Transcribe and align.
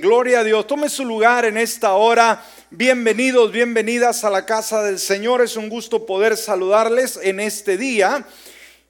Gloria 0.00 0.40
a 0.40 0.44
Dios. 0.44 0.66
Tome 0.66 0.88
su 0.88 1.04
lugar 1.04 1.44
en 1.44 1.56
esta 1.56 1.94
hora. 1.94 2.44
Bienvenidos, 2.70 3.52
bienvenidas 3.52 4.24
a 4.24 4.30
la 4.30 4.44
casa 4.44 4.82
del 4.82 4.98
Señor. 4.98 5.42
Es 5.42 5.56
un 5.56 5.68
gusto 5.68 6.06
poder 6.06 6.36
saludarles 6.36 7.18
en 7.22 7.40
este 7.40 7.76
día. 7.76 8.26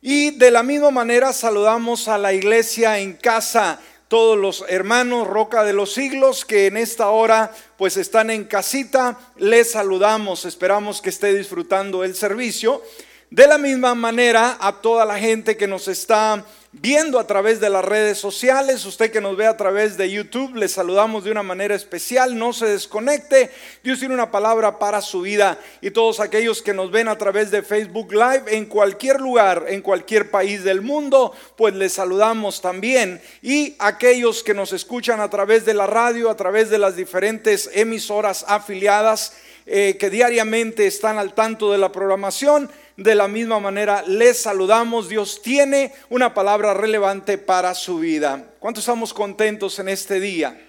Y 0.02 0.30
de 0.32 0.50
la 0.50 0.62
misma 0.62 0.90
manera 0.90 1.32
saludamos 1.32 2.08
a 2.08 2.18
la 2.18 2.32
iglesia 2.32 2.98
en 2.98 3.14
casa, 3.14 3.80
todos 4.08 4.38
los 4.38 4.64
hermanos 4.68 5.26
Roca 5.26 5.64
de 5.64 5.72
los 5.72 5.92
Siglos 5.92 6.44
que 6.44 6.66
en 6.66 6.76
esta 6.76 7.10
hora 7.10 7.52
pues 7.76 7.96
están 7.96 8.30
en 8.30 8.44
casita. 8.44 9.18
Les 9.36 9.72
saludamos, 9.72 10.44
esperamos 10.44 11.00
que 11.02 11.10
esté 11.10 11.34
disfrutando 11.34 12.04
el 12.04 12.14
servicio. 12.14 12.82
De 13.30 13.46
la 13.46 13.58
misma 13.58 13.94
manera 13.94 14.56
a 14.60 14.80
toda 14.80 15.04
la 15.04 15.18
gente 15.18 15.56
que 15.56 15.66
nos 15.66 15.88
está 15.88 16.44
viendo 16.80 17.18
a 17.18 17.26
través 17.26 17.58
de 17.58 17.70
las 17.70 17.84
redes 17.84 18.18
sociales, 18.18 18.84
usted 18.84 19.10
que 19.10 19.20
nos 19.20 19.36
ve 19.36 19.46
a 19.46 19.56
través 19.56 19.96
de 19.96 20.10
YouTube, 20.10 20.56
le 20.56 20.68
saludamos 20.68 21.24
de 21.24 21.30
una 21.30 21.42
manera 21.42 21.74
especial, 21.74 22.38
no 22.38 22.52
se 22.52 22.66
desconecte, 22.66 23.50
Dios 23.82 23.98
tiene 23.98 24.14
una 24.14 24.30
palabra 24.30 24.78
para 24.78 25.00
su 25.00 25.22
vida. 25.22 25.58
Y 25.80 25.90
todos 25.90 26.20
aquellos 26.20 26.60
que 26.60 26.74
nos 26.74 26.90
ven 26.90 27.08
a 27.08 27.16
través 27.16 27.50
de 27.50 27.62
Facebook 27.62 28.12
Live 28.12 28.44
en 28.48 28.66
cualquier 28.66 29.20
lugar, 29.20 29.64
en 29.68 29.80
cualquier 29.80 30.30
país 30.30 30.64
del 30.64 30.82
mundo, 30.82 31.32
pues 31.56 31.74
les 31.74 31.94
saludamos 31.94 32.60
también. 32.60 33.22
Y 33.42 33.74
aquellos 33.78 34.42
que 34.42 34.54
nos 34.54 34.72
escuchan 34.72 35.20
a 35.20 35.30
través 35.30 35.64
de 35.64 35.74
la 35.74 35.86
radio, 35.86 36.30
a 36.30 36.36
través 36.36 36.68
de 36.68 36.78
las 36.78 36.94
diferentes 36.94 37.70
emisoras 37.72 38.44
afiliadas 38.48 39.32
eh, 39.68 39.96
que 39.98 40.10
diariamente 40.10 40.86
están 40.86 41.18
al 41.18 41.34
tanto 41.34 41.72
de 41.72 41.78
la 41.78 41.90
programación, 41.90 42.70
de 42.96 43.14
la 43.14 43.28
misma 43.28 43.60
manera 43.60 44.02
les 44.06 44.40
saludamos. 44.40 45.08
Dios 45.08 45.42
tiene 45.42 45.92
una 46.08 46.34
palabra 46.34 46.74
relevante 46.74 47.38
para 47.38 47.74
su 47.74 47.98
vida. 47.98 48.44
¿Cuántos 48.58 48.84
estamos 48.84 49.12
contentos 49.12 49.78
en 49.78 49.88
este 49.88 50.20
día? 50.20 50.60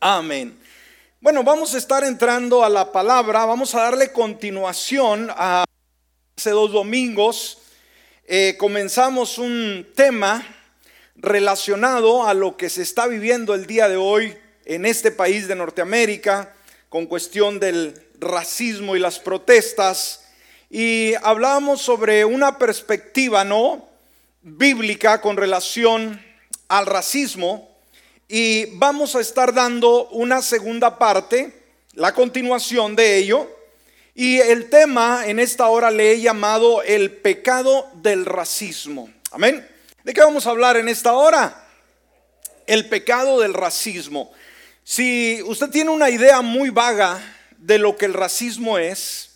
Amén. 0.00 0.58
Bueno, 1.20 1.42
vamos 1.42 1.74
a 1.74 1.78
estar 1.78 2.04
entrando 2.04 2.62
a 2.64 2.68
la 2.68 2.92
palabra, 2.92 3.44
vamos 3.44 3.74
a 3.74 3.82
darle 3.82 4.12
continuación 4.12 5.30
a 5.30 5.64
hace 6.36 6.50
dos 6.50 6.70
domingos. 6.70 7.58
Eh, 8.24 8.54
comenzamos 8.58 9.38
un 9.38 9.88
tema 9.96 10.46
relacionado 11.16 12.24
a 12.24 12.34
lo 12.34 12.56
que 12.56 12.70
se 12.70 12.82
está 12.82 13.08
viviendo 13.08 13.54
el 13.54 13.66
día 13.66 13.88
de 13.88 13.96
hoy 13.96 14.36
en 14.64 14.86
este 14.86 15.10
país 15.10 15.48
de 15.48 15.56
Norteamérica 15.56 16.54
con 16.88 17.06
cuestión 17.06 17.58
del 17.58 18.00
racismo 18.20 18.94
y 18.94 19.00
las 19.00 19.18
protestas 19.18 20.27
y 20.70 21.14
hablábamos 21.22 21.80
sobre 21.80 22.24
una 22.24 22.58
perspectiva, 22.58 23.44
¿no? 23.44 23.88
Bíblica 24.42 25.20
con 25.20 25.36
relación 25.36 26.22
al 26.68 26.86
racismo 26.86 27.68
y 28.28 28.66
vamos 28.76 29.16
a 29.16 29.20
estar 29.20 29.54
dando 29.54 30.08
una 30.10 30.42
segunda 30.42 30.98
parte, 30.98 31.62
la 31.94 32.12
continuación 32.12 32.94
de 32.94 33.16
ello. 33.16 33.48
Y 34.14 34.38
el 34.38 34.68
tema 34.68 35.22
en 35.26 35.38
esta 35.38 35.68
hora 35.68 35.90
le 35.90 36.12
he 36.12 36.20
llamado 36.20 36.82
el 36.82 37.12
pecado 37.12 37.88
del 37.94 38.26
racismo. 38.26 39.08
Amén. 39.30 39.66
¿De 40.04 40.12
qué 40.12 40.20
vamos 40.20 40.46
a 40.46 40.50
hablar 40.50 40.76
en 40.76 40.88
esta 40.88 41.14
hora? 41.14 41.66
El 42.66 42.88
pecado 42.88 43.40
del 43.40 43.54
racismo. 43.54 44.30
Si 44.84 45.40
usted 45.46 45.70
tiene 45.70 45.90
una 45.90 46.10
idea 46.10 46.42
muy 46.42 46.68
vaga 46.68 47.20
de 47.56 47.78
lo 47.78 47.96
que 47.96 48.06
el 48.06 48.14
racismo 48.14 48.76
es, 48.76 49.27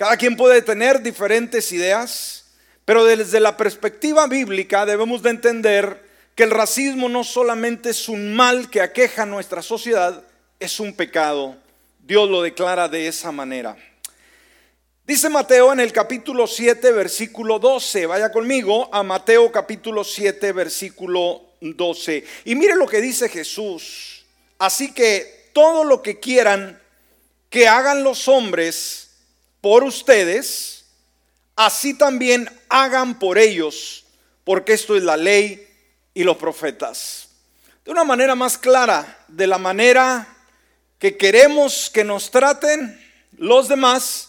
cada 0.00 0.16
quien 0.16 0.34
puede 0.34 0.62
tener 0.62 1.02
diferentes 1.02 1.72
ideas, 1.72 2.46
pero 2.86 3.04
desde 3.04 3.38
la 3.38 3.58
perspectiva 3.58 4.26
bíblica 4.26 4.86
debemos 4.86 5.20
de 5.20 5.28
entender 5.28 6.02
que 6.34 6.44
el 6.44 6.50
racismo 6.50 7.10
no 7.10 7.22
solamente 7.22 7.90
es 7.90 8.08
un 8.08 8.34
mal 8.34 8.70
que 8.70 8.80
aqueja 8.80 9.24
a 9.24 9.26
nuestra 9.26 9.60
sociedad, 9.60 10.24
es 10.58 10.80
un 10.80 10.94
pecado. 10.94 11.54
Dios 11.98 12.30
lo 12.30 12.40
declara 12.40 12.88
de 12.88 13.08
esa 13.08 13.30
manera. 13.30 13.76
Dice 15.06 15.28
Mateo 15.28 15.70
en 15.70 15.80
el 15.80 15.92
capítulo 15.92 16.46
7, 16.46 16.92
versículo 16.92 17.58
12. 17.58 18.06
Vaya 18.06 18.32
conmigo 18.32 18.88
a 18.94 19.02
Mateo 19.02 19.52
capítulo 19.52 20.02
7, 20.02 20.52
versículo 20.52 21.42
12. 21.60 22.24
Y 22.46 22.54
mire 22.54 22.74
lo 22.74 22.86
que 22.86 23.02
dice 23.02 23.28
Jesús. 23.28 24.24
Así 24.58 24.94
que 24.94 25.50
todo 25.52 25.84
lo 25.84 26.00
que 26.00 26.18
quieran 26.18 26.80
que 27.50 27.68
hagan 27.68 28.02
los 28.02 28.28
hombres, 28.28 29.09
por 29.60 29.84
ustedes, 29.84 30.86
así 31.56 31.94
también 31.94 32.48
hagan 32.68 33.18
por 33.18 33.38
ellos, 33.38 34.04
porque 34.44 34.72
esto 34.72 34.96
es 34.96 35.02
la 35.02 35.16
ley 35.16 35.66
y 36.14 36.24
los 36.24 36.36
profetas. 36.36 37.28
De 37.84 37.90
una 37.90 38.04
manera 38.04 38.34
más 38.34 38.56
clara, 38.56 39.24
de 39.28 39.46
la 39.46 39.58
manera 39.58 40.26
que 40.98 41.16
queremos 41.16 41.90
que 41.90 42.04
nos 42.04 42.30
traten 42.30 43.00
los 43.36 43.68
demás, 43.68 44.28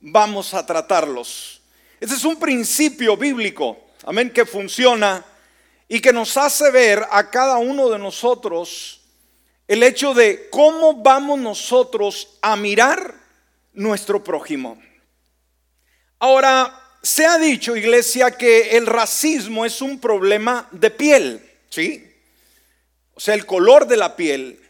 vamos 0.00 0.54
a 0.54 0.64
tratarlos. 0.66 1.60
Ese 2.00 2.14
es 2.14 2.24
un 2.24 2.38
principio 2.38 3.16
bíblico, 3.16 3.78
amén, 4.04 4.30
que 4.30 4.46
funciona 4.46 5.24
y 5.88 6.00
que 6.00 6.12
nos 6.12 6.36
hace 6.36 6.70
ver 6.70 7.04
a 7.10 7.30
cada 7.30 7.58
uno 7.58 7.88
de 7.88 7.98
nosotros 7.98 9.00
el 9.66 9.82
hecho 9.82 10.14
de 10.14 10.48
cómo 10.50 11.02
vamos 11.02 11.38
nosotros 11.38 12.38
a 12.40 12.56
mirar 12.56 13.17
nuestro 13.72 14.22
prójimo. 14.22 14.80
Ahora, 16.18 16.78
se 17.02 17.26
ha 17.26 17.38
dicho, 17.38 17.76
iglesia, 17.76 18.32
que 18.32 18.76
el 18.76 18.86
racismo 18.86 19.64
es 19.64 19.80
un 19.80 20.00
problema 20.00 20.68
de 20.72 20.90
piel, 20.90 21.50
¿sí? 21.68 22.04
O 23.14 23.20
sea, 23.20 23.34
el 23.34 23.46
color 23.46 23.86
de 23.86 23.96
la 23.96 24.16
piel. 24.16 24.60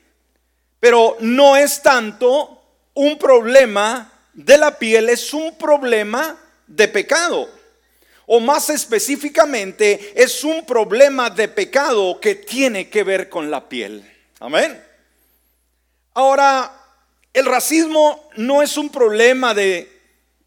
Pero 0.80 1.16
no 1.20 1.56
es 1.56 1.82
tanto 1.82 2.62
un 2.94 3.18
problema 3.18 4.12
de 4.32 4.58
la 4.58 4.78
piel, 4.78 5.08
es 5.08 5.32
un 5.32 5.56
problema 5.56 6.38
de 6.66 6.88
pecado. 6.88 7.48
O 8.26 8.40
más 8.40 8.68
específicamente, 8.68 10.12
es 10.14 10.44
un 10.44 10.64
problema 10.66 11.30
de 11.30 11.48
pecado 11.48 12.20
que 12.20 12.34
tiene 12.34 12.90
que 12.90 13.02
ver 13.02 13.28
con 13.28 13.50
la 13.50 13.68
piel. 13.68 14.04
Amén. 14.38 14.84
Ahora, 16.14 16.77
el 17.32 17.46
racismo 17.46 18.28
no 18.36 18.62
es 18.62 18.76
un 18.76 18.88
problema 18.88 19.54
de 19.54 19.98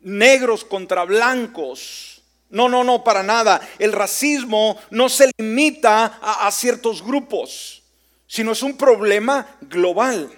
negros 0.01 0.63
contra 0.63 1.05
blancos. 1.05 2.21
No, 2.49 2.67
no, 2.67 2.83
no, 2.83 3.03
para 3.03 3.23
nada. 3.23 3.61
El 3.79 3.93
racismo 3.93 4.77
no 4.89 5.07
se 5.07 5.31
limita 5.37 6.19
a, 6.21 6.51
ciertos 6.51 7.01
grupos, 7.01 7.83
sino 8.27 8.51
es 8.51 8.61
un 8.61 8.75
problema 8.75 9.47
global. 9.61 10.29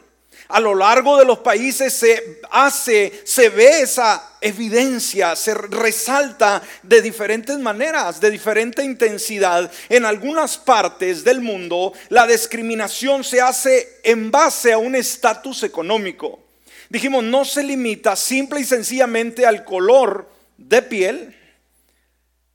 A 0.53 0.59
lo 0.59 0.75
largo 0.75 1.17
de 1.17 1.25
los 1.25 1.39
países 1.39 1.91
se 1.93 2.39
hace, 2.51 3.21
se 3.25 3.49
ve 3.49 3.81
esa 3.81 4.33
evidencia, 4.39 5.35
se 5.35 5.55
resalta 5.55 6.61
de 6.83 7.01
diferentes 7.01 7.57
maneras, 7.57 8.19
de 8.19 8.29
diferente 8.29 8.83
intensidad. 8.83 9.71
En 9.89 10.05
algunas 10.05 10.59
partes 10.59 11.23
del 11.23 11.41
mundo 11.41 11.93
la 12.09 12.27
discriminación 12.27 13.23
se 13.23 13.41
hace 13.41 13.99
en 14.03 14.29
base 14.29 14.71
a 14.71 14.77
un 14.77 14.93
estatus 14.93 15.63
económico. 15.63 16.39
Dijimos, 16.87 17.23
no 17.23 17.45
se 17.45 17.63
limita 17.63 18.15
simple 18.15 18.59
y 18.59 18.63
sencillamente 18.63 19.47
al 19.47 19.65
color 19.65 20.29
de 20.55 20.83
piel, 20.83 21.35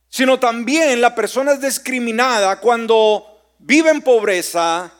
sino 0.08 0.38
también 0.38 1.00
la 1.00 1.16
persona 1.16 1.54
es 1.54 1.60
discriminada 1.60 2.60
cuando 2.60 3.56
vive 3.58 3.90
en 3.90 4.02
pobreza, 4.02 4.92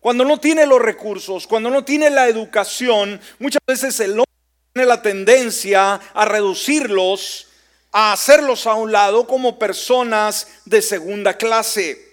cuando 0.00 0.24
no 0.24 0.40
tiene 0.40 0.66
los 0.66 0.80
recursos, 0.80 1.46
cuando 1.46 1.70
no 1.70 1.84
tiene 1.84 2.10
la 2.10 2.28
educación, 2.28 3.20
muchas 3.38 3.60
veces 3.66 4.00
el 4.00 4.12
hombre 4.12 4.24
tiene 4.72 4.88
la 4.88 5.02
tendencia 5.02 6.00
a 6.14 6.24
reducirlos, 6.24 7.48
a 7.92 8.12
hacerlos 8.12 8.66
a 8.66 8.74
un 8.74 8.92
lado 8.92 9.26
como 9.26 9.58
personas 9.58 10.48
de 10.64 10.80
segunda 10.80 11.36
clase. 11.36 12.10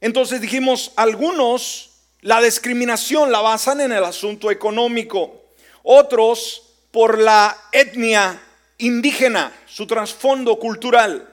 Entonces 0.00 0.40
dijimos, 0.40 0.92
algunos 0.96 1.90
la 2.20 2.40
discriminación 2.40 3.32
la 3.32 3.40
basan 3.40 3.80
en 3.80 3.92
el 3.92 4.04
asunto 4.04 4.50
económico, 4.50 5.42
otros 5.82 6.62
por 6.90 7.18
la 7.18 7.56
etnia 7.72 8.40
indígena, 8.78 9.52
su 9.66 9.86
trasfondo 9.86 10.58
cultural. 10.58 11.26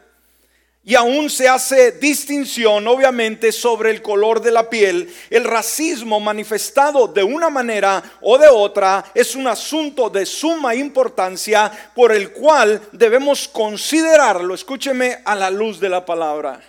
Y 0.88 0.96
aún 0.96 1.30
se 1.30 1.50
hace 1.50 1.92
distinción, 1.92 2.88
obviamente, 2.88 3.52
sobre 3.52 3.92
el 3.92 4.02
color 4.02 4.42
de 4.42 4.52
la 4.52 4.70
piel. 4.70 5.14
El 5.30 5.44
racismo 5.44 6.22
manifestado 6.22 7.10
de 7.10 7.24
una 7.24 7.50
manera 7.50 8.02
o 8.22 8.38
de 8.38 8.48
otra 8.48 9.04
es 9.14 9.36
un 9.36 9.48
asunto 9.48 10.10
de 10.10 10.26
suma 10.26 10.76
importancia 10.76 11.70
por 11.94 12.14
el 12.14 12.32
cual 12.32 12.82
debemos 12.94 13.50
considerarlo, 13.50 14.56
escúcheme, 14.56 15.20
a 15.26 15.36
la 15.36 15.50
luz 15.50 15.78
de 15.82 15.90
la 15.90 16.06
palabra. 16.06 16.62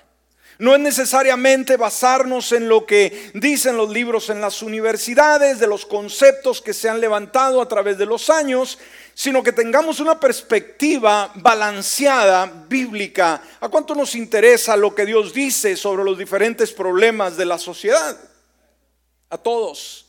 No 0.58 0.74
es 0.74 0.80
necesariamente 0.80 1.76
basarnos 1.76 2.50
en 2.50 2.68
lo 2.68 2.84
que 2.84 3.30
dicen 3.34 3.76
los 3.76 3.90
libros 3.90 4.28
en 4.30 4.40
las 4.40 4.60
universidades, 4.60 5.60
de 5.60 5.68
los 5.68 5.86
conceptos 5.86 6.60
que 6.60 6.74
se 6.74 6.88
han 6.88 7.00
levantado 7.00 7.62
a 7.62 7.68
través 7.68 7.96
de 7.96 8.06
los 8.06 8.28
años, 8.28 8.80
sino 9.18 9.42
que 9.42 9.50
tengamos 9.50 9.98
una 9.98 10.20
perspectiva 10.20 11.32
balanceada, 11.34 12.46
bíblica. 12.68 13.42
¿A 13.58 13.68
cuánto 13.68 13.96
nos 13.96 14.14
interesa 14.14 14.76
lo 14.76 14.94
que 14.94 15.04
Dios 15.04 15.34
dice 15.34 15.74
sobre 15.74 16.04
los 16.04 16.16
diferentes 16.16 16.70
problemas 16.70 17.36
de 17.36 17.44
la 17.44 17.58
sociedad? 17.58 18.16
a 19.30 19.38
todos. 19.38 20.06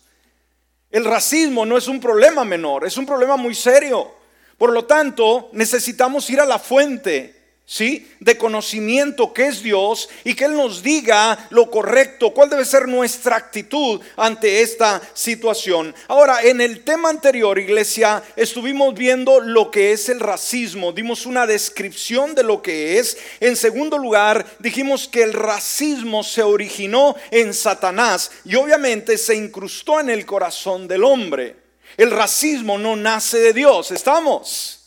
El 0.89 1.05
racismo 1.05 1.65
no 1.65 1.77
es 1.77 1.87
un 1.87 1.99
problema 1.99 2.43
menor, 2.43 2.85
es 2.85 2.97
un 2.97 3.05
problema 3.05 3.35
muy 3.35 3.53
serio. 3.53 4.11
Por 4.57 4.71
lo 4.71 4.85
tanto, 4.85 5.49
necesitamos 5.53 6.29
ir 6.29 6.39
a 6.39 6.45
la 6.45 6.59
fuente 6.59 7.38
¿sí? 7.69 8.11
De 8.19 8.35
conocimiento 8.35 9.31
que 9.31 9.45
es 9.45 9.61
Dios 9.61 10.09
y 10.23 10.33
que 10.33 10.45
Él 10.45 10.57
nos 10.57 10.81
diga 10.81 11.47
lo 11.51 11.69
correcto, 11.69 12.33
cuál 12.33 12.49
debe 12.49 12.65
ser 12.65 12.87
nuestra 12.87 13.35
actitud 13.35 14.01
ante 14.17 14.63
esta 14.63 14.99
situación. 15.13 15.93
Ahora, 16.07 16.41
en 16.41 16.61
el 16.61 16.83
tema 16.83 17.09
anterior, 17.09 17.59
iglesia, 17.59 18.23
estuvimos 18.35 18.95
viendo 18.95 19.39
lo 19.39 19.69
que 19.69 19.91
es 19.91 20.09
el 20.09 20.19
racismo, 20.19 20.91
dimos 20.91 21.27
una 21.27 21.45
descripción 21.45 22.33
de 22.33 22.41
lo 22.41 22.63
que 22.63 22.97
es. 22.97 23.15
En 23.39 23.55
segundo 23.55 23.99
lugar, 23.99 24.43
dijimos 24.57 25.07
que 25.07 25.21
el 25.21 25.33
racismo 25.33 26.23
se 26.23 26.41
originó 26.41 27.15
en 27.29 27.53
Satanás 27.53 28.31
y 28.45 28.55
obviamente 28.55 29.15
se 29.15 29.35
incrustó 29.35 29.99
en 29.99 30.09
el 30.09 30.25
corazón 30.25 30.87
del 30.87 31.03
hombre. 31.03 31.55
El 31.97 32.09
racismo 32.09 32.79
no 32.79 32.95
nace 32.95 33.37
de 33.37 33.53
Dios, 33.53 33.91
¿estamos? 33.91 34.78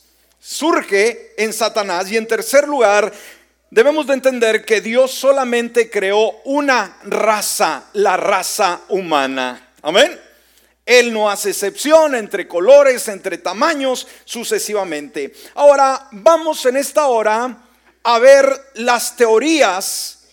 Surge 0.43 1.33
en 1.37 1.53
Satanás. 1.53 2.11
Y 2.11 2.17
en 2.17 2.27
tercer 2.27 2.67
lugar, 2.67 3.11
debemos 3.69 4.05
de 4.05 4.13
entender 4.13 4.65
que 4.65 4.81
Dios 4.81 5.11
solamente 5.11 5.89
creó 5.89 6.41
una 6.43 6.97
raza, 7.05 7.85
la 7.93 8.17
raza 8.17 8.81
humana. 8.89 9.69
Amén. 9.81 10.19
Él 10.85 11.13
no 11.13 11.29
hace 11.29 11.51
excepción 11.51 12.13
entre 12.13 12.45
colores, 12.45 13.07
entre 13.07 13.37
tamaños, 13.37 14.05
sucesivamente. 14.25 15.33
Ahora, 15.55 16.09
vamos 16.11 16.65
en 16.65 16.75
esta 16.75 17.07
hora 17.07 17.57
a 18.03 18.19
ver 18.19 18.45
las 18.75 19.15
teorías 19.15 20.25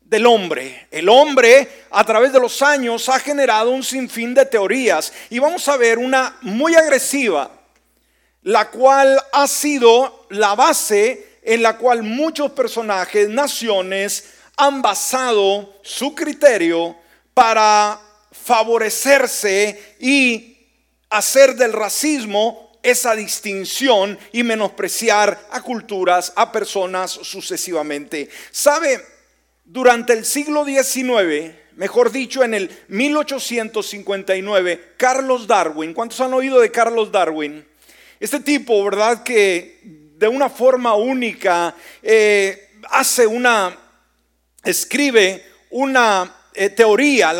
del 0.00 0.24
hombre. 0.24 0.88
El 0.90 1.10
hombre 1.10 1.84
a 1.90 2.04
través 2.04 2.32
de 2.32 2.40
los 2.40 2.62
años 2.62 3.06
ha 3.10 3.18
generado 3.18 3.70
un 3.70 3.82
sinfín 3.82 4.32
de 4.32 4.46
teorías 4.46 5.12
y 5.28 5.38
vamos 5.38 5.68
a 5.68 5.76
ver 5.76 5.98
una 5.98 6.38
muy 6.40 6.74
agresiva 6.74 7.50
la 8.42 8.70
cual 8.70 9.20
ha 9.32 9.46
sido 9.46 10.26
la 10.30 10.54
base 10.54 11.38
en 11.42 11.62
la 11.62 11.76
cual 11.76 12.02
muchos 12.02 12.52
personajes, 12.52 13.28
naciones, 13.28 14.24
han 14.56 14.82
basado 14.82 15.80
su 15.82 16.14
criterio 16.14 16.96
para 17.34 18.00
favorecerse 18.30 19.96
y 19.98 20.56
hacer 21.10 21.56
del 21.56 21.72
racismo 21.72 22.70
esa 22.82 23.14
distinción 23.14 24.18
y 24.32 24.42
menospreciar 24.42 25.46
a 25.50 25.62
culturas, 25.62 26.32
a 26.36 26.50
personas 26.50 27.12
sucesivamente. 27.12 28.28
¿Sabe? 28.50 29.04
Durante 29.64 30.12
el 30.12 30.24
siglo 30.24 30.64
XIX, 30.64 31.54
mejor 31.76 32.10
dicho, 32.10 32.42
en 32.42 32.54
el 32.54 32.76
1859, 32.88 34.94
Carlos 34.96 35.46
Darwin, 35.46 35.94
¿cuántos 35.94 36.20
han 36.20 36.34
oído 36.34 36.58
de 36.60 36.72
Carlos 36.72 37.12
Darwin? 37.12 37.64
Este 38.22 38.38
tipo, 38.38 38.84
¿verdad? 38.84 39.24
Que 39.24 39.80
de 40.16 40.28
una 40.28 40.48
forma 40.48 40.94
única 40.94 41.74
eh, 42.00 42.70
hace 42.88 43.26
una, 43.26 43.76
escribe 44.62 45.44
una 45.70 46.32
eh, 46.54 46.70
teoría, 46.70 47.32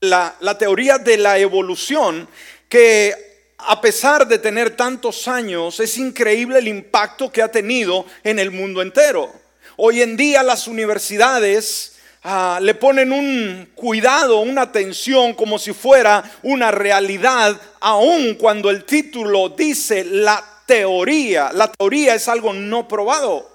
la, 0.00 0.58
teoría 0.58 0.96
de 0.96 1.18
la 1.18 1.36
evolución, 1.36 2.26
que 2.66 3.52
a 3.58 3.78
pesar 3.82 4.26
de 4.26 4.38
tener 4.38 4.74
tantos 4.74 5.28
años, 5.28 5.80
es 5.80 5.98
increíble 5.98 6.60
el 6.60 6.68
impacto 6.68 7.30
que 7.30 7.42
ha 7.42 7.48
tenido 7.48 8.06
en 8.24 8.38
el 8.38 8.50
mundo 8.50 8.80
entero. 8.80 9.30
Hoy 9.76 10.00
en 10.00 10.16
día 10.16 10.42
las 10.42 10.66
universidades 10.66 11.95
Ah, 12.28 12.58
le 12.60 12.74
ponen 12.74 13.12
un 13.12 13.68
cuidado, 13.76 14.40
una 14.40 14.62
atención 14.62 15.32
como 15.34 15.60
si 15.60 15.72
fuera 15.72 16.28
una 16.42 16.72
realidad, 16.72 17.56
aun 17.78 18.34
cuando 18.34 18.68
el 18.68 18.84
título 18.84 19.50
dice 19.50 20.02
la 20.02 20.44
teoría. 20.66 21.52
La 21.52 21.70
teoría 21.70 22.16
es 22.16 22.26
algo 22.26 22.52
no 22.52 22.88
probado. 22.88 23.48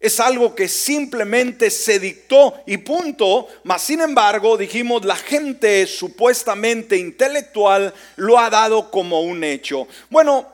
Es 0.00 0.20
algo 0.20 0.54
que 0.54 0.68
simplemente 0.68 1.68
se 1.70 1.98
dictó 1.98 2.62
y 2.66 2.78
punto. 2.78 3.46
Mas 3.64 3.82
sin 3.82 4.00
embargo, 4.00 4.56
dijimos, 4.56 5.04
la 5.04 5.16
gente 5.16 5.86
supuestamente 5.86 6.96
intelectual 6.96 7.92
lo 8.16 8.38
ha 8.38 8.48
dado 8.48 8.90
como 8.90 9.20
un 9.20 9.44
hecho. 9.44 9.86
Bueno, 10.08 10.50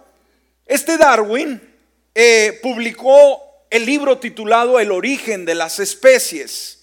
este 0.67 0.99
Darwin 0.99 1.63
eh, 2.17 2.59
publicó 2.61 3.41
el 3.71 3.87
libro 3.87 4.19
titulado 4.19 4.81
El 4.81 4.91
origen 4.91 5.45
de 5.45 5.55
las 5.55 5.79
especies. 5.79 6.81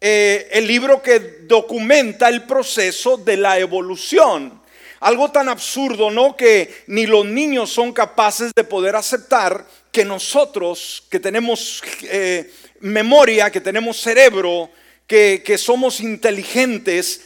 Eh, 0.00 0.48
el 0.52 0.66
libro 0.66 1.02
que 1.02 1.18
documenta 1.42 2.28
el 2.28 2.44
proceso 2.44 3.16
de 3.16 3.36
la 3.36 3.58
evolución. 3.58 4.60
Algo 5.00 5.30
tan 5.30 5.48
absurdo, 5.48 6.10
¿no? 6.10 6.36
Que 6.36 6.84
ni 6.86 7.06
los 7.06 7.24
niños 7.24 7.70
son 7.70 7.92
capaces 7.92 8.52
de 8.54 8.64
poder 8.64 8.94
aceptar 8.96 9.66
que 9.90 10.04
nosotros, 10.04 11.04
que 11.10 11.18
tenemos 11.18 11.82
eh, 12.02 12.52
memoria, 12.80 13.50
que 13.50 13.60
tenemos 13.60 14.00
cerebro, 14.00 14.70
que, 15.06 15.42
que 15.44 15.58
somos 15.58 16.00
inteligentes, 16.00 17.22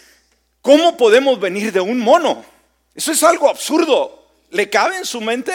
¿cómo 0.62 0.96
podemos 0.96 1.40
venir 1.40 1.72
de 1.72 1.80
un 1.80 1.98
mono? 1.98 2.44
Eso 2.94 3.12
es 3.12 3.22
algo 3.22 3.48
absurdo. 3.48 4.28
¿Le 4.50 4.68
cabe 4.68 4.96
en 4.96 5.06
su 5.06 5.20
mente? 5.20 5.52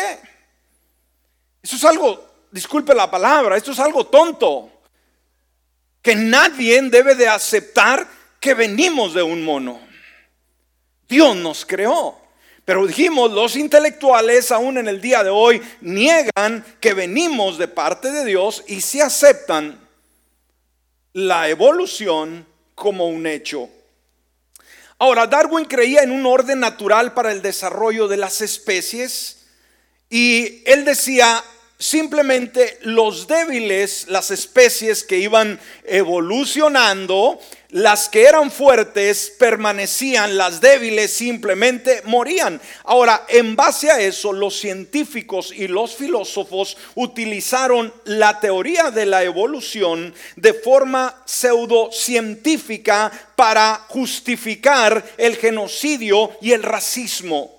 Eso 1.61 1.75
es 1.75 1.83
algo, 1.83 2.25
disculpe 2.51 2.93
la 2.93 3.09
palabra, 3.09 3.57
esto 3.57 3.71
es 3.71 3.79
algo 3.79 4.05
tonto 4.07 4.76
que 6.07 6.15
nadie 6.15 6.81
debe 6.83 7.15
de 7.15 7.27
aceptar 7.27 8.07
que 8.39 8.53
venimos 8.53 9.13
de 9.13 9.21
un 9.21 9.43
mono. 9.43 9.77
Dios 11.05 11.35
nos 11.35 11.65
creó. 11.65 12.17
Pero 12.63 12.87
dijimos, 12.87 13.29
los 13.33 13.57
intelectuales 13.57 14.53
aún 14.53 14.77
en 14.77 14.87
el 14.87 15.01
día 15.01 15.21
de 15.21 15.31
hoy 15.31 15.61
niegan 15.81 16.63
que 16.79 16.93
venimos 16.93 17.57
de 17.57 17.67
parte 17.67 18.09
de 18.09 18.23
Dios 18.23 18.63
y 18.67 18.79
se 18.79 19.01
aceptan 19.01 19.85
la 21.11 21.49
evolución 21.49 22.47
como 22.73 23.09
un 23.09 23.27
hecho. 23.27 23.67
Ahora, 24.99 25.27
Darwin 25.27 25.65
creía 25.65 26.03
en 26.03 26.11
un 26.11 26.25
orden 26.25 26.61
natural 26.61 27.13
para 27.13 27.33
el 27.33 27.41
desarrollo 27.41 28.07
de 28.07 28.15
las 28.15 28.39
especies 28.39 29.45
y 30.09 30.63
él 30.65 30.85
decía, 30.85 31.43
simplemente 31.79 32.79
los 32.81 33.27
débiles, 33.27 34.07
las 34.07 34.31
especies 34.31 35.03
que 35.03 35.19
iban 35.19 35.59
evolucionando, 35.83 37.39
las 37.69 38.09
que 38.09 38.23
eran 38.23 38.49
fuertes 38.49 39.33
permanecían, 39.37 40.37
las 40.37 40.59
débiles 40.61 41.13
simplemente 41.13 42.01
morían. 42.05 42.59
Ahora, 42.83 43.25
en 43.27 43.55
base 43.55 43.91
a 43.91 43.99
eso, 43.99 44.33
los 44.33 44.57
científicos 44.57 45.51
y 45.53 45.67
los 45.67 45.95
filósofos 45.95 46.77
utilizaron 46.95 47.93
la 48.05 48.39
teoría 48.39 48.89
de 48.89 49.05
la 49.05 49.23
evolución 49.23 50.15
de 50.35 50.53
forma 50.53 51.21
pseudocientífica 51.25 53.11
para 53.35 53.85
justificar 53.89 55.03
el 55.17 55.35
genocidio 55.35 56.31
y 56.41 56.53
el 56.53 56.63
racismo. 56.63 57.56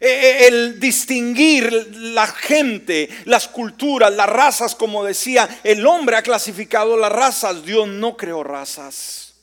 Eh, 0.00 0.06
eh, 0.08 0.46
el 0.46 0.78
distinguir 0.78 1.72
la 1.96 2.26
gente, 2.26 3.08
las 3.24 3.48
culturas, 3.48 4.12
las 4.12 4.28
razas, 4.28 4.74
como 4.74 5.04
decía, 5.04 5.60
el 5.64 5.84
hombre 5.86 6.16
ha 6.16 6.22
clasificado 6.22 6.96
las 6.96 7.10
razas, 7.10 7.64
Dios 7.64 7.88
no 7.88 8.16
creó 8.16 8.44
razas. 8.44 9.34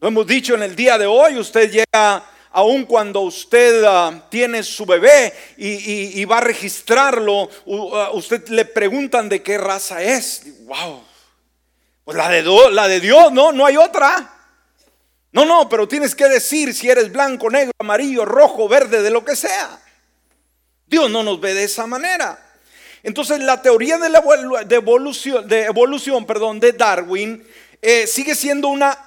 Lo 0.00 0.08
hemos 0.08 0.26
dicho 0.26 0.54
en 0.54 0.62
el 0.62 0.76
día 0.76 0.96
de 0.98 1.06
hoy, 1.06 1.36
usted 1.36 1.70
llega 1.70 2.24
aun 2.52 2.84
cuando 2.84 3.20
usted 3.22 3.84
ah, 3.84 4.26
tiene 4.30 4.62
su 4.62 4.86
bebé 4.86 5.32
y, 5.56 6.24
va 6.24 6.38
a 6.38 6.42
registrarlo, 6.42 7.50
uh, 7.66 8.10
usted 8.12 8.48
le 8.48 8.64
preguntan 8.64 9.28
de 9.28 9.42
qué 9.42 9.58
raza 9.58 10.00
es. 10.02 10.42
Wow, 10.64 11.02
pues 12.04 12.16
la 12.16 12.28
de, 12.28 12.42
la 12.70 12.86
de 12.86 13.00
Dios, 13.00 13.32
no, 13.32 13.50
no 13.50 13.66
hay 13.66 13.76
otra. 13.76 14.37
No, 15.38 15.44
no, 15.44 15.68
pero 15.68 15.86
tienes 15.86 16.16
que 16.16 16.26
decir 16.26 16.74
si 16.74 16.90
eres 16.90 17.12
blanco, 17.12 17.48
negro, 17.48 17.70
amarillo, 17.78 18.24
rojo, 18.24 18.66
verde, 18.66 19.02
de 19.02 19.10
lo 19.10 19.24
que 19.24 19.36
sea. 19.36 19.80
Dios 20.84 21.08
no 21.08 21.22
nos 21.22 21.40
ve 21.40 21.54
de 21.54 21.62
esa 21.62 21.86
manera. 21.86 22.44
Entonces 23.04 23.38
la 23.38 23.62
teoría 23.62 23.98
de, 23.98 24.08
la 24.08 24.20
evolución, 24.70 25.46
de 25.46 25.66
evolución 25.66 26.26
perdón, 26.26 26.58
de 26.58 26.72
Darwin 26.72 27.46
eh, 27.80 28.08
sigue 28.08 28.34
siendo 28.34 28.66
una 28.66 28.98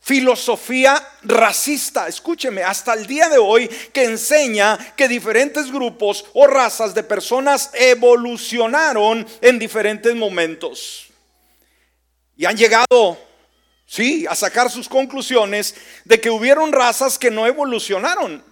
filosofía 0.00 1.00
racista, 1.22 2.08
escúcheme, 2.08 2.64
hasta 2.64 2.92
el 2.92 3.06
día 3.06 3.28
de 3.28 3.38
hoy 3.38 3.68
que 3.92 4.06
enseña 4.06 4.76
que 4.96 5.06
diferentes 5.06 5.70
grupos 5.70 6.24
o 6.32 6.48
razas 6.48 6.94
de 6.94 7.04
personas 7.04 7.70
evolucionaron 7.74 9.24
en 9.40 9.58
diferentes 9.60 10.16
momentos. 10.16 11.12
Y 12.36 12.44
han 12.44 12.56
llegado 12.56 13.25
Sí, 13.86 14.26
a 14.28 14.34
sacar 14.34 14.70
sus 14.70 14.88
conclusiones 14.88 15.74
de 16.04 16.20
que 16.20 16.30
hubieron 16.30 16.72
razas 16.72 17.18
que 17.18 17.30
no 17.30 17.46
evolucionaron. 17.46 18.42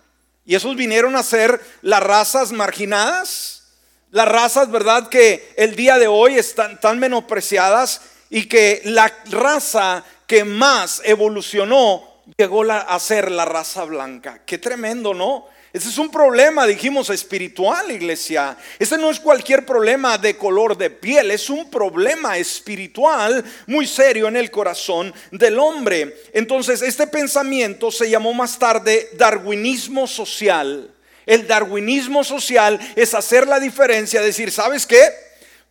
Y 0.46 0.54
esos 0.54 0.76
vinieron 0.76 1.16
a 1.16 1.22
ser 1.22 1.60
las 1.82 2.02
razas 2.02 2.52
marginadas, 2.52 3.64
las 4.10 4.28
razas, 4.28 4.70
¿verdad?, 4.70 5.08
que 5.08 5.52
el 5.56 5.74
día 5.74 5.98
de 5.98 6.06
hoy 6.06 6.36
están 6.38 6.80
tan 6.80 7.00
menospreciadas 7.00 8.02
y 8.30 8.46
que 8.46 8.80
la 8.84 9.12
raza 9.30 10.04
que 10.26 10.44
más 10.44 11.02
evolucionó 11.04 12.22
llegó 12.36 12.62
a 12.70 12.98
ser 13.00 13.30
la 13.30 13.44
raza 13.44 13.84
blanca. 13.84 14.42
Qué 14.46 14.58
tremendo, 14.58 15.14
¿no? 15.14 15.46
Ese 15.74 15.88
es 15.88 15.98
un 15.98 16.08
problema, 16.08 16.68
dijimos, 16.68 17.10
espiritual, 17.10 17.90
iglesia. 17.90 18.56
Ese 18.78 18.96
no 18.96 19.10
es 19.10 19.18
cualquier 19.18 19.66
problema 19.66 20.16
de 20.16 20.36
color 20.36 20.78
de 20.78 20.88
piel, 20.88 21.32
es 21.32 21.50
un 21.50 21.68
problema 21.68 22.38
espiritual 22.38 23.44
muy 23.66 23.84
serio 23.88 24.28
en 24.28 24.36
el 24.36 24.52
corazón 24.52 25.12
del 25.32 25.58
hombre. 25.58 26.16
Entonces, 26.32 26.80
este 26.80 27.08
pensamiento 27.08 27.90
se 27.90 28.08
llamó 28.08 28.32
más 28.32 28.56
tarde 28.56 29.10
darwinismo 29.14 30.06
social. 30.06 30.94
El 31.26 31.44
darwinismo 31.48 32.22
social 32.22 32.78
es 32.94 33.12
hacer 33.12 33.48
la 33.48 33.58
diferencia, 33.58 34.20
decir, 34.20 34.52
¿sabes 34.52 34.86
qué? 34.86 35.02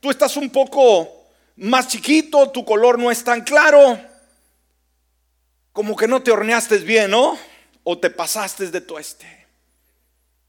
Tú 0.02 0.12
estás 0.12 0.36
un 0.36 0.50
poco 0.50 1.28
más 1.56 1.88
chiquito, 1.88 2.50
tu 2.50 2.66
color 2.66 3.00
no 3.00 3.10
es 3.10 3.24
tan 3.24 3.42
claro, 3.42 3.98
como 5.72 5.96
que 5.96 6.10
no 6.10 6.22
te 6.22 6.32
horneaste 6.32 6.80
bien, 6.80 7.12
¿no? 7.12 7.40
O 7.86 7.98
te 7.98 8.10
pasaste 8.10 8.70
de 8.70 8.82
tueste. 8.82 9.43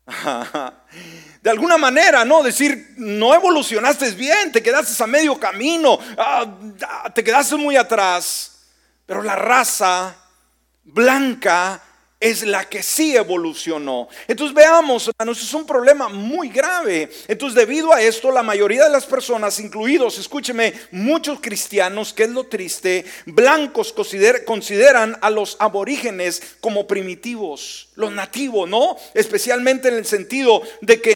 De 1.42 1.50
alguna 1.50 1.76
manera, 1.78 2.25
¿no? 2.25 2.42
Decir, 2.42 2.94
no 2.96 3.34
evolucionaste 3.34 4.11
bien, 4.12 4.52
te 4.52 4.62
quedaste 4.62 5.02
a 5.02 5.06
medio 5.06 5.38
camino, 5.38 5.99
ah, 6.18 6.46
te 7.14 7.23
quedaste 7.23 7.56
muy 7.56 7.76
atrás. 7.76 8.50
Pero 9.06 9.23
la 9.23 9.37
raza 9.37 10.16
blanca 10.84 11.82
es 12.24 12.42
la 12.42 12.66
que 12.66 12.82
sí 12.82 13.14
evolucionó. 13.14 14.08
Entonces 14.26 14.54
veamos, 14.54 15.08
hermanos, 15.08 15.42
es 15.42 15.52
un 15.52 15.66
problema 15.66 16.08
muy 16.08 16.48
grave. 16.48 17.10
Entonces 17.28 17.54
debido 17.54 17.92
a 17.92 18.00
esto, 18.00 18.32
la 18.32 18.42
mayoría 18.42 18.84
de 18.84 18.90
las 18.90 19.04
personas, 19.04 19.60
incluidos, 19.60 20.16
escúcheme, 20.16 20.72
muchos 20.90 21.40
cristianos, 21.42 22.14
que 22.14 22.22
es 22.22 22.30
lo 22.30 22.44
triste, 22.44 23.04
blancos 23.26 23.94
consideran 24.46 25.18
a 25.20 25.28
los 25.28 25.58
aborígenes 25.60 26.56
como 26.62 26.86
primitivos, 26.86 27.90
los 27.94 28.10
nativos, 28.10 28.70
¿no? 28.70 28.96
Especialmente 29.12 29.88
en 29.88 29.96
el 29.96 30.06
sentido 30.06 30.62
de 30.80 31.02
que 31.02 31.14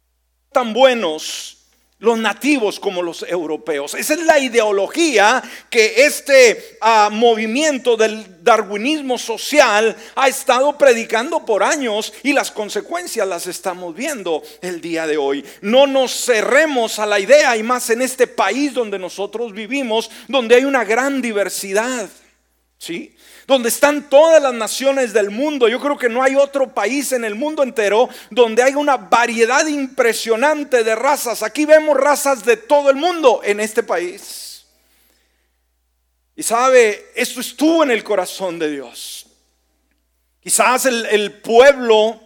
tan 0.53 0.75
buenos 0.75 1.58
los 2.01 2.17
nativos 2.19 2.79
como 2.79 3.03
los 3.03 3.25
europeos. 3.25 3.95
Esa 3.95 4.15
es 4.15 4.21
la 4.21 4.39
ideología 4.39 5.43
que 5.69 6.07
este 6.07 6.79
ah, 6.81 7.09
movimiento 7.11 7.97
del 7.97 8.45
darwinismo 8.45 9.19
social 9.19 9.97
ha 10.15 10.29
estado 10.29 10.79
predicando 10.79 11.45
por 11.45 11.63
años 11.63 12.13
y 12.23 12.33
las 12.33 12.53
consecuencias 12.53 13.27
las 13.27 13.47
estamos 13.49 13.95
viendo 13.95 14.43
el 14.63 14.81
día 14.81 15.07
de 15.07 15.17
hoy. 15.17 15.45
No 15.61 15.87
nos 15.87 16.25
cerremos 16.25 16.99
a 17.01 17.07
la 17.07 17.19
idea 17.19 17.57
y 17.57 17.63
más 17.65 17.91
en 17.91 18.03
este 18.03 18.29
país 18.29 18.73
donde 18.73 18.99
nosotros 18.99 19.53
vivimos, 19.53 20.11
donde 20.29 20.55
hay 20.55 20.65
una 20.65 20.85
gran 20.85 21.21
diversidad. 21.21 22.09
¿Sí? 22.79 23.17
Donde 23.49 23.71
están 23.71 24.11
todas 24.11 24.43
las 24.43 24.53
naciones 24.53 25.15
del 25.15 25.31
mundo. 25.31 25.69
Yo 25.69 25.81
creo 25.81 25.97
que 25.97 26.11
no 26.11 26.23
hay 26.23 26.37
otro 26.37 26.69
país 26.75 27.13
en 27.13 27.25
el 27.25 27.35
mundo 27.35 27.63
entero 27.63 28.11
donde 28.29 28.63
haya 28.63 28.77
una 28.77 28.99
variedad 28.99 29.67
impresionante 29.67 30.85
de 30.85 30.95
razas. 30.95 31.43
Aquí 31.43 31.65
vemos 31.65 31.97
razas 31.97 32.45
de 32.45 32.59
todo 32.59 32.91
el 32.91 32.97
mundo 32.97 33.41
en 33.43 33.59
este 33.59 33.83
país. 33.83 34.67
Y 36.37 36.43
sabe, 36.43 37.11
esto 37.15 37.41
estuvo 37.41 37.83
en 37.83 37.91
el 37.91 38.05
corazón 38.05 38.59
de 38.59 38.71
Dios. 38.71 39.25
Quizás 40.43 40.85
el, 40.85 41.07
el 41.07 41.33
pueblo 41.33 42.21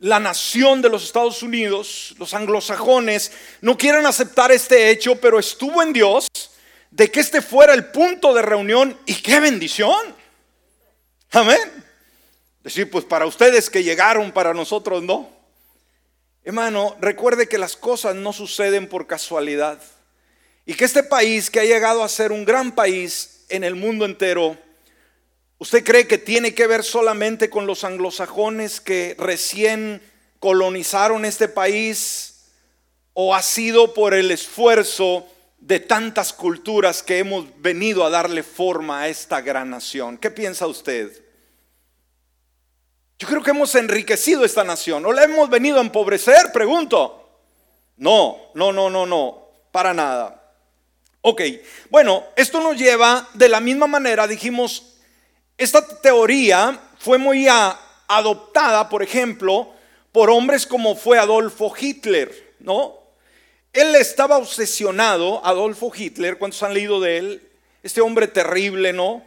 la 0.00 0.18
nación 0.18 0.82
de 0.82 0.90
los 0.90 1.04
Estados 1.04 1.44
Unidos, 1.44 2.14
los 2.18 2.34
anglosajones, 2.34 3.30
no 3.60 3.78
quieran 3.78 4.04
aceptar 4.04 4.50
este 4.50 4.90
hecho, 4.90 5.14
pero 5.20 5.38
estuvo 5.38 5.80
en 5.80 5.92
Dios 5.92 6.28
de 6.90 7.08
que 7.08 7.20
este 7.20 7.40
fuera 7.40 7.72
el 7.72 7.86
punto 7.86 8.34
de 8.34 8.42
reunión 8.42 8.98
y 9.06 9.14
qué 9.14 9.38
bendición. 9.38 10.25
Amén. 11.30 11.84
Decir, 12.62 12.90
pues 12.90 13.04
para 13.04 13.26
ustedes 13.26 13.70
que 13.70 13.82
llegaron, 13.82 14.32
para 14.32 14.54
nosotros 14.54 15.02
no. 15.02 15.30
Hermano, 16.44 16.96
recuerde 17.00 17.48
que 17.48 17.58
las 17.58 17.76
cosas 17.76 18.14
no 18.14 18.32
suceden 18.32 18.88
por 18.88 19.06
casualidad. 19.06 19.80
Y 20.64 20.74
que 20.74 20.84
este 20.84 21.02
país 21.02 21.50
que 21.50 21.60
ha 21.60 21.64
llegado 21.64 22.02
a 22.02 22.08
ser 22.08 22.32
un 22.32 22.44
gran 22.44 22.72
país 22.72 23.44
en 23.48 23.64
el 23.64 23.76
mundo 23.76 24.04
entero, 24.04 24.56
¿usted 25.58 25.84
cree 25.84 26.06
que 26.06 26.18
tiene 26.18 26.54
que 26.54 26.66
ver 26.66 26.82
solamente 26.82 27.50
con 27.50 27.66
los 27.66 27.84
anglosajones 27.84 28.80
que 28.80 29.14
recién 29.18 30.02
colonizaron 30.40 31.24
este 31.24 31.48
país? 31.48 32.46
¿O 33.12 33.34
ha 33.34 33.42
sido 33.42 33.94
por 33.94 34.14
el 34.14 34.30
esfuerzo 34.30 35.26
de 35.66 35.80
tantas 35.80 36.32
culturas 36.32 37.02
que 37.02 37.18
hemos 37.18 37.44
venido 37.60 38.04
a 38.04 38.10
darle 38.10 38.44
forma 38.44 39.00
a 39.00 39.08
esta 39.08 39.40
gran 39.40 39.68
nación. 39.68 40.16
¿Qué 40.16 40.30
piensa 40.30 40.68
usted? 40.68 41.24
Yo 43.18 43.26
creo 43.26 43.42
que 43.42 43.50
hemos 43.50 43.74
enriquecido 43.74 44.44
esta 44.44 44.62
nación. 44.62 45.04
¿O 45.04 45.12
la 45.12 45.24
hemos 45.24 45.50
venido 45.50 45.78
a 45.78 45.80
empobrecer? 45.80 46.52
Pregunto. 46.52 47.40
No, 47.96 48.52
no, 48.54 48.72
no, 48.72 48.88
no, 48.88 49.06
no, 49.06 49.48
para 49.72 49.92
nada. 49.92 50.52
Ok, 51.22 51.42
bueno, 51.90 52.22
esto 52.36 52.60
nos 52.60 52.76
lleva 52.76 53.28
de 53.34 53.48
la 53.48 53.58
misma 53.58 53.88
manera, 53.88 54.28
dijimos, 54.28 54.98
esta 55.58 55.84
teoría 56.00 56.78
fue 57.00 57.18
muy 57.18 57.48
adoptada, 58.06 58.88
por 58.88 59.02
ejemplo, 59.02 59.72
por 60.12 60.30
hombres 60.30 60.64
como 60.64 60.94
fue 60.94 61.18
Adolfo 61.18 61.74
Hitler, 61.76 62.54
¿no? 62.60 63.05
Él 63.76 63.94
estaba 63.94 64.38
obsesionado, 64.38 65.44
Adolfo 65.44 65.92
Hitler, 65.94 66.38
¿cuántos 66.38 66.62
han 66.62 66.72
leído 66.72 66.98
de 66.98 67.18
él? 67.18 67.48
Este 67.82 68.00
hombre 68.00 68.26
terrible, 68.26 68.94
¿no? 68.94 69.22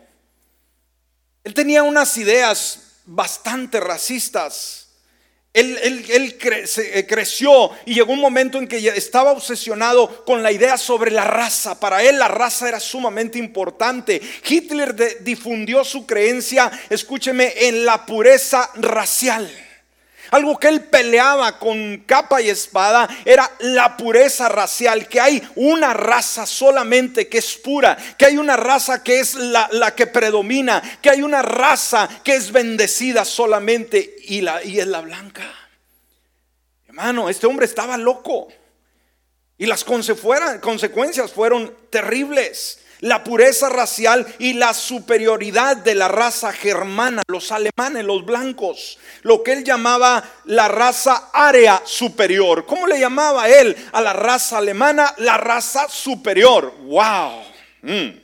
Él 1.44 1.54
tenía 1.54 1.84
unas 1.84 2.18
ideas 2.18 2.96
bastante 3.06 3.80
racistas. 3.80 4.88
Él, 5.54 5.78
eh, 6.10 7.06
creció 7.08 7.70
y 7.86 7.94
llegó 7.94 8.12
un 8.12 8.22
momento 8.22 8.58
en 8.58 8.68
que 8.68 8.88
estaba 8.88 9.34
obsesionado 9.34 10.26
con 10.26 10.42
la 10.42 10.52
idea 10.52 10.80
sobre 10.80 11.12
la 11.12 11.26
raza. 11.26 11.80
Para 11.80 12.02
él 12.02 12.18
la 12.18 12.28
raza 12.28 12.68
era 12.68 12.80
sumamente 12.80 13.38
importante. 13.38 14.20
Hitler 14.48 15.24
difundió 15.24 15.84
su 15.84 16.08
creencia, 16.08 16.72
escúcheme, 16.90 17.54
en 17.68 17.86
la 17.86 18.04
pureza 18.04 18.72
racial. 18.78 19.48
Algo 20.32 20.58
que 20.58 20.68
él 20.68 20.82
peleaba 20.86 21.58
con 21.58 22.04
capa 22.06 22.42
y 22.42 22.50
espada 22.50 23.08
era 23.26 23.50
la 23.60 23.98
pureza 23.98 24.50
racial, 24.50 25.08
que 25.08 25.20
hay 25.20 25.48
una 25.56 25.94
raza 25.94 26.46
solamente 26.46 27.28
que 27.28 27.40
es 27.40 27.56
pura, 27.56 27.98
que 28.18 28.26
hay 28.26 28.38
una 28.38 28.56
raza 28.58 29.04
que 29.04 29.20
es 29.20 29.36
la, 29.36 29.94
que 29.96 30.08
predomina, 30.08 30.82
que 31.02 31.10
hay 31.10 31.22
una 31.22 31.42
raza 31.42 32.08
que 32.24 32.36
es 32.36 32.52
bendecida 32.52 33.26
solamente 33.26 34.16
y, 34.24 34.42
la, 34.42 34.64
y 34.64 34.80
es 34.80 34.88
la 34.88 35.02
blanca. 35.02 35.44
Hermano, 36.88 37.30
este 37.30 37.48
hombre 37.48 37.66
estaba 37.66 37.98
loco 37.98 38.50
y 39.58 39.66
las 39.66 39.84
consecuencias 39.84 41.32
fueron 41.32 41.76
terribles 41.90 42.79
la 43.02 43.24
pureza 43.24 43.70
racial 43.70 44.26
y 44.40 44.54
la 44.54 44.74
superioridad 44.74 45.78
de 45.78 45.96
la 45.96 46.08
raza 46.08 46.52
germana, 46.52 47.22
los 47.28 47.52
alemanes, 47.52 48.04
los 48.04 48.26
blancos, 48.26 48.98
lo 49.22 49.42
que 49.44 49.54
él 49.54 49.64
llamaba 49.64 50.24
la 50.46 50.68
raza 50.68 51.30
área 51.34 51.82
superior. 51.86 52.66
¿Cómo 52.66 52.88
le 52.88 53.00
llamaba 53.00 53.48
él 53.50 53.76
a 53.94 54.02
la 54.02 54.14
raza 54.14 54.58
alemana? 54.58 55.14
La 55.18 55.38
raza 55.38 55.88
superior. 55.88 56.74
¡Wow! 56.82 57.44
Mm. 57.84 58.20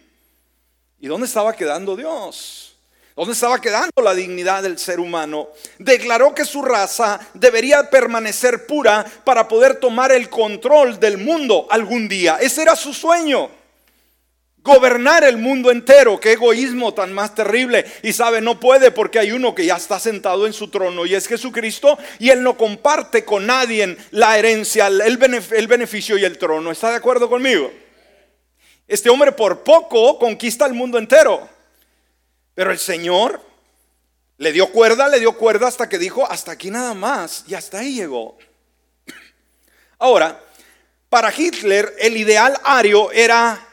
¿Y 1.00 1.08
dónde 1.08 1.28
estaba 1.28 1.56
quedando 1.56 1.96
Dios? 1.96 2.76
¿Dónde 3.16 3.32
estaba 3.32 3.62
quedando 3.62 4.02
la 4.04 4.14
dignidad 4.14 4.62
del 4.62 4.78
ser 4.78 5.00
humano? 5.00 5.48
Declaró 5.80 6.36
que 6.36 6.44
su 6.44 6.62
raza 6.62 7.18
debería 7.34 7.90
permanecer 7.90 8.68
pura 8.68 9.06
para 9.24 9.48
poder 9.48 9.80
tomar 9.80 10.12
el 10.12 10.30
control 10.30 11.00
del 11.00 11.18
mundo 11.18 11.66
algún 11.70 12.10
día. 12.10 12.38
Ese 12.42 12.64
era 12.64 12.76
su 12.76 12.94
sueño 12.94 13.50
gobernar 14.66 15.24
el 15.24 15.38
mundo 15.38 15.70
entero. 15.72 16.20
Qué 16.20 16.34
egoísmo 16.34 16.94
tan 16.94 17.14
más 17.14 17.36
terrible. 17.36 17.86
Y 18.02 18.12
sabe, 18.12 18.42
no 18.42 18.60
puede 18.60 18.92
porque 18.92 19.20
hay 19.20 19.32
uno 19.32 19.54
que 19.54 19.66
ya 19.66 19.78
está 19.78 20.00
sentado 20.00 20.48
en 20.48 20.54
su 20.54 20.70
trono 20.70 21.06
y 21.06 21.14
es 21.14 21.28
Jesucristo 21.28 21.98
y 22.20 22.32
él 22.32 22.42
no 22.42 22.58
comparte 22.58 23.24
con 23.24 23.46
nadie 23.46 23.96
la 24.10 24.38
herencia, 24.38 24.88
el, 24.88 25.18
beneficio 25.18 26.18
y 26.18 26.26
el 26.26 26.40
trono. 26.40 26.72
¿Está 26.72 26.90
de 26.90 26.96
acuerdo 26.96 27.30
conmigo? 27.30 27.72
Este 28.88 29.10
hombre 29.10 29.32
por 29.32 29.64
poco 29.64 30.18
conquista 30.18 30.66
el 30.66 30.74
mundo 30.74 30.98
entero. 30.98 31.48
Pero 32.56 32.72
el 32.72 32.80
Señor 32.80 33.42
le 34.38 34.52
dio 34.52 34.72
cuerda, 34.72 35.08
le 35.08 35.20
dio 35.20 35.38
cuerda 35.38 35.68
hasta 35.68 35.88
que 35.88 36.00
dijo, 36.00 36.30
hasta 36.30 36.52
aquí 36.52 36.72
nada 36.72 36.96
más. 36.96 37.46
Y 37.48 37.54
hasta 37.54 37.80
ahí 37.80 37.96
llegó. 37.96 38.38
Ahora, 40.00 40.42
para 41.10 41.32
Hitler 41.36 41.94
el 42.00 42.18
ideal 42.18 42.60
ario 42.64 43.12
era 43.12 43.65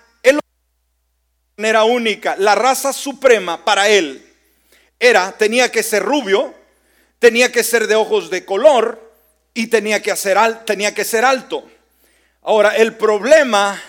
era 1.68 1.84
única. 1.84 2.36
La 2.38 2.54
raza 2.54 2.92
suprema 2.92 3.64
para 3.64 3.88
él 3.88 4.24
era, 4.98 5.32
tenía 5.32 5.70
que 5.70 5.82
ser 5.82 6.02
rubio, 6.02 6.54
tenía 7.18 7.50
que 7.50 7.62
ser 7.62 7.86
de 7.86 7.94
ojos 7.94 8.30
de 8.30 8.44
color 8.44 9.12
y 9.54 9.66
tenía 9.66 10.00
que, 10.00 10.10
hacer, 10.10 10.38
tenía 10.64 10.94
que 10.94 11.04
ser 11.04 11.24
alto. 11.24 11.68
Ahora, 12.42 12.76
el 12.76 12.96
problema 12.96 13.80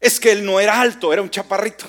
es 0.00 0.20
que 0.20 0.32
él 0.32 0.44
no 0.44 0.60
era 0.60 0.80
alto, 0.80 1.12
era 1.12 1.22
un 1.22 1.30
chaparrito. 1.30 1.88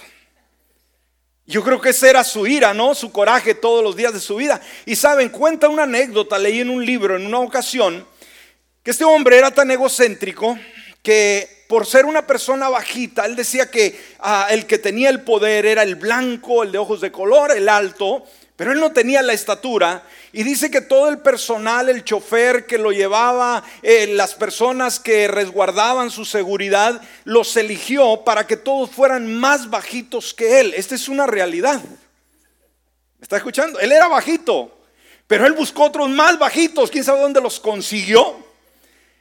Yo 1.46 1.64
creo 1.64 1.82
que 1.82 1.90
esa 1.90 2.10
era 2.10 2.24
su 2.24 2.48
ira, 2.48 2.74
¿no? 2.74 2.96
Su 2.96 3.12
coraje 3.12 3.54
todos 3.54 3.84
los 3.84 3.96
días 3.96 4.14
de 4.14 4.20
su 4.20 4.38
vida. 4.38 4.62
Y 4.86 4.96
saben, 4.96 5.30
cuenta 5.30 5.68
una 5.68 5.84
anécdota, 5.84 6.40
leí 6.40 6.62
en 6.62 6.70
un 6.70 6.86
libro 6.86 7.16
en 7.18 7.26
una 7.26 7.40
ocasión, 7.40 8.08
que 8.82 8.92
este 8.92 9.04
hombre 9.04 9.38
era 9.38 9.52
tan 9.52 9.70
egocéntrico 9.70 10.58
que 11.04 11.66
por 11.68 11.86
ser 11.86 12.06
una 12.06 12.26
persona 12.26 12.70
bajita, 12.70 13.26
él 13.26 13.36
decía 13.36 13.70
que 13.70 14.00
ah, 14.20 14.48
el 14.50 14.66
que 14.66 14.78
tenía 14.78 15.10
el 15.10 15.22
poder 15.22 15.66
era 15.66 15.84
el 15.84 15.96
blanco, 15.96 16.64
el 16.64 16.72
de 16.72 16.78
ojos 16.78 17.02
de 17.02 17.12
color, 17.12 17.52
el 17.52 17.68
alto, 17.68 18.24
pero 18.56 18.72
él 18.72 18.80
no 18.80 18.92
tenía 18.92 19.22
la 19.22 19.34
estatura. 19.34 20.04
Y 20.32 20.44
dice 20.44 20.72
que 20.72 20.82
todo 20.82 21.10
el 21.10 21.20
personal, 21.20 21.90
el 21.90 22.04
chofer 22.04 22.66
que 22.66 22.78
lo 22.78 22.92
llevaba, 22.92 23.64
eh, 23.82 24.08
las 24.08 24.36
personas 24.36 25.00
que 25.00 25.28
resguardaban 25.28 26.10
su 26.10 26.24
seguridad, 26.24 27.02
los 27.26 27.58
eligió 27.58 28.24
para 28.24 28.48
que 28.48 28.56
todos 28.56 28.90
fueran 28.92 29.34
más 29.36 29.70
bajitos 29.70 30.34
que 30.34 30.62
él. 30.62 30.74
Esta 30.78 30.96
es 30.96 31.10
una 31.10 31.28
realidad. 31.28 31.82
¿Me 31.82 33.24
está 33.24 33.38
escuchando? 33.38 33.80
Él 33.80 33.92
era 33.92 34.08
bajito, 34.08 34.72
pero 35.28 35.46
él 35.46 35.54
buscó 35.54 35.86
otros 35.86 36.10
más 36.10 36.40
bajitos. 36.40 36.90
¿Quién 36.90 37.04
sabe 37.04 37.20
dónde 37.20 37.42
los 37.42 37.60
consiguió? 37.60 38.53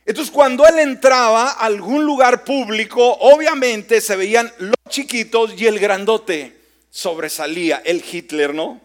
Entonces 0.05 0.33
cuando 0.33 0.67
él 0.67 0.79
entraba 0.81 1.51
a 1.51 1.67
algún 1.67 2.05
lugar 2.05 2.45
público, 2.45 3.17
obviamente 3.21 4.01
se 4.01 4.17
veían 4.17 4.53
los 4.59 4.75
chiquitos 4.89 5.55
y 5.57 5.67
el 5.67 5.79
grandote 5.79 6.57
sobresalía, 6.91 7.83
el 7.85 8.05
Hitler, 8.05 8.53
¿no? 8.53 8.81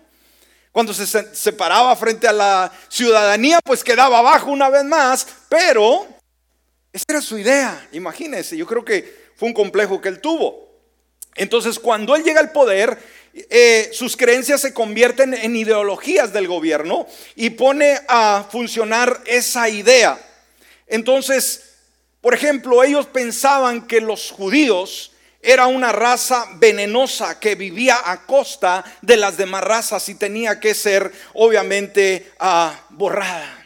Cuando 0.71 0.93
se 0.93 1.07
separaba 1.35 1.95
frente 1.95 2.27
a 2.27 2.33
la 2.33 2.71
ciudadanía, 2.87 3.59
pues 3.63 3.83
quedaba 3.83 4.19
abajo 4.19 4.51
una 4.51 4.69
vez 4.69 4.83
más, 4.83 5.27
pero 5.49 6.07
esa 6.93 7.05
era 7.09 7.21
su 7.21 7.37
idea, 7.37 7.87
imagínense, 7.93 8.55
yo 8.55 8.67
creo 8.67 8.85
que 8.85 9.27
fue 9.35 9.47
un 9.47 9.53
complejo 9.55 9.99
que 9.99 10.09
él 10.09 10.21
tuvo. 10.21 10.67
Entonces 11.35 11.79
cuando 11.79 12.15
él 12.15 12.23
llega 12.23 12.39
al 12.39 12.51
poder, 12.51 12.97
eh, 13.49 13.89
sus 13.91 14.17
creencias 14.17 14.61
se 14.61 14.73
convierten 14.73 15.33
en 15.33 15.55
ideologías 15.55 16.31
del 16.31 16.47
gobierno 16.47 17.07
y 17.35 17.51
pone 17.51 17.99
a 18.07 18.45
funcionar 18.51 19.21
esa 19.25 19.69
idea. 19.69 20.19
Entonces, 20.87 21.75
por 22.21 22.33
ejemplo, 22.33 22.83
ellos 22.83 23.05
pensaban 23.05 23.87
que 23.87 24.01
los 24.01 24.31
judíos 24.31 25.11
era 25.41 25.67
una 25.67 25.91
raza 25.91 26.45
venenosa 26.55 27.39
que 27.39 27.55
vivía 27.55 27.97
a 28.03 28.25
costa 28.25 28.83
de 29.01 29.17
las 29.17 29.37
demás 29.37 29.63
razas 29.63 30.09
y 30.09 30.15
tenía 30.15 30.59
que 30.59 30.73
ser 30.73 31.11
obviamente 31.33 32.31
ah, 32.39 32.77
borrada. 32.89 33.56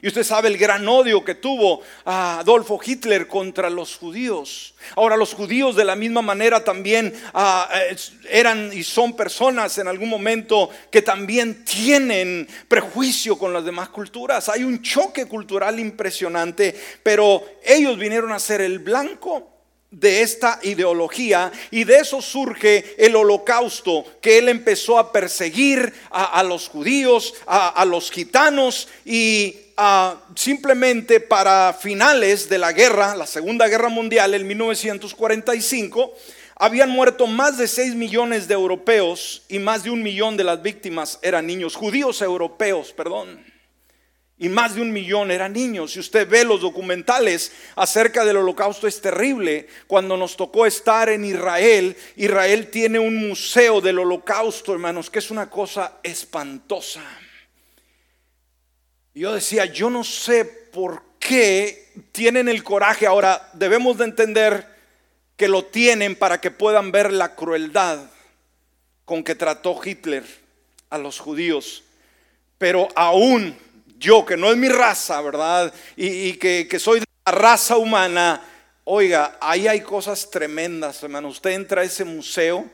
Y 0.00 0.08
usted 0.08 0.22
sabe 0.22 0.48
el 0.48 0.56
gran 0.56 0.86
odio 0.88 1.24
que 1.24 1.34
tuvo 1.34 1.82
Adolfo 2.04 2.78
Hitler 2.84 3.26
contra 3.26 3.68
los 3.68 3.96
judíos. 3.96 4.74
Ahora 4.94 5.16
los 5.16 5.34
judíos 5.34 5.74
de 5.74 5.84
la 5.84 5.96
misma 5.96 6.22
manera 6.22 6.62
también 6.62 7.12
ah, 7.34 7.68
eran 8.30 8.70
y 8.72 8.84
son 8.84 9.16
personas 9.16 9.76
en 9.78 9.88
algún 9.88 10.08
momento 10.08 10.70
que 10.90 11.02
también 11.02 11.64
tienen 11.64 12.48
prejuicio 12.68 13.38
con 13.38 13.52
las 13.52 13.64
demás 13.64 13.88
culturas. 13.88 14.48
Hay 14.48 14.64
un 14.64 14.82
choque 14.82 15.26
cultural 15.26 15.80
impresionante, 15.80 16.74
pero 17.02 17.42
ellos 17.64 17.98
vinieron 17.98 18.32
a 18.32 18.38
ser 18.38 18.60
el 18.60 18.78
blanco 18.78 19.58
de 19.90 20.20
esta 20.20 20.60
ideología 20.62 21.50
y 21.70 21.84
de 21.84 21.98
eso 21.98 22.20
surge 22.20 22.94
el 22.98 23.16
holocausto 23.16 24.04
que 24.20 24.38
él 24.38 24.48
empezó 24.48 24.98
a 24.98 25.12
perseguir 25.12 25.92
a, 26.10 26.42
los 26.42 26.68
judíos, 26.68 27.34
a, 27.46 27.84
los 27.86 28.10
gitanos 28.10 28.88
y 29.04 29.56
simplemente 30.34 31.20
para 31.20 31.72
finales 31.72 32.48
de 32.48 32.58
la 32.58 32.72
guerra, 32.72 33.14
la 33.14 33.26
Segunda 33.26 33.68
Guerra 33.68 33.88
Mundial, 33.88 34.34
en 34.34 34.46
1945, 34.46 36.14
habían 36.56 36.90
muerto 36.90 37.26
más 37.26 37.58
de 37.58 37.68
6 37.68 37.94
millones 37.94 38.48
de 38.48 38.54
europeos 38.54 39.42
y 39.48 39.58
más 39.58 39.84
de 39.84 39.90
un 39.90 40.02
millón 40.02 40.36
de 40.36 40.44
las 40.44 40.60
víctimas 40.62 41.18
eran 41.22 41.46
niños, 41.46 41.76
judíos 41.76 42.22
europeos, 42.22 42.92
perdón 42.92 43.44
y 44.38 44.48
más 44.48 44.74
de 44.74 44.82
un 44.82 44.92
millón 44.92 45.30
eran 45.30 45.52
niños. 45.52 45.92
Si 45.92 46.00
usted 46.00 46.28
ve 46.28 46.44
los 46.44 46.60
documentales 46.60 47.52
acerca 47.74 48.24
del 48.24 48.36
holocausto 48.36 48.86
es 48.86 49.00
terrible. 49.00 49.66
Cuando 49.86 50.16
nos 50.16 50.36
tocó 50.36 50.64
estar 50.64 51.08
en 51.08 51.24
Israel, 51.24 51.96
Israel 52.16 52.68
tiene 52.68 52.98
un 52.98 53.16
museo 53.16 53.80
del 53.80 53.98
holocausto, 53.98 54.72
hermanos, 54.72 55.10
que 55.10 55.18
es 55.18 55.30
una 55.30 55.50
cosa 55.50 55.98
espantosa. 56.02 57.02
Yo 59.18 59.34
decía, 59.34 59.64
yo 59.66 59.90
no 59.90 60.04
sé 60.04 60.44
por 60.44 61.02
qué 61.18 61.92
tienen 62.12 62.48
el 62.48 62.62
coraje. 62.62 63.06
Ahora, 63.06 63.50
debemos 63.52 63.98
de 63.98 64.04
entender 64.04 64.66
que 65.36 65.48
lo 65.48 65.64
tienen 65.64 66.16
para 66.16 66.40
que 66.40 66.50
puedan 66.50 66.90
ver 66.92 67.12
la 67.12 67.34
crueldad 67.34 67.98
con 69.04 69.24
que 69.24 69.34
trató 69.34 69.80
Hitler 69.82 70.24
a 70.90 70.98
los 70.98 71.18
judíos. 71.18 71.84
Pero 72.58 72.88
aún 72.94 73.56
yo, 73.98 74.24
que 74.24 74.36
no 74.36 74.50
es 74.50 74.56
mi 74.56 74.68
raza, 74.68 75.20
¿verdad? 75.20 75.72
Y, 75.96 76.34
que, 76.34 76.78
soy 76.78 77.00
de 77.00 77.06
la 77.26 77.32
raza 77.32 77.76
humana, 77.76 78.40
oiga, 78.84 79.36
ahí 79.40 79.66
hay 79.66 79.80
cosas 79.80 80.30
tremendas, 80.30 81.02
hermano. 81.02 81.28
Usted 81.28 81.50
entra 81.50 81.82
a 81.82 81.84
ese 81.84 82.04
museo, 82.04 82.64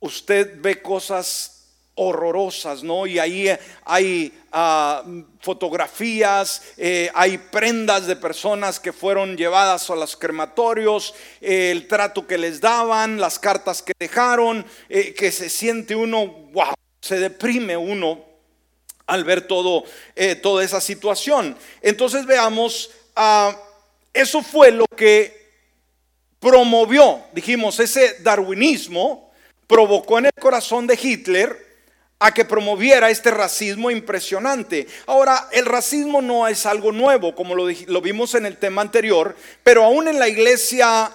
usted 0.00 0.58
ve 0.60 0.80
cosas 0.80 1.55
horrorosas, 1.96 2.82
¿no? 2.82 3.06
Y 3.06 3.18
ahí 3.18 3.48
hay 3.84 4.32
ah, 4.52 5.02
fotografías, 5.40 6.62
eh, 6.76 7.10
hay 7.14 7.38
prendas 7.38 8.06
de 8.06 8.16
personas 8.16 8.78
que 8.78 8.92
fueron 8.92 9.36
llevadas 9.36 9.90
a 9.90 9.96
los 9.96 10.16
crematorios, 10.16 11.14
eh, 11.40 11.70
el 11.72 11.88
trato 11.88 12.26
que 12.26 12.38
les 12.38 12.60
daban, 12.60 13.18
las 13.18 13.38
cartas 13.38 13.82
que 13.82 13.92
dejaron, 13.98 14.64
eh, 14.88 15.14
que 15.14 15.32
se 15.32 15.48
siente 15.48 15.96
uno, 15.96 16.26
wow, 16.52 16.74
se 17.00 17.18
deprime 17.18 17.76
uno 17.76 18.24
al 19.06 19.24
ver 19.24 19.46
todo, 19.46 19.84
eh, 20.14 20.34
toda 20.34 20.64
esa 20.64 20.80
situación. 20.80 21.56
Entonces 21.80 22.26
veamos, 22.26 22.90
ah, 23.14 23.56
eso 24.12 24.42
fue 24.42 24.70
lo 24.70 24.84
que 24.84 25.46
promovió, 26.40 27.22
dijimos, 27.32 27.80
ese 27.80 28.18
darwinismo 28.20 29.32
provocó 29.66 30.18
en 30.18 30.26
el 30.26 30.32
corazón 30.38 30.86
de 30.86 30.98
Hitler 31.00 31.65
a 32.18 32.32
que 32.32 32.44
promoviera 32.44 33.10
este 33.10 33.30
racismo 33.30 33.90
impresionante. 33.90 34.86
Ahora, 35.06 35.48
el 35.52 35.66
racismo 35.66 36.22
no 36.22 36.48
es 36.48 36.64
algo 36.64 36.92
nuevo, 36.92 37.34
como 37.34 37.54
lo, 37.54 38.00
vimos 38.00 38.34
en 38.34 38.46
el 38.46 38.56
tema 38.56 38.82
anterior, 38.82 39.36
pero 39.62 39.84
aún 39.84 40.08
en 40.08 40.18
la 40.18 40.28
iglesia 40.28 41.12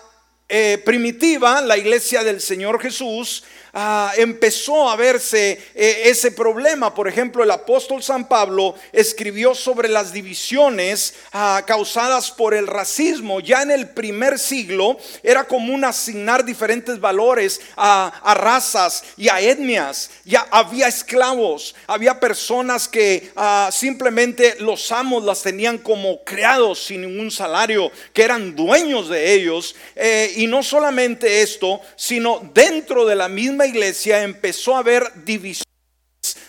eh, 0.47 0.81
primitiva, 0.85 1.61
la 1.61 1.77
iglesia 1.77 2.23
del 2.23 2.39
Señor 2.39 2.79
Jesús, 2.79 3.43
Ah, 3.73 4.11
empezó 4.17 4.89
a 4.89 4.97
verse 4.97 5.57
eh, 5.73 6.01
ese 6.05 6.31
problema. 6.31 6.93
Por 6.93 7.07
ejemplo, 7.07 7.41
el 7.41 7.51
apóstol 7.51 8.03
San 8.03 8.27
Pablo 8.27 8.75
escribió 8.91 9.55
sobre 9.55 9.87
las 9.87 10.11
divisiones 10.11 11.13
ah, 11.31 11.63
causadas 11.65 12.31
por 12.31 12.53
el 12.53 12.67
racismo. 12.67 13.39
Ya 13.39 13.61
en 13.61 13.71
el 13.71 13.89
primer 13.89 14.39
siglo 14.39 14.97
era 15.23 15.45
común 15.45 15.85
asignar 15.85 16.43
diferentes 16.43 16.99
valores 16.99 17.61
a, 17.77 18.33
razas 18.35 19.05
y 19.15 19.29
a 19.29 19.39
etnias. 19.39 20.09
Ya 20.25 20.45
había 20.51 20.89
esclavos, 20.89 21.73
había 21.87 22.19
personas 22.19 22.89
que 22.89 23.31
ah, 23.37 23.69
simplemente 23.71 24.57
los 24.59 24.91
amos 24.91 25.23
las 25.23 25.43
tenían 25.43 25.77
como 25.77 26.25
creados 26.25 26.83
sin 26.83 27.01
ningún 27.01 27.31
salario, 27.31 27.89
que 28.11 28.23
eran 28.23 28.53
dueños 28.53 29.07
de 29.07 29.33
ellos. 29.33 29.75
Eh, 29.95 30.33
y 30.35 30.47
no 30.47 30.61
solamente 30.61 31.41
esto, 31.41 31.79
sino 31.95 32.41
dentro 32.53 33.05
de 33.05 33.15
la 33.15 33.29
misma 33.29 33.60
iglesia 33.65 34.23
empezó 34.23 34.75
a 34.75 34.79
haber 34.79 35.23
divisiones, 35.23 35.65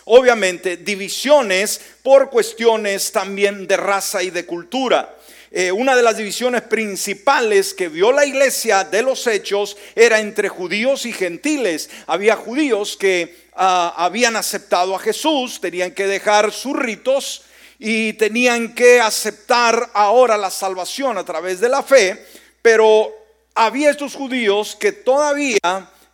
obviamente 0.05 0.77
divisiones 0.77 1.79
por 2.01 2.29
cuestiones 2.29 3.11
también 3.11 3.67
de 3.67 3.77
raza 3.77 4.23
y 4.23 4.29
de 4.29 4.45
cultura. 4.45 5.17
Eh, 5.55 5.71
una 5.71 5.95
de 5.95 6.01
las 6.01 6.17
divisiones 6.17 6.63
principales 6.63 7.75
que 7.75 7.87
vio 7.87 8.11
la 8.11 8.25
iglesia 8.25 8.83
de 8.83 9.03
los 9.03 9.27
hechos 9.27 9.77
era 9.93 10.19
entre 10.19 10.49
judíos 10.49 11.05
y 11.05 11.13
gentiles. 11.13 11.91
Había 12.07 12.35
judíos 12.35 12.97
que 12.97 13.49
ah, 13.55 13.93
habían 13.95 14.35
aceptado 14.35 14.95
a 14.95 14.99
Jesús, 14.99 15.61
tenían 15.61 15.91
que 15.91 16.07
dejar 16.07 16.51
sus 16.51 16.75
ritos 16.75 17.43
y 17.77 18.13
tenían 18.13 18.73
que 18.73 18.99
aceptar 18.99 19.91
ahora 19.93 20.37
la 20.37 20.49
salvación 20.49 21.19
a 21.19 21.23
través 21.23 21.59
de 21.59 21.69
la 21.69 21.83
fe, 21.83 22.25
pero 22.63 23.13
había 23.53 23.91
estos 23.91 24.15
judíos 24.15 24.75
que 24.75 24.91
todavía 24.91 25.59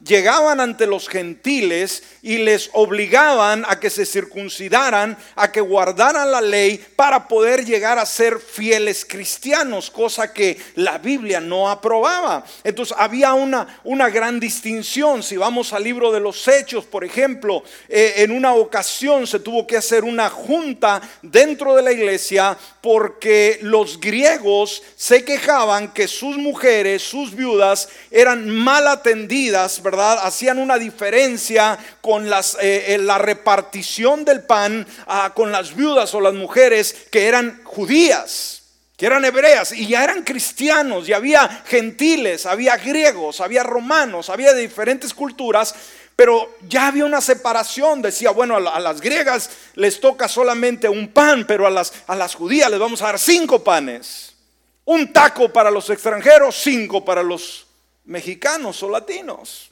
llegaban 0.04 0.60
ante 0.60 0.88
los 0.88 1.10
gentiles 1.10 2.04
y 2.22 2.38
les 2.38 2.70
obligaban 2.74 3.66
a 3.68 3.80
que 3.80 3.90
se 3.90 4.06
circuncidaran, 4.06 5.18
a 5.36 5.52
que 5.52 5.62
guardaran 5.62 6.32
la 6.32 6.42
ley 6.42 6.84
para 6.96 7.28
poder 7.28 7.66
llegar 7.66 8.00
a 8.00 8.06
ser 8.06 8.40
fieles 8.40 9.06
cristianos, 9.06 9.90
cosa 9.90 10.34
que 10.34 10.58
la 10.76 10.98
Biblia 10.98 11.40
no 11.40 11.70
aprobaba. 11.70 12.44
Entonces 12.64 12.96
había 12.98 13.34
una, 13.34 13.80
una 13.84 14.10
gran 14.10 14.40
distinción. 14.40 15.22
Si 15.24 15.38
vamos 15.38 15.74
al 15.74 15.84
libro 15.84 16.12
de 16.12 16.20
los 16.20 16.48
Hechos, 16.48 16.86
por 16.86 17.04
ejemplo, 17.04 17.64
eh, 17.88 18.16
en 18.18 18.32
una 18.32 18.54
ocasión 18.54 19.28
se 19.28 19.40
tuvo 19.40 19.68
que 19.68 19.78
hacer 19.78 20.04
una 20.04 20.30
junta 20.30 21.02
dentro 21.22 21.76
de 21.76 21.82
la 21.82 21.92
iglesia 21.92 22.58
porque 22.82 23.60
los 23.62 24.00
griegos 24.00 24.82
se 24.96 25.26
quejaban 25.26 25.92
que 25.92 26.08
sus 26.08 26.38
mujeres, 26.38 27.04
sus 27.04 27.36
viudas, 27.36 27.90
eran 28.12 28.50
mal 28.50 28.88
atendidas, 28.88 29.82
Hacían 29.98 30.60
una 30.60 30.78
diferencia 30.78 31.78
con 32.02 32.30
las, 32.30 32.58
eh, 32.62 32.98
la 33.00 33.18
repartición 33.18 34.26
del 34.26 34.44
pan 34.44 34.86
ah, 35.08 35.32
con 35.36 35.52
las 35.52 35.76
viudas 35.76 36.14
o 36.14 36.22
las 36.22 36.34
mujeres 36.34 36.96
que 37.12 37.28
eran 37.28 37.62
judías 37.64 38.60
que 39.00 39.06
eran 39.06 39.24
hebreas 39.24 39.72
y 39.72 39.88
ya 39.88 40.04
eran 40.04 40.24
cristianos, 40.24 41.08
y 41.08 41.14
había 41.14 41.64
gentiles, 41.66 42.46
había 42.46 42.76
griegos, 42.76 43.40
había 43.40 43.64
romanos, 43.64 44.30
había 44.30 44.52
de 44.54 44.60
diferentes 44.60 45.14
culturas, 45.14 45.74
pero 46.18 46.58
ya 46.68 46.88
había 46.88 47.06
una 47.06 47.22
separación. 47.22 48.02
Decía, 48.02 48.32
bueno, 48.32 48.58
a, 48.58 48.80
las 48.82 49.00
griegas 49.00 49.52
les 49.76 50.02
toca 50.02 50.28
solamente 50.28 50.90
un 50.90 51.14
pan, 51.14 51.46
pero 51.48 51.66
a 51.66 52.16
las 52.16 52.36
judías 52.36 52.70
les 52.70 52.78
vamos 52.78 53.02
a 53.02 53.06
dar 53.06 53.20
cinco 53.20 53.64
panes. 53.64 54.36
Un 54.84 55.14
taco 55.14 55.48
para 55.48 55.72
los 55.72 55.90
extranjeros, 55.90 56.58
cinco 56.62 57.06
para 57.06 57.24
los 57.24 57.68
mexicanos 58.04 58.84
o 58.84 58.90
latinos. 58.90 59.72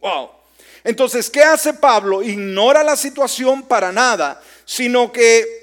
Wow. 0.00 0.30
Entonces, 0.82 1.28
¿qué 1.28 1.42
hace 1.42 1.74
Pablo? 1.74 2.22
Ignora 2.22 2.82
la 2.82 2.96
situación 2.96 3.62
para 3.62 3.92
nada, 3.92 4.40
sino 4.64 5.12
que 5.12 5.60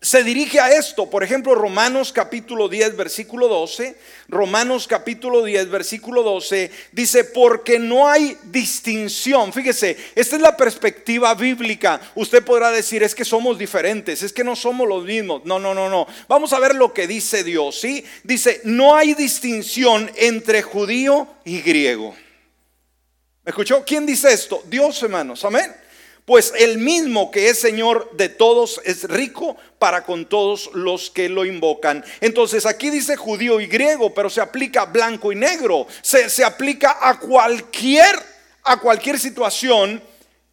se 0.00 0.22
dirige 0.22 0.60
a 0.60 0.70
esto. 0.70 1.10
Por 1.10 1.24
ejemplo, 1.24 1.56
Romanos 1.56 2.12
capítulo 2.12 2.68
10, 2.68 2.96
versículo 2.96 3.48
12. 3.48 3.96
Romanos 4.28 4.86
capítulo 4.86 5.42
10, 5.42 5.70
versículo 5.70 6.22
12 6.22 6.70
dice, 6.92 7.24
porque 7.24 7.80
no 7.80 8.08
hay 8.08 8.36
distinción. 8.44 9.52
Fíjese, 9.52 9.96
esta 10.14 10.36
es 10.36 10.42
la 10.42 10.56
perspectiva 10.56 11.34
bíblica. 11.34 12.00
Usted 12.14 12.44
podrá 12.44 12.70
decir, 12.70 13.02
es 13.02 13.14
que 13.14 13.24
somos 13.24 13.58
diferentes, 13.58 14.22
es 14.22 14.32
que 14.32 14.44
no 14.44 14.54
somos 14.54 14.86
los 14.86 15.04
mismos. 15.04 15.44
No, 15.44 15.58
no, 15.58 15.74
no, 15.74 15.88
no. 15.88 16.06
Vamos 16.28 16.52
a 16.52 16.60
ver 16.60 16.76
lo 16.76 16.94
que 16.94 17.08
dice 17.08 17.42
Dios, 17.42 17.80
¿sí? 17.80 18.04
Dice, 18.22 18.60
no 18.62 18.94
hay 18.94 19.14
distinción 19.14 20.08
entre 20.16 20.62
judío 20.62 21.26
y 21.44 21.60
griego. 21.60 22.14
¿Me 23.48 23.52
escuchó? 23.52 23.82
¿Quién 23.82 24.04
dice 24.04 24.30
esto? 24.30 24.62
Dios, 24.66 25.02
hermanos. 25.02 25.42
Amén. 25.42 25.74
Pues 26.26 26.52
el 26.58 26.76
mismo 26.76 27.30
que 27.30 27.48
es 27.48 27.58
Señor 27.58 28.10
de 28.12 28.28
todos 28.28 28.78
es 28.84 29.04
rico 29.04 29.56
para 29.78 30.04
con 30.04 30.26
todos 30.26 30.68
los 30.74 31.10
que 31.10 31.30
lo 31.30 31.46
invocan. 31.46 32.04
Entonces 32.20 32.66
aquí 32.66 32.90
dice 32.90 33.16
judío 33.16 33.58
y 33.58 33.66
griego, 33.66 34.12
pero 34.12 34.28
se 34.28 34.42
aplica 34.42 34.84
blanco 34.84 35.32
y 35.32 35.36
negro. 35.36 35.86
Se, 36.02 36.28
se 36.28 36.44
aplica 36.44 36.98
a 37.00 37.18
cualquier, 37.18 38.16
a 38.64 38.78
cualquier 38.78 39.18
situación 39.18 40.02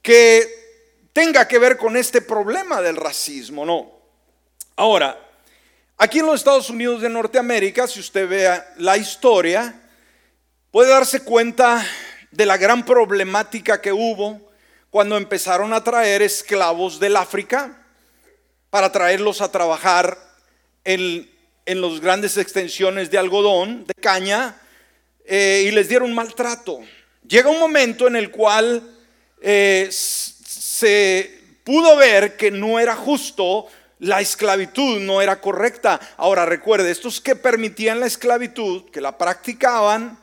que 0.02 0.48
tenga 1.12 1.50
que 1.50 1.60
ver 1.60 1.76
con 1.76 1.98
este 1.98 2.22
problema 2.22 2.82
del 2.82 2.96
racismo, 2.96 3.66
¿no? 3.66 3.92
Ahora, 4.78 5.20
aquí 5.98 6.20
en 6.20 6.28
los 6.28 6.36
Estados 6.36 6.70
Unidos 6.70 7.02
de 7.02 7.10
Norteamérica, 7.10 7.90
si 7.90 8.00
usted 8.00 8.26
vea 8.30 8.74
la 8.78 8.96
historia, 8.96 9.82
puede 10.72 10.92
darse 10.92 11.20
cuenta 11.26 11.86
de 12.32 12.46
la 12.46 12.58
gran 12.58 12.86
problemática 12.86 13.82
que 13.82 13.94
hubo 13.94 14.42
cuando 14.90 15.18
empezaron 15.18 15.74
a 15.74 15.84
traer 15.84 16.22
esclavos 16.22 17.00
del 17.00 17.16
África 17.16 17.82
para 18.70 18.92
traerlos 18.92 19.42
a 19.42 19.52
trabajar 19.52 20.18
en, 20.84 21.30
en 21.66 21.82
las 21.82 22.00
grandes 22.00 22.38
extensiones 22.38 23.10
de 23.10 23.18
algodón, 23.18 23.86
de 23.86 23.94
caña, 23.96 24.58
eh, 25.26 25.66
y 25.68 25.72
les 25.72 25.90
dieron 25.90 26.14
maltrato. 26.14 26.80
Llega 27.28 27.50
un 27.50 27.60
momento 27.60 28.08
en 28.08 28.16
el 28.16 28.30
cual 28.30 28.84
eh, 29.42 29.88
se 29.92 31.42
pudo 31.64 31.96
ver 31.96 32.38
que 32.38 32.52
no 32.52 32.80
era 32.80 32.96
justo, 32.96 33.68
la 34.00 34.22
esclavitud 34.22 35.00
no 35.00 35.22
era 35.22 35.42
correcta. 35.42 36.00
Ahora 36.18 36.46
recuerde, 36.46 36.92
estos 36.92 37.20
que 37.20 37.36
permitían 37.36 38.00
la 38.00 38.06
esclavitud, 38.06 38.90
que 38.92 39.02
la 39.02 39.18
practicaban, 39.18 40.20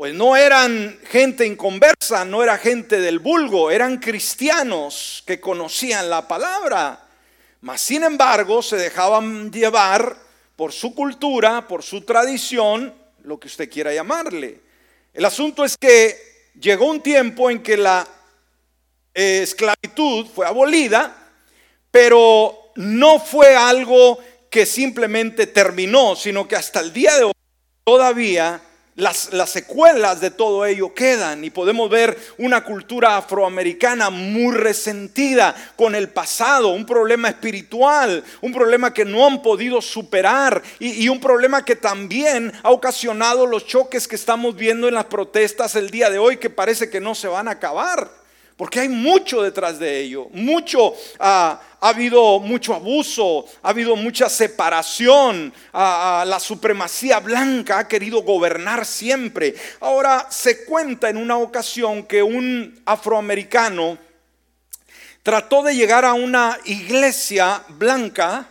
pues 0.00 0.14
no 0.14 0.34
eran 0.34 0.98
gente 1.10 1.44
inconversa, 1.44 2.24
no 2.24 2.42
era 2.42 2.56
gente 2.56 2.98
del 3.00 3.18
vulgo, 3.18 3.70
eran 3.70 3.98
cristianos 3.98 5.22
que 5.26 5.38
conocían 5.38 6.08
la 6.08 6.26
palabra. 6.26 7.06
Mas 7.60 7.82
sin 7.82 8.04
embargo 8.04 8.62
se 8.62 8.76
dejaban 8.76 9.52
llevar 9.52 10.16
por 10.56 10.72
su 10.72 10.94
cultura, 10.94 11.68
por 11.68 11.82
su 11.82 12.00
tradición, 12.00 12.94
lo 13.24 13.38
que 13.38 13.48
usted 13.48 13.68
quiera 13.68 13.92
llamarle. 13.92 14.60
El 15.12 15.26
asunto 15.26 15.66
es 15.66 15.76
que 15.76 16.48
llegó 16.58 16.86
un 16.86 17.02
tiempo 17.02 17.50
en 17.50 17.62
que 17.62 17.76
la 17.76 18.08
eh, 19.12 19.40
esclavitud 19.42 20.28
fue 20.34 20.46
abolida, 20.46 21.14
pero 21.90 22.72
no 22.76 23.20
fue 23.20 23.54
algo 23.54 24.18
que 24.48 24.64
simplemente 24.64 25.46
terminó, 25.46 26.16
sino 26.16 26.48
que 26.48 26.56
hasta 26.56 26.80
el 26.80 26.90
día 26.90 27.18
de 27.18 27.24
hoy 27.24 27.32
todavía 27.84 28.62
las, 28.96 29.30
secuelas 29.46 30.20
de 30.20 30.30
todo 30.30 30.66
ello 30.66 30.94
quedan 30.94 31.44
y 31.44 31.50
podemos 31.50 31.88
ver 31.88 32.16
una 32.38 32.64
cultura 32.64 33.16
afroamericana 33.16 34.10
muy 34.10 34.54
resentida 34.54 35.54
con 35.76 35.94
el 35.94 36.08
pasado, 36.08 36.68
un 36.68 36.86
problema 36.86 37.28
espiritual, 37.28 38.22
un 38.40 38.52
problema 38.52 38.92
que 38.92 39.04
no 39.04 39.26
han 39.26 39.42
podido 39.42 39.80
superar 39.80 40.62
y, 40.78 41.04
y 41.04 41.08
un 41.08 41.20
problema 41.20 41.64
que 41.64 41.76
también 41.76 42.52
ha 42.62 42.70
ocasionado 42.70 43.46
los 43.46 43.66
choques 43.66 44.06
que 44.06 44.16
estamos 44.16 44.54
viendo 44.56 44.88
en 44.88 44.94
las 44.94 45.06
protestas 45.06 45.76
el 45.76 45.90
día 45.90 46.10
de 46.10 46.18
hoy 46.18 46.36
que 46.36 46.50
parece 46.50 46.90
que 46.90 47.00
no 47.00 47.14
se 47.14 47.28
van 47.28 47.48
a 47.48 47.52
acabar. 47.52 48.19
Porque 48.60 48.80
hay 48.80 48.90
mucho 48.90 49.40
detrás 49.40 49.78
de 49.78 50.00
ello, 50.00 50.28
mucho, 50.32 50.92
ah, 51.18 51.58
ha 51.80 51.88
habido 51.88 52.38
mucho 52.40 52.74
abuso, 52.74 53.46
ha 53.62 53.70
habido 53.70 53.96
mucha 53.96 54.28
separación, 54.28 55.50
ah, 55.72 56.20
ah, 56.20 56.24
la 56.26 56.38
supremacía 56.38 57.20
blanca 57.20 57.78
ha 57.78 57.88
querido 57.88 58.20
gobernar 58.20 58.84
siempre. 58.84 59.54
Ahora 59.80 60.26
se 60.28 60.66
cuenta 60.66 61.08
en 61.08 61.16
una 61.16 61.38
ocasión 61.38 62.02
que 62.02 62.22
un 62.22 62.82
afroamericano 62.84 63.96
trató 65.22 65.62
de 65.62 65.74
llegar 65.74 66.04
a 66.04 66.12
una 66.12 66.58
iglesia 66.66 67.62
blanca 67.66 68.46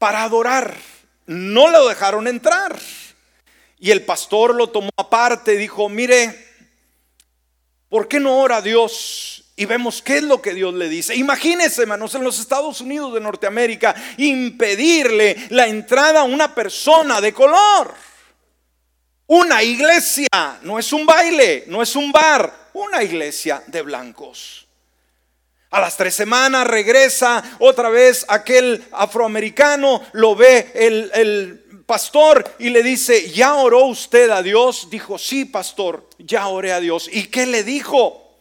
para 0.00 0.24
adorar. 0.24 0.74
No 1.26 1.68
lo 1.68 1.86
dejaron 1.86 2.26
entrar. 2.26 2.76
Y 3.78 3.92
el 3.92 4.02
pastor 4.02 4.56
lo 4.56 4.70
tomó 4.70 4.90
aparte 4.96 5.54
y 5.54 5.58
dijo, 5.58 5.88
mire, 5.88 6.49
¿Por 7.90 8.06
qué 8.06 8.20
no 8.20 8.38
ora 8.38 8.62
Dios? 8.62 9.42
Y 9.56 9.66
vemos 9.66 10.00
qué 10.00 10.18
es 10.18 10.22
lo 10.22 10.40
que 10.40 10.54
Dios 10.54 10.72
le 10.72 10.88
dice. 10.88 11.16
Imagínense, 11.16 11.82
hermanos, 11.82 12.14
en 12.14 12.22
los 12.22 12.38
Estados 12.38 12.80
Unidos 12.80 13.12
de 13.12 13.20
Norteamérica, 13.20 13.94
impedirle 14.16 15.36
la 15.50 15.66
entrada 15.66 16.20
a 16.20 16.24
una 16.24 16.54
persona 16.54 17.20
de 17.20 17.34
color. 17.34 17.92
Una 19.26 19.62
iglesia, 19.62 20.28
no 20.62 20.78
es 20.78 20.92
un 20.92 21.04
baile, 21.04 21.64
no 21.66 21.82
es 21.82 21.96
un 21.96 22.12
bar, 22.12 22.70
una 22.74 23.02
iglesia 23.02 23.62
de 23.66 23.82
blancos. 23.82 24.68
A 25.70 25.80
las 25.80 25.96
tres 25.96 26.14
semanas 26.14 26.66
regresa 26.66 27.42
otra 27.58 27.90
vez 27.90 28.24
aquel 28.28 28.84
afroamericano, 28.92 30.02
lo 30.12 30.36
ve 30.36 30.70
el, 30.74 31.10
el 31.12 31.59
pastor 31.90 32.54
y 32.60 32.70
le 32.70 32.84
dice, 32.84 33.32
¿ya 33.32 33.54
oró 33.56 33.86
usted 33.86 34.30
a 34.30 34.44
Dios? 34.44 34.86
Dijo, 34.90 35.18
sí, 35.18 35.44
pastor, 35.44 36.08
ya 36.18 36.46
oré 36.46 36.72
a 36.72 36.78
Dios. 36.78 37.10
¿Y 37.12 37.24
qué 37.26 37.46
le 37.46 37.64
dijo? 37.64 38.38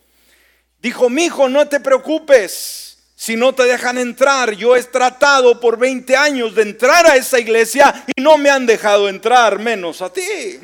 Dijo, 0.79 1.09
mi 1.09 1.25
hijo, 1.25 1.49
no 1.49 1.67
te 1.67 1.79
preocupes. 1.79 2.99
Si 3.15 3.35
no 3.35 3.55
te 3.55 3.63
dejan 3.63 3.97
entrar, 3.97 4.51
yo 4.51 4.75
he 4.75 4.83
tratado 4.83 5.59
por 5.59 5.79
20 5.79 6.15
años 6.15 6.53
de 6.53 6.62
entrar 6.62 7.07
a 7.07 7.15
esa 7.15 7.39
iglesia 7.39 8.05
y 8.15 8.21
no 8.21 8.38
me 8.38 8.51
han 8.51 8.67
dejado 8.67 9.09
entrar, 9.09 9.57
menos 9.57 10.03
a 10.03 10.13
ti. 10.13 10.59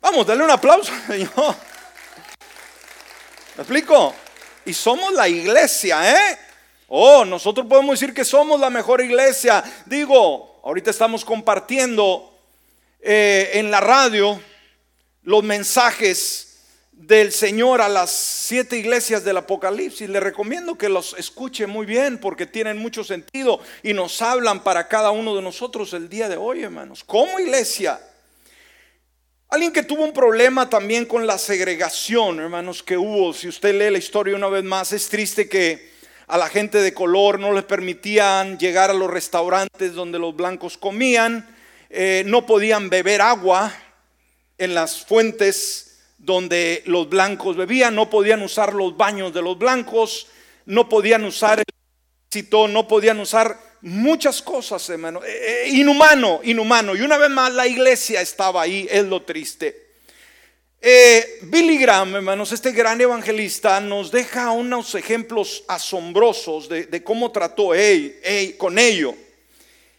Vamos, 0.00 0.26
dale 0.26 0.42
un 0.42 0.50
aplauso, 0.50 0.92
Señor. 1.06 1.54
¿Me 3.54 3.62
explico? 3.62 4.12
Y 4.64 4.74
somos 4.74 5.12
la 5.12 5.28
iglesia, 5.28 6.10
¿eh? 6.10 6.38
Oh, 6.88 7.24
nosotros 7.24 7.68
podemos 7.68 8.00
decir 8.00 8.12
que 8.12 8.24
somos 8.24 8.58
la 8.58 8.68
mejor 8.68 9.00
iglesia. 9.00 9.62
Digo, 9.86 10.55
Ahorita 10.66 10.90
estamos 10.90 11.24
compartiendo 11.24 12.28
eh, 13.00 13.50
en 13.52 13.70
la 13.70 13.80
radio 13.80 14.40
los 15.22 15.44
mensajes 15.44 16.56
del 16.90 17.30
Señor 17.30 17.80
a 17.80 17.88
las 17.88 18.10
siete 18.10 18.76
iglesias 18.76 19.22
del 19.22 19.36
Apocalipsis. 19.36 20.08
Le 20.08 20.18
recomiendo 20.18 20.76
que 20.76 20.88
los 20.88 21.14
escuche 21.18 21.68
muy 21.68 21.86
bien 21.86 22.18
porque 22.18 22.46
tienen 22.46 22.78
mucho 22.78 23.04
sentido 23.04 23.60
y 23.84 23.92
nos 23.92 24.20
hablan 24.20 24.64
para 24.64 24.88
cada 24.88 25.12
uno 25.12 25.36
de 25.36 25.42
nosotros 25.42 25.92
el 25.92 26.08
día 26.08 26.28
de 26.28 26.36
hoy, 26.36 26.64
hermanos. 26.64 27.04
Como 27.04 27.38
iglesia, 27.38 28.00
alguien 29.48 29.72
que 29.72 29.84
tuvo 29.84 30.02
un 30.02 30.12
problema 30.12 30.68
también 30.68 31.06
con 31.06 31.28
la 31.28 31.38
segregación, 31.38 32.40
hermanos, 32.40 32.82
que 32.82 32.96
hubo, 32.96 33.32
si 33.32 33.46
usted 33.46 33.72
lee 33.72 33.92
la 33.92 33.98
historia 33.98 34.34
una 34.34 34.48
vez 34.48 34.64
más, 34.64 34.92
es 34.92 35.08
triste 35.08 35.48
que 35.48 35.95
a 36.26 36.38
la 36.38 36.48
gente 36.48 36.78
de 36.78 36.92
color 36.92 37.38
no 37.38 37.52
les 37.52 37.64
permitían 37.64 38.58
llegar 38.58 38.90
a 38.90 38.94
los 38.94 39.10
restaurantes 39.10 39.94
donde 39.94 40.18
los 40.18 40.34
blancos 40.34 40.76
comían, 40.76 41.48
eh, 41.90 42.24
no 42.26 42.46
podían 42.46 42.90
beber 42.90 43.20
agua 43.22 43.72
en 44.58 44.74
las 44.74 45.04
fuentes 45.04 45.98
donde 46.18 46.82
los 46.86 47.08
blancos 47.08 47.56
bebían, 47.56 47.94
no 47.94 48.10
podían 48.10 48.42
usar 48.42 48.74
los 48.74 48.96
baños 48.96 49.32
de 49.32 49.42
los 49.42 49.56
blancos, 49.58 50.26
no 50.64 50.88
podían 50.88 51.24
usar 51.24 51.60
el 51.60 51.64
no 52.68 52.86
podían 52.86 53.18
usar 53.20 53.58
muchas 53.80 54.42
cosas, 54.42 54.86
hermano. 54.90 55.22
Eh, 55.24 55.64
eh, 55.64 55.68
inhumano, 55.70 56.40
inhumano. 56.42 56.94
Y 56.94 57.00
una 57.00 57.16
vez 57.16 57.30
más 57.30 57.52
la 57.54 57.66
iglesia 57.66 58.20
estaba 58.20 58.62
ahí, 58.62 58.86
es 58.90 59.04
lo 59.04 59.22
triste. 59.22 59.85
Eh, 60.80 61.38
Billy 61.42 61.78
Graham, 61.78 62.16
hermanos, 62.16 62.52
este 62.52 62.72
gran 62.72 63.00
evangelista, 63.00 63.80
nos 63.80 64.10
deja 64.10 64.50
unos 64.50 64.94
ejemplos 64.94 65.64
asombrosos 65.68 66.68
de, 66.68 67.02
cómo 67.02 67.32
trató 67.32 67.70
con 68.58 68.78
ello. 68.78 69.14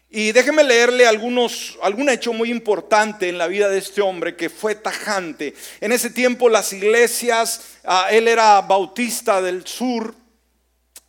Y 0.09 0.31
déjeme 0.31 0.63
leerle 0.63 1.05
algunos, 1.05 1.77
algún 1.81 2.09
hecho 2.09 2.31
muy 2.31 2.49
importante 2.49 3.27
en 3.27 3.37
la 3.37 3.47
vida 3.47 3.67
de 3.67 3.79
este 3.79 4.01
hombre 4.01 4.37
que 4.37 4.49
fue 4.49 4.75
tajante. 4.75 5.53
En 5.81 5.91
ese 5.91 6.09
tiempo 6.09 6.47
las 6.47 6.71
iglesias, 6.71 7.61
ah, 7.83 8.07
él 8.09 8.27
era 8.29 8.61
bautista 8.61 9.41
del 9.41 9.67
sur, 9.67 10.15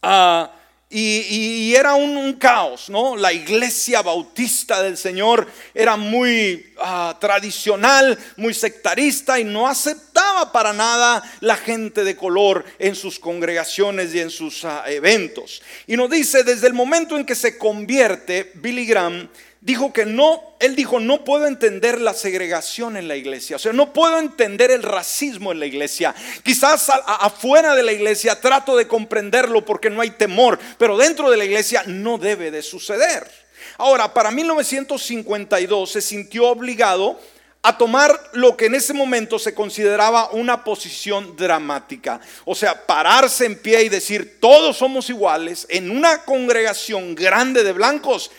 ah, 0.02 0.52
y, 0.90 1.74
era 1.74 1.94
un, 1.94 2.32
caos, 2.34 2.88
¿no? 2.88 3.14
La 3.14 3.32
iglesia 3.32 4.00
bautista 4.00 4.82
del 4.82 4.96
Señor 4.96 5.46
era 5.74 5.96
muy 5.96 6.72
ah, 6.78 7.14
tradicional, 7.20 8.18
muy 8.36 8.54
sectarista 8.54 9.38
y 9.38 9.44
no 9.44 9.68
aceptaba 9.68 10.50
para 10.50 10.72
nada 10.72 11.22
la 11.40 11.56
gente 11.56 12.04
de 12.04 12.16
color 12.16 12.64
en 12.78 12.94
sus 12.94 13.18
congregaciones 13.18 14.14
y 14.14 14.20
en 14.20 14.30
sus 14.30 14.64
eventos. 14.86 15.60
Y 15.86 15.96
nos 15.96 16.10
dice, 16.10 16.42
desde 16.42 16.68
el 16.68 16.74
momento 16.74 17.18
en 17.18 17.26
que 17.26 17.34
se 17.34 17.58
convierte 17.58 18.52
Billy 18.54 18.86
Graham, 18.86 19.28
dijo 19.60 19.92
que 19.92 20.06
no, 20.06 20.42
él 20.60 20.76
dijo, 20.76 21.00
no 21.00 21.24
puedo 21.24 21.46
entender 21.46 22.00
la 22.00 22.14
segregación 22.14 22.96
en 22.96 23.08
la 23.08 23.16
iglesia, 23.16 23.56
o 23.56 23.58
sea, 23.58 23.72
no 23.72 23.92
puedo 23.92 24.18
entender 24.18 24.70
el 24.70 24.82
racismo 24.82 25.52
en 25.52 25.60
la 25.60 25.66
iglesia. 25.66 26.14
Quizás 26.42 26.90
afuera 27.06 27.74
de 27.74 27.82
la 27.82 27.92
iglesia 27.92 28.40
trato 28.40 28.76
de 28.76 28.86
comprenderlo 28.86 29.64
porque 29.64 29.90
no 29.90 30.00
hay 30.00 30.10
temor, 30.10 30.58
pero 30.78 30.96
dentro 30.96 31.30
de 31.30 31.36
la 31.36 31.44
iglesia 31.44 31.82
no 31.86 32.18
debe 32.18 32.50
de 32.50 32.62
suceder. 32.62 33.28
Ahora, 33.76 34.12
para 34.14 34.30
1952 34.30 35.90
se 35.90 36.00
sintió 36.00 36.48
obligado 36.48 37.18
a 37.62 37.76
tomar 37.76 38.18
lo 38.34 38.56
que 38.56 38.66
en 38.66 38.76
ese 38.76 38.94
momento 38.94 39.38
se 39.38 39.52
consideraba 39.54 40.30
una 40.30 40.62
posición 40.62 41.36
dramática. 41.36 42.20
O 42.44 42.54
sea, 42.54 42.86
pararse 42.86 43.46
en 43.46 43.58
pie 43.60 43.82
y 43.82 43.88
decir, 43.88 44.38
todos 44.40 44.76
somos 44.76 45.10
iguales 45.10 45.66
en 45.68 45.90
una 45.90 46.24
congregación 46.24 47.14
grande 47.16 47.64
de 47.64 47.72
blancos 47.72 48.30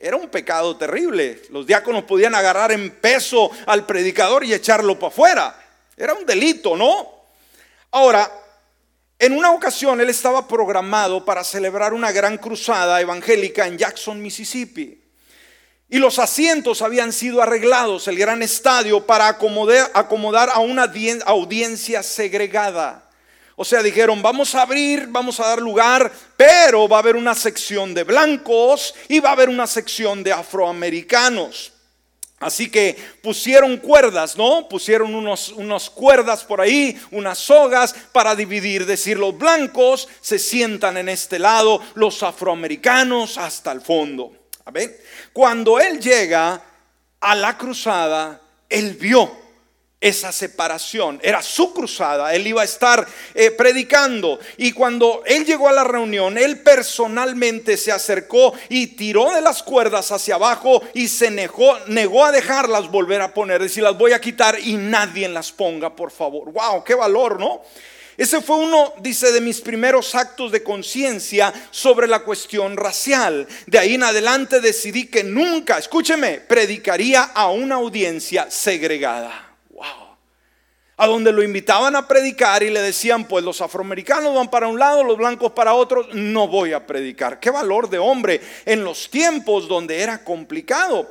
era 0.00 0.16
un 0.16 0.28
pecado 0.28 0.76
terrible. 0.76 1.42
Los 1.50 1.66
diáconos 1.66 2.04
podían 2.04 2.34
agarrar 2.34 2.72
en 2.72 2.90
peso 2.90 3.50
al 3.66 3.84
predicador 3.86 4.44
y 4.44 4.54
echarlo 4.54 4.98
para 4.98 5.12
afuera. 5.12 5.62
Era 5.96 6.14
un 6.14 6.24
delito, 6.24 6.76
¿no? 6.76 7.18
Ahora, 7.90 8.30
en 9.18 9.32
una 9.32 9.50
ocasión 9.50 10.00
él 10.00 10.10
estaba 10.10 10.46
programado 10.46 11.24
para 11.24 11.42
celebrar 11.42 11.92
una 11.92 12.12
gran 12.12 12.38
cruzada 12.38 13.00
evangélica 13.00 13.66
en 13.66 13.76
Jackson, 13.76 14.22
Mississippi. 14.22 15.02
Y 15.88 15.98
los 15.98 16.18
asientos 16.18 16.82
habían 16.82 17.12
sido 17.12 17.42
arreglados, 17.42 18.06
el 18.08 18.18
gran 18.18 18.42
estadio, 18.42 19.06
para 19.06 19.26
acomodar, 19.26 19.90
acomodar 19.94 20.50
a 20.50 20.60
una 20.60 20.92
audiencia 21.26 22.02
segregada. 22.02 23.07
O 23.60 23.64
sea, 23.64 23.82
dijeron, 23.82 24.22
vamos 24.22 24.54
a 24.54 24.62
abrir, 24.62 25.08
vamos 25.08 25.40
a 25.40 25.48
dar 25.48 25.60
lugar, 25.60 26.12
pero 26.36 26.86
va 26.86 26.98
a 26.98 27.00
haber 27.00 27.16
una 27.16 27.34
sección 27.34 27.92
de 27.92 28.04
blancos 28.04 28.94
y 29.08 29.18
va 29.18 29.30
a 29.30 29.32
haber 29.32 29.48
una 29.48 29.66
sección 29.66 30.22
de 30.22 30.32
afroamericanos. 30.32 31.72
Así 32.38 32.70
que 32.70 32.96
pusieron 33.20 33.78
cuerdas, 33.78 34.36
¿no? 34.36 34.68
Pusieron 34.68 35.12
unos, 35.12 35.48
unas 35.48 35.90
cuerdas 35.90 36.44
por 36.44 36.60
ahí, 36.60 36.96
unas 37.10 37.38
sogas 37.38 37.96
para 38.12 38.36
dividir. 38.36 38.86
Decir, 38.86 39.18
los 39.18 39.36
blancos 39.36 40.08
se 40.20 40.38
sientan 40.38 40.96
en 40.96 41.08
este 41.08 41.40
lado, 41.40 41.82
los 41.94 42.22
afroamericanos 42.22 43.38
hasta 43.38 43.72
el 43.72 43.80
fondo. 43.80 44.34
A 44.66 44.70
ver, 44.70 45.02
cuando 45.32 45.80
él 45.80 45.98
llega 45.98 46.62
a 47.18 47.34
la 47.34 47.58
cruzada, 47.58 48.40
él 48.68 48.94
vio 48.94 49.47
esa 50.00 50.30
separación. 50.30 51.18
Era 51.22 51.42
su 51.42 51.72
cruzada, 51.72 52.34
él 52.34 52.46
iba 52.46 52.62
a 52.62 52.64
estar 52.64 53.06
eh, 53.34 53.50
predicando. 53.50 54.38
Y 54.56 54.72
cuando 54.72 55.22
él 55.26 55.44
llegó 55.44 55.68
a 55.68 55.72
la 55.72 55.84
reunión, 55.84 56.38
él 56.38 56.60
personalmente 56.60 57.76
se 57.76 57.90
acercó 57.90 58.54
y 58.68 58.88
tiró 58.88 59.32
de 59.32 59.40
las 59.40 59.62
cuerdas 59.62 60.12
hacia 60.12 60.36
abajo 60.36 60.82
y 60.94 61.08
se 61.08 61.30
negó, 61.30 61.76
negó 61.86 62.24
a 62.24 62.32
dejarlas 62.32 62.90
volver 62.90 63.20
a 63.20 63.34
poner. 63.34 63.60
Decir, 63.60 63.82
las 63.82 63.98
voy 63.98 64.12
a 64.12 64.20
quitar 64.20 64.58
y 64.60 64.74
nadie 64.74 65.28
las 65.28 65.50
ponga, 65.50 65.94
por 65.94 66.10
favor. 66.10 66.52
¡Wow! 66.52 66.84
¡Qué 66.84 66.94
valor, 66.94 67.40
¿no? 67.40 67.62
Ese 68.16 68.40
fue 68.40 68.56
uno, 68.56 68.94
dice, 69.00 69.30
de 69.30 69.40
mis 69.40 69.60
primeros 69.60 70.16
actos 70.16 70.50
de 70.50 70.64
conciencia 70.64 71.54
sobre 71.70 72.08
la 72.08 72.24
cuestión 72.24 72.76
racial. 72.76 73.46
De 73.66 73.78
ahí 73.78 73.94
en 73.94 74.02
adelante 74.02 74.60
decidí 74.60 75.06
que 75.06 75.22
nunca, 75.22 75.78
escúcheme, 75.78 76.40
predicaría 76.40 77.22
a 77.22 77.48
una 77.50 77.76
audiencia 77.76 78.50
segregada 78.50 79.47
a 80.98 81.06
donde 81.06 81.32
lo 81.32 81.42
invitaban 81.42 81.96
a 81.96 82.06
predicar 82.06 82.62
y 82.62 82.70
le 82.70 82.82
decían, 82.82 83.24
pues 83.26 83.44
los 83.44 83.60
afroamericanos 83.60 84.34
van 84.34 84.50
para 84.50 84.68
un 84.68 84.78
lado, 84.78 85.04
los 85.04 85.16
blancos 85.16 85.52
para 85.52 85.74
otro, 85.74 86.06
no 86.12 86.48
voy 86.48 86.72
a 86.72 86.86
predicar. 86.86 87.40
Qué 87.40 87.50
valor 87.50 87.88
de 87.88 87.98
hombre 87.98 88.40
en 88.66 88.84
los 88.84 89.08
tiempos 89.08 89.68
donde 89.68 90.02
era 90.02 90.24
complicado. 90.24 91.08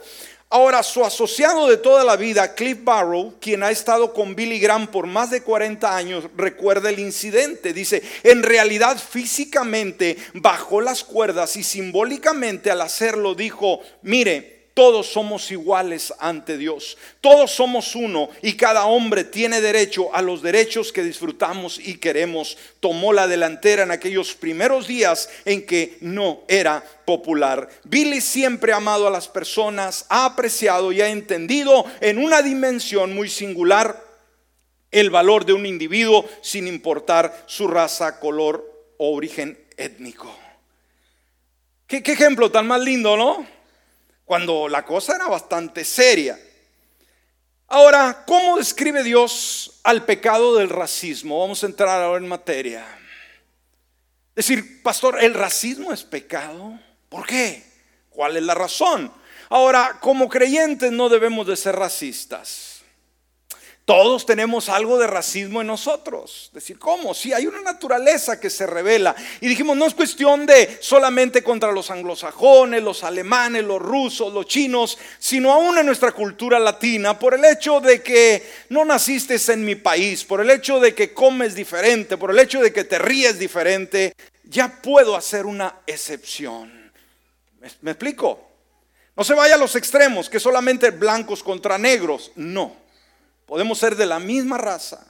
Ahora, 0.50 0.82
su 0.84 1.04
asociado 1.04 1.68
de 1.68 1.76
toda 1.76 2.06
la 2.06 2.16
vida, 2.16 2.54
Cliff 2.54 2.78
Barrow, 2.82 3.36
quien 3.40 3.64
ha 3.64 3.72
estado 3.72 4.14
con 4.14 4.34
Billy 4.34 4.60
Graham 4.60 4.88
por 4.88 5.06
más 5.06 5.30
de 5.30 5.42
40 5.42 5.96
años, 5.96 6.26
recuerda 6.38 6.90
el 6.90 7.00
incidente. 7.00 7.74
Dice, 7.74 8.02
en 8.24 8.44
realidad 8.44 8.98
físicamente 8.98 10.18
bajó 10.34 10.80
las 10.80 11.04
cuerdas 11.04 11.58
y 11.58 11.64
simbólicamente 11.64 12.72
al 12.72 12.80
hacerlo 12.80 13.36
dijo, 13.36 13.82
mire, 14.04 14.57
todos 14.78 15.08
somos 15.08 15.50
iguales 15.50 16.14
ante 16.20 16.56
Dios. 16.56 17.00
Todos 17.20 17.50
somos 17.50 17.96
uno 17.96 18.30
y 18.44 18.54
cada 18.54 18.86
hombre 18.86 19.24
tiene 19.24 19.60
derecho 19.60 20.14
a 20.14 20.22
los 20.22 20.44
derechos 20.44 20.92
que 20.92 21.02
disfrutamos 21.02 21.80
y 21.80 21.98
queremos. 21.98 22.60
Tomó 22.80 23.12
la 23.12 23.28
delantera 23.28 23.82
en 23.82 23.90
aquellos 23.90 24.36
primeros 24.36 24.86
días 24.86 25.32
en 25.46 25.66
que 25.66 25.98
no 26.02 26.44
era 26.48 26.84
popular. 27.06 27.68
Billy 27.86 28.22
siempre 28.22 28.72
ha 28.72 28.76
amado 28.76 29.08
a 29.08 29.10
las 29.10 29.28
personas, 29.28 30.06
ha 30.10 30.26
apreciado 30.26 30.92
y 30.92 31.02
ha 31.02 31.10
entendido 31.10 31.84
en 32.00 32.20
una 32.20 32.44
dimensión 32.44 33.16
muy 33.16 33.30
singular 33.30 34.00
el 34.92 35.10
valor 35.10 35.44
de 35.44 35.54
un 35.54 35.66
individuo 35.66 36.24
sin 36.44 36.68
importar 36.68 37.46
su 37.48 37.68
raza, 37.68 38.20
color 38.20 38.94
o 38.98 39.16
origen 39.16 39.58
étnico. 39.76 40.32
¿Qué, 41.88 42.04
ejemplo 42.06 42.52
tan 42.52 42.68
más 42.68 42.82
lindo, 42.82 43.18
no? 43.18 43.57
Cuando 44.28 44.68
la 44.68 44.84
cosa 44.84 45.16
era 45.16 45.28
bastante 45.28 45.86
seria. 45.86 46.38
Ahora, 47.68 48.26
¿cómo 48.28 48.58
describe 48.58 49.02
Dios 49.02 49.80
al 49.86 50.04
pecado 50.04 50.58
del 50.58 50.68
racismo? 50.68 51.40
Vamos 51.40 51.64
a 51.64 51.68
entrar 51.68 52.02
ahora 52.02 52.22
en 52.22 52.28
materia. 52.28 52.86
Decir, 54.36 54.84
pastor, 54.84 55.24
¿el 55.24 55.34
racismo 55.34 55.94
es 55.94 56.04
pecado? 56.04 56.78
¿Por 57.08 57.26
qué? 57.26 57.64
¿Cuál 58.10 58.36
es 58.36 58.44
la 58.44 58.54
razón? 58.54 59.14
Ahora, 59.48 59.98
como 60.02 60.28
creyentes 60.28 60.92
no 60.92 61.08
debemos 61.08 61.48
de 61.48 61.56
ser 61.56 61.78
racistas. 61.78 62.67
Todos 63.88 64.26
tenemos 64.26 64.68
algo 64.68 65.00
de 65.00 65.08
racismo 65.08 65.62
en 65.62 65.68
nosotros. 65.68 66.50
Decir, 66.52 66.78
¿cómo? 66.78 67.14
Sí, 67.14 67.32
hay 67.32 67.48
una 67.48 67.62
naturaleza 67.62 68.38
que 68.38 68.50
se 68.50 68.68
revela. 68.68 69.16
Y 69.40 69.48
dijimos, 69.48 69.78
no 69.78 69.86
es 69.86 69.94
cuestión 69.94 70.46
de 70.46 70.78
solamente 70.82 71.42
contra 71.42 71.72
los 71.72 71.90
anglosajones, 71.90 72.84
los 72.84 73.06
alemanes, 73.06 73.64
los 73.64 73.82
rusos, 73.82 74.34
los 74.34 74.46
chinos, 74.46 74.98
sino 75.20 75.54
aún 75.54 75.78
en 75.78 75.86
nuestra 75.86 76.12
cultura 76.12 76.60
latina, 76.60 77.18
por 77.18 77.34
el 77.34 77.46
hecho 77.46 77.80
de 77.80 78.04
que 78.04 78.52
no 78.68 78.84
naciste 78.84 79.38
en 79.54 79.64
mi 79.64 79.76
país, 79.76 80.26
por 80.26 80.42
el 80.42 80.50
hecho 80.50 80.82
de 80.82 80.94
que 80.94 81.14
comes 81.14 81.56
diferente, 81.56 82.18
por 82.18 82.32
el 82.32 82.40
hecho 82.40 82.60
de 82.60 82.74
que 82.74 82.84
te 82.84 83.00
ríes 83.00 83.40
diferente, 83.40 84.14
ya 84.44 84.82
puedo 84.82 85.16
hacer 85.16 85.46
una 85.46 85.76
excepción. 85.88 86.92
¿Me, 87.62 87.70
me 87.84 87.92
explico? 87.92 88.50
No 89.16 89.24
se 89.24 89.34
vaya 89.34 89.56
a 89.56 89.58
los 89.58 89.78
extremos, 89.78 90.30
que 90.30 90.42
solamente 90.42 90.90
blancos 90.92 91.42
contra 91.42 91.78
negros. 91.78 92.34
No. 92.36 92.86
Podemos 93.48 93.80
ser 93.80 93.96
de 93.96 94.06
la 94.06 94.20
misma 94.20 94.58
raza, 94.58 95.08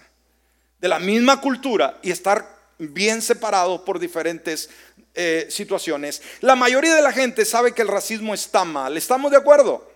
de 0.79 0.87
la 0.87 0.99
misma 0.99 1.41
cultura 1.41 1.97
y 2.03 2.11
estar 2.11 2.47
bien 2.77 3.21
separados 3.21 3.81
por 3.81 3.99
diferentes 3.99 4.69
eh, 5.15 5.47
situaciones. 5.49 6.21
La 6.41 6.55
mayoría 6.55 6.93
de 6.93 7.01
la 7.01 7.11
gente 7.11 7.43
sabe 7.43 7.73
que 7.73 7.81
el 7.81 7.87
racismo 7.87 8.35
está 8.35 8.63
mal, 8.63 8.95
¿estamos 8.95 9.31
de 9.31 9.37
acuerdo? 9.37 9.91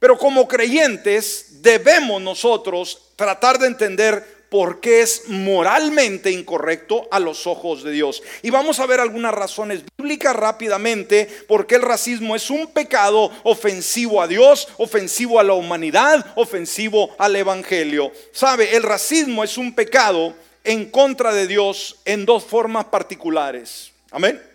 Pero 0.00 0.18
como 0.18 0.48
creyentes 0.48 1.62
debemos 1.62 2.20
nosotros 2.20 3.12
tratar 3.14 3.58
de 3.58 3.68
entender 3.68 4.37
porque 4.48 5.02
es 5.02 5.28
moralmente 5.28 6.30
incorrecto 6.30 7.06
a 7.10 7.20
los 7.20 7.46
ojos 7.46 7.82
de 7.82 7.92
Dios. 7.92 8.22
Y 8.42 8.50
vamos 8.50 8.80
a 8.80 8.86
ver 8.86 9.00
algunas 9.00 9.34
razones 9.34 9.82
bíblicas 9.96 10.34
rápidamente 10.34 11.28
porque 11.46 11.74
el 11.74 11.82
racismo 11.82 12.34
es 12.34 12.50
un 12.50 12.68
pecado 12.68 13.30
ofensivo 13.42 14.22
a 14.22 14.28
Dios, 14.28 14.68
ofensivo 14.78 15.38
a 15.38 15.44
la 15.44 15.54
humanidad, 15.54 16.32
ofensivo 16.36 17.14
al 17.18 17.36
Evangelio. 17.36 18.12
Sabe, 18.32 18.76
el 18.76 18.82
racismo 18.82 19.44
es 19.44 19.58
un 19.58 19.74
pecado 19.74 20.34
en 20.64 20.90
contra 20.90 21.32
de 21.32 21.46
Dios 21.46 21.96
en 22.04 22.24
dos 22.24 22.44
formas 22.44 22.86
particulares. 22.86 23.92
Amén. 24.10 24.47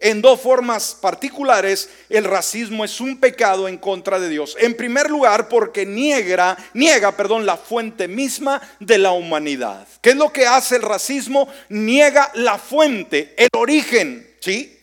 En 0.00 0.22
dos 0.22 0.40
formas 0.40 0.96
particulares, 1.00 1.90
el 2.08 2.22
racismo 2.24 2.84
es 2.84 3.00
un 3.00 3.18
pecado 3.18 3.66
en 3.66 3.78
contra 3.78 4.20
de 4.20 4.28
Dios. 4.28 4.56
En 4.60 4.76
primer 4.76 5.10
lugar, 5.10 5.48
porque 5.48 5.84
niega, 5.84 6.56
niega, 6.72 7.16
perdón, 7.16 7.44
la 7.44 7.56
fuente 7.56 8.06
misma 8.06 8.62
de 8.78 8.98
la 8.98 9.10
humanidad. 9.10 9.88
¿Qué 10.00 10.10
es 10.10 10.16
lo 10.16 10.32
que 10.32 10.46
hace 10.46 10.76
el 10.76 10.82
racismo? 10.82 11.48
Niega 11.68 12.30
la 12.34 12.58
fuente, 12.58 13.34
el 13.36 13.48
origen, 13.56 14.36
¿sí? 14.40 14.78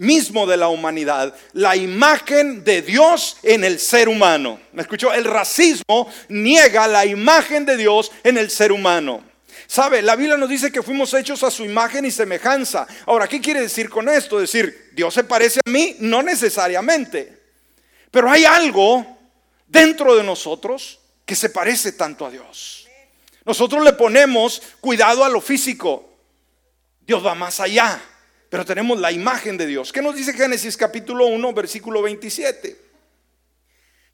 mismo 0.00 0.46
de 0.46 0.56
la 0.56 0.68
humanidad, 0.68 1.34
la 1.52 1.76
imagen 1.76 2.64
de 2.64 2.80
Dios 2.80 3.36
en 3.42 3.64
el 3.64 3.78
ser 3.78 4.08
humano. 4.08 4.58
¿Me 4.72 4.80
escuchó? 4.80 5.12
El 5.12 5.24
racismo 5.24 6.10
niega 6.28 6.88
la 6.88 7.04
imagen 7.04 7.66
de 7.66 7.76
Dios 7.76 8.10
en 8.24 8.38
el 8.38 8.50
ser 8.50 8.72
humano. 8.72 9.29
Sabe, 9.70 10.02
la 10.02 10.16
Biblia 10.16 10.36
nos 10.36 10.48
dice 10.48 10.72
que 10.72 10.82
fuimos 10.82 11.14
hechos 11.14 11.44
a 11.44 11.50
su 11.50 11.64
imagen 11.64 12.04
y 12.04 12.10
semejanza. 12.10 12.88
Ahora, 13.06 13.28
¿qué 13.28 13.40
quiere 13.40 13.60
decir 13.60 13.88
con 13.88 14.08
esto? 14.08 14.40
Decir, 14.40 14.90
Dios 14.94 15.14
se 15.14 15.22
parece 15.22 15.60
a 15.64 15.70
mí, 15.70 15.94
no 16.00 16.24
necesariamente. 16.24 17.40
Pero 18.10 18.28
hay 18.28 18.44
algo 18.44 19.06
dentro 19.68 20.16
de 20.16 20.24
nosotros 20.24 20.98
que 21.24 21.36
se 21.36 21.50
parece 21.50 21.92
tanto 21.92 22.26
a 22.26 22.32
Dios. 22.32 22.88
Nosotros 23.44 23.84
le 23.84 23.92
ponemos 23.92 24.60
cuidado 24.80 25.24
a 25.24 25.28
lo 25.28 25.40
físico. 25.40 26.16
Dios 27.02 27.24
va 27.24 27.36
más 27.36 27.60
allá, 27.60 28.02
pero 28.48 28.64
tenemos 28.64 28.98
la 28.98 29.12
imagen 29.12 29.56
de 29.56 29.68
Dios. 29.68 29.92
¿Qué 29.92 30.02
nos 30.02 30.16
dice 30.16 30.32
Génesis 30.32 30.76
capítulo 30.76 31.26
1, 31.26 31.52
versículo 31.52 32.02
27? 32.02 32.89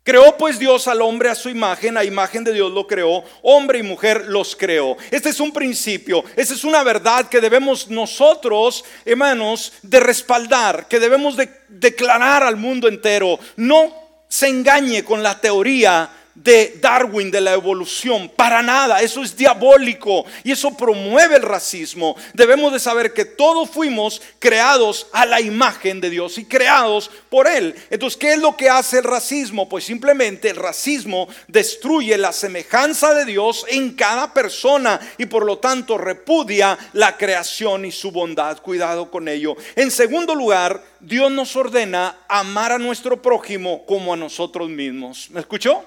Creó 0.06 0.36
pues 0.38 0.60
Dios 0.60 0.86
al 0.86 1.02
hombre 1.02 1.30
a 1.30 1.34
su 1.34 1.48
imagen, 1.48 1.96
a 1.96 2.04
imagen 2.04 2.44
de 2.44 2.52
Dios 2.52 2.70
lo 2.70 2.86
creó, 2.86 3.24
hombre 3.42 3.80
y 3.80 3.82
mujer 3.82 4.26
los 4.28 4.54
creó. 4.54 4.96
Este 5.10 5.30
es 5.30 5.40
un 5.40 5.50
principio, 5.50 6.22
esta 6.36 6.54
es 6.54 6.62
una 6.62 6.84
verdad 6.84 7.28
que 7.28 7.40
debemos 7.40 7.88
nosotros, 7.88 8.84
hermanos, 9.04 9.72
de 9.82 9.98
respaldar, 9.98 10.86
que 10.86 11.00
debemos 11.00 11.36
de 11.36 11.50
declarar 11.68 12.44
al 12.44 12.54
mundo 12.54 12.86
entero. 12.86 13.40
No 13.56 13.92
se 14.28 14.46
engañe 14.46 15.02
con 15.02 15.24
la 15.24 15.40
teoría 15.40 16.08
de 16.36 16.78
Darwin, 16.80 17.30
de 17.30 17.40
la 17.40 17.54
evolución, 17.54 18.30
para 18.36 18.62
nada, 18.62 19.00
eso 19.00 19.22
es 19.22 19.36
diabólico 19.36 20.24
y 20.44 20.52
eso 20.52 20.76
promueve 20.76 21.36
el 21.36 21.42
racismo. 21.42 22.14
Debemos 22.34 22.72
de 22.72 22.78
saber 22.78 23.12
que 23.12 23.24
todos 23.24 23.70
fuimos 23.70 24.20
creados 24.38 25.08
a 25.12 25.24
la 25.24 25.40
imagen 25.40 26.00
de 26.00 26.10
Dios 26.10 26.38
y 26.38 26.44
creados 26.44 27.10
por 27.30 27.48
Él. 27.48 27.74
Entonces, 27.90 28.18
¿qué 28.18 28.34
es 28.34 28.38
lo 28.38 28.56
que 28.56 28.68
hace 28.68 28.98
el 28.98 29.04
racismo? 29.04 29.68
Pues 29.68 29.84
simplemente 29.84 30.50
el 30.50 30.56
racismo 30.56 31.26
destruye 31.48 32.16
la 32.18 32.32
semejanza 32.32 33.14
de 33.14 33.24
Dios 33.24 33.64
en 33.68 33.94
cada 33.94 34.32
persona 34.32 35.00
y 35.18 35.26
por 35.26 35.44
lo 35.44 35.58
tanto 35.58 35.96
repudia 35.98 36.78
la 36.92 37.16
creación 37.16 37.86
y 37.86 37.92
su 37.92 38.12
bondad. 38.12 38.60
Cuidado 38.60 39.10
con 39.10 39.26
ello. 39.28 39.56
En 39.74 39.90
segundo 39.90 40.34
lugar, 40.34 40.82
Dios 41.00 41.30
nos 41.32 41.56
ordena 41.56 42.18
amar 42.28 42.72
a 42.72 42.78
nuestro 42.78 43.20
prójimo 43.22 43.84
como 43.86 44.12
a 44.12 44.16
nosotros 44.16 44.68
mismos. 44.68 45.30
¿Me 45.30 45.40
escuchó? 45.40 45.82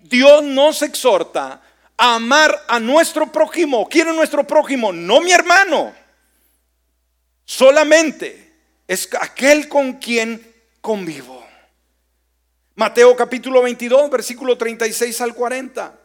Dios 0.00 0.42
nos 0.42 0.82
exhorta 0.82 1.62
a 1.96 2.14
amar 2.16 2.64
a 2.68 2.78
nuestro 2.78 3.30
prójimo. 3.30 3.88
¿Quién 3.88 4.08
es 4.08 4.14
nuestro 4.14 4.46
prójimo? 4.46 4.92
No 4.92 5.20
mi 5.20 5.32
hermano. 5.32 5.94
Solamente 7.44 8.52
es 8.86 9.08
aquel 9.20 9.68
con 9.68 9.94
quien 9.94 10.54
convivo. 10.80 11.44
Mateo 12.74 13.16
capítulo 13.16 13.62
22, 13.62 14.10
versículo 14.10 14.58
36 14.58 15.20
al 15.22 15.34
40. 15.34 15.98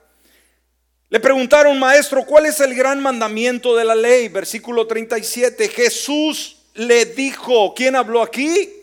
Le 1.09 1.19
preguntaron, 1.19 1.77
maestro, 1.77 2.25
¿cuál 2.25 2.45
es 2.45 2.61
el 2.61 2.73
gran 2.73 3.01
mandamiento 3.01 3.75
de 3.75 3.83
la 3.83 3.95
ley? 3.95 4.29
Versículo 4.29 4.87
37. 4.87 5.67
Jesús 5.67 6.61
le 6.73 7.03
dijo, 7.05 7.73
¿quién 7.73 7.97
habló 7.97 8.21
aquí? 8.21 8.80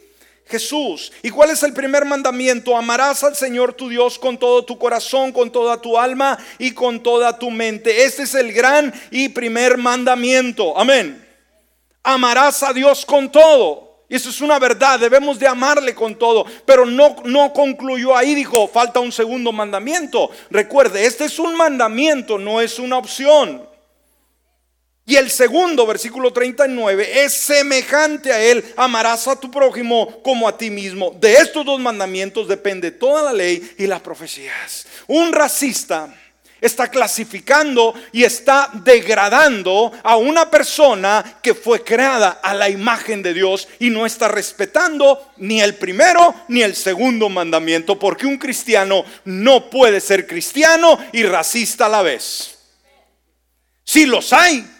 Jesús. 0.49 1.13
¿Y 1.23 1.31
cuál 1.31 1.51
es 1.51 1.63
el 1.63 1.73
primer 1.73 2.05
mandamiento? 2.05 2.77
Amarás 2.77 3.23
al 3.23 3.37
Señor 3.37 3.75
tu 3.75 3.89
Dios 3.89 4.19
con 4.19 4.39
todo 4.39 4.65
tu 4.65 4.79
corazón, 4.79 5.33
con 5.33 5.51
toda 5.51 5.81
tu 5.81 5.99
alma 5.99 6.39
y 6.59 6.73
con 6.73 7.03
toda 7.03 7.39
tu 7.39 7.51
mente. 7.51 8.05
Este 8.05 8.23
es 8.23 8.35
el 8.35 8.53
gran 8.53 8.93
y 9.11 9.29
primer 9.29 9.77
mandamiento. 9.77 10.77
Amén. 10.79 11.27
Amarás 12.03 12.63
a 12.63 12.73
Dios 12.73 13.05
con 13.05 13.31
todo. 13.31 13.89
Y 14.09 14.17
eso 14.17 14.31
es 14.31 14.41
una 14.41 14.59
verdad, 14.59 14.99
debemos 14.99 15.39
de 15.39 15.47
amarle 15.47 15.95
con 15.95 16.17
todo. 16.17 16.47
Pero 16.65 16.87
no, 16.87 17.17
no 17.25 17.53
concluyó 17.53 18.17
ahí, 18.17 18.35
dijo, 18.35 18.67
falta 18.67 19.01
un 19.01 19.13
segundo 19.13 19.53
mandamiento. 19.53 20.31
Recuerde, 20.51 21.05
este 21.05 21.27
es 21.27 21.39
un 21.39 21.55
mandamiento, 21.55 22.39
no 22.39 22.63
es 22.63 22.79
una 22.79 22.97
opción. 22.97 23.68
Y 25.09 25.17
el 25.17 25.31
segundo, 25.31 25.87
versículo 25.87 26.35
39, 26.35 27.25
es 27.25 27.33
semejante 27.33 28.31
a 28.31 28.43
él, 28.43 28.63
amarás 28.77 29.27
a 29.27 29.41
tu 29.41 29.51
prójimo 29.51 30.23
como 30.23 30.47
a 30.47 30.59
ti 30.59 30.69
mismo. 30.69 31.17
De 31.19 31.33
estos 31.33 31.65
dos 31.65 31.81
mandamientos 31.81 32.47
depende 32.47 32.91
toda 32.91 33.23
la 33.23 33.33
ley 33.33 33.75
y 33.79 33.87
las 33.87 34.03
profecías. 34.03 34.87
Un 35.07 35.33
racista 35.33 36.15
está 36.61 36.91
clasificando 36.91 37.95
y 38.13 38.25
está 38.25 38.69
degradando 38.85 39.93
a 40.03 40.19
una 40.19 40.51
persona 40.51 41.39
que 41.43 41.55
fue 41.55 41.83
creada 41.83 42.41
a 42.43 42.53
la 42.53 42.69
imagen 42.69 43.23
de 43.23 43.33
Dios 43.33 43.67
y 43.79 43.89
no 43.89 44.05
está 44.05 44.29
respetando 44.29 45.31
ni 45.39 45.63
el 45.63 45.77
primero 45.77 46.35
ni 46.49 46.61
el 46.61 46.77
segundo 46.77 47.31
mandamiento, 47.31 47.99
porque 47.99 48.27
un 48.27 48.37
cristiano 48.37 49.07
no 49.25 49.71
puede 49.71 50.03
ser 50.03 50.27
cristiano 50.27 50.99
y 51.13 51.23
racista 51.23 51.87
a 51.87 51.89
la 51.89 52.03
vez. 52.03 52.59
Si 53.85 54.05
los 54.05 54.35
hay, 54.35 54.75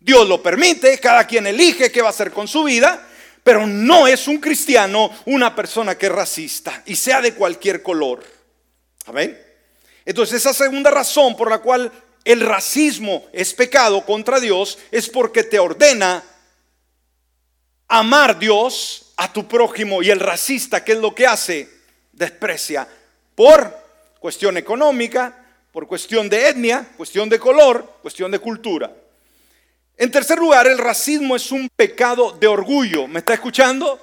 Dios 0.00 0.26
lo 0.26 0.42
permite, 0.42 0.98
cada 0.98 1.26
quien 1.26 1.46
elige 1.46 1.92
qué 1.92 2.00
va 2.00 2.08
a 2.08 2.10
hacer 2.10 2.32
con 2.32 2.48
su 2.48 2.64
vida, 2.64 3.06
pero 3.44 3.66
no 3.66 4.06
es 4.06 4.26
un 4.26 4.38
cristiano 4.38 5.10
una 5.26 5.54
persona 5.54 5.96
que 5.96 6.06
es 6.06 6.12
racista 6.12 6.82
y 6.86 6.96
sea 6.96 7.20
de 7.20 7.34
cualquier 7.34 7.82
color. 7.82 8.24
Amén. 9.06 9.38
Entonces 10.04 10.40
esa 10.40 10.54
segunda 10.54 10.90
razón 10.90 11.36
por 11.36 11.50
la 11.50 11.58
cual 11.58 11.92
el 12.24 12.40
racismo 12.40 13.26
es 13.32 13.52
pecado 13.54 14.04
contra 14.04 14.40
Dios 14.40 14.78
es 14.90 15.08
porque 15.08 15.44
te 15.44 15.58
ordena 15.58 16.22
amar 17.88 18.38
Dios 18.38 19.12
a 19.16 19.32
tu 19.32 19.46
prójimo 19.46 20.02
y 20.02 20.10
el 20.10 20.20
racista, 20.20 20.82
¿qué 20.82 20.92
es 20.92 20.98
lo 20.98 21.14
que 21.14 21.26
hace? 21.26 21.68
Desprecia 22.12 22.88
por 23.34 23.76
cuestión 24.18 24.56
económica, 24.56 25.36
por 25.72 25.86
cuestión 25.86 26.28
de 26.28 26.48
etnia, 26.48 26.88
cuestión 26.96 27.28
de 27.28 27.38
color, 27.38 27.98
cuestión 28.02 28.30
de 28.30 28.38
cultura. 28.38 28.90
En 30.00 30.10
tercer 30.10 30.38
lugar, 30.38 30.66
el 30.66 30.78
racismo 30.78 31.36
es 31.36 31.52
un 31.52 31.68
pecado 31.76 32.32
de 32.32 32.46
orgullo. 32.46 33.06
¿Me 33.06 33.18
está 33.18 33.34
escuchando? 33.34 34.00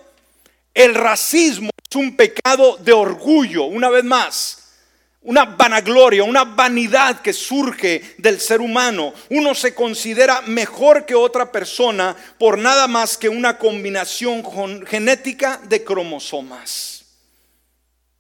El 0.72 0.94
racismo 0.94 1.72
es 1.90 1.96
un 1.96 2.16
pecado 2.16 2.78
de 2.78 2.94
orgullo, 2.94 3.64
una 3.64 3.90
vez 3.90 4.04
más. 4.04 4.76
Una 5.24 5.46
vanagloria, 5.46 6.24
una 6.24 6.44
vanidad 6.44 7.22
que 7.22 7.34
surge 7.34 8.14
del 8.20 8.40
ser 8.40 8.62
humano. 8.62 9.12
Uno 9.32 9.56
se 9.56 9.74
considera 9.74 10.42
mejor 10.42 11.04
que 11.04 11.16
otra 11.16 11.52
persona 11.52 12.16
por 12.38 12.60
nada 12.60 12.88
más 12.88 13.18
que 13.18 13.28
una 13.28 13.58
combinación 13.58 14.44
genética 14.86 15.60
de 15.64 15.84
cromosomas. 15.84 17.06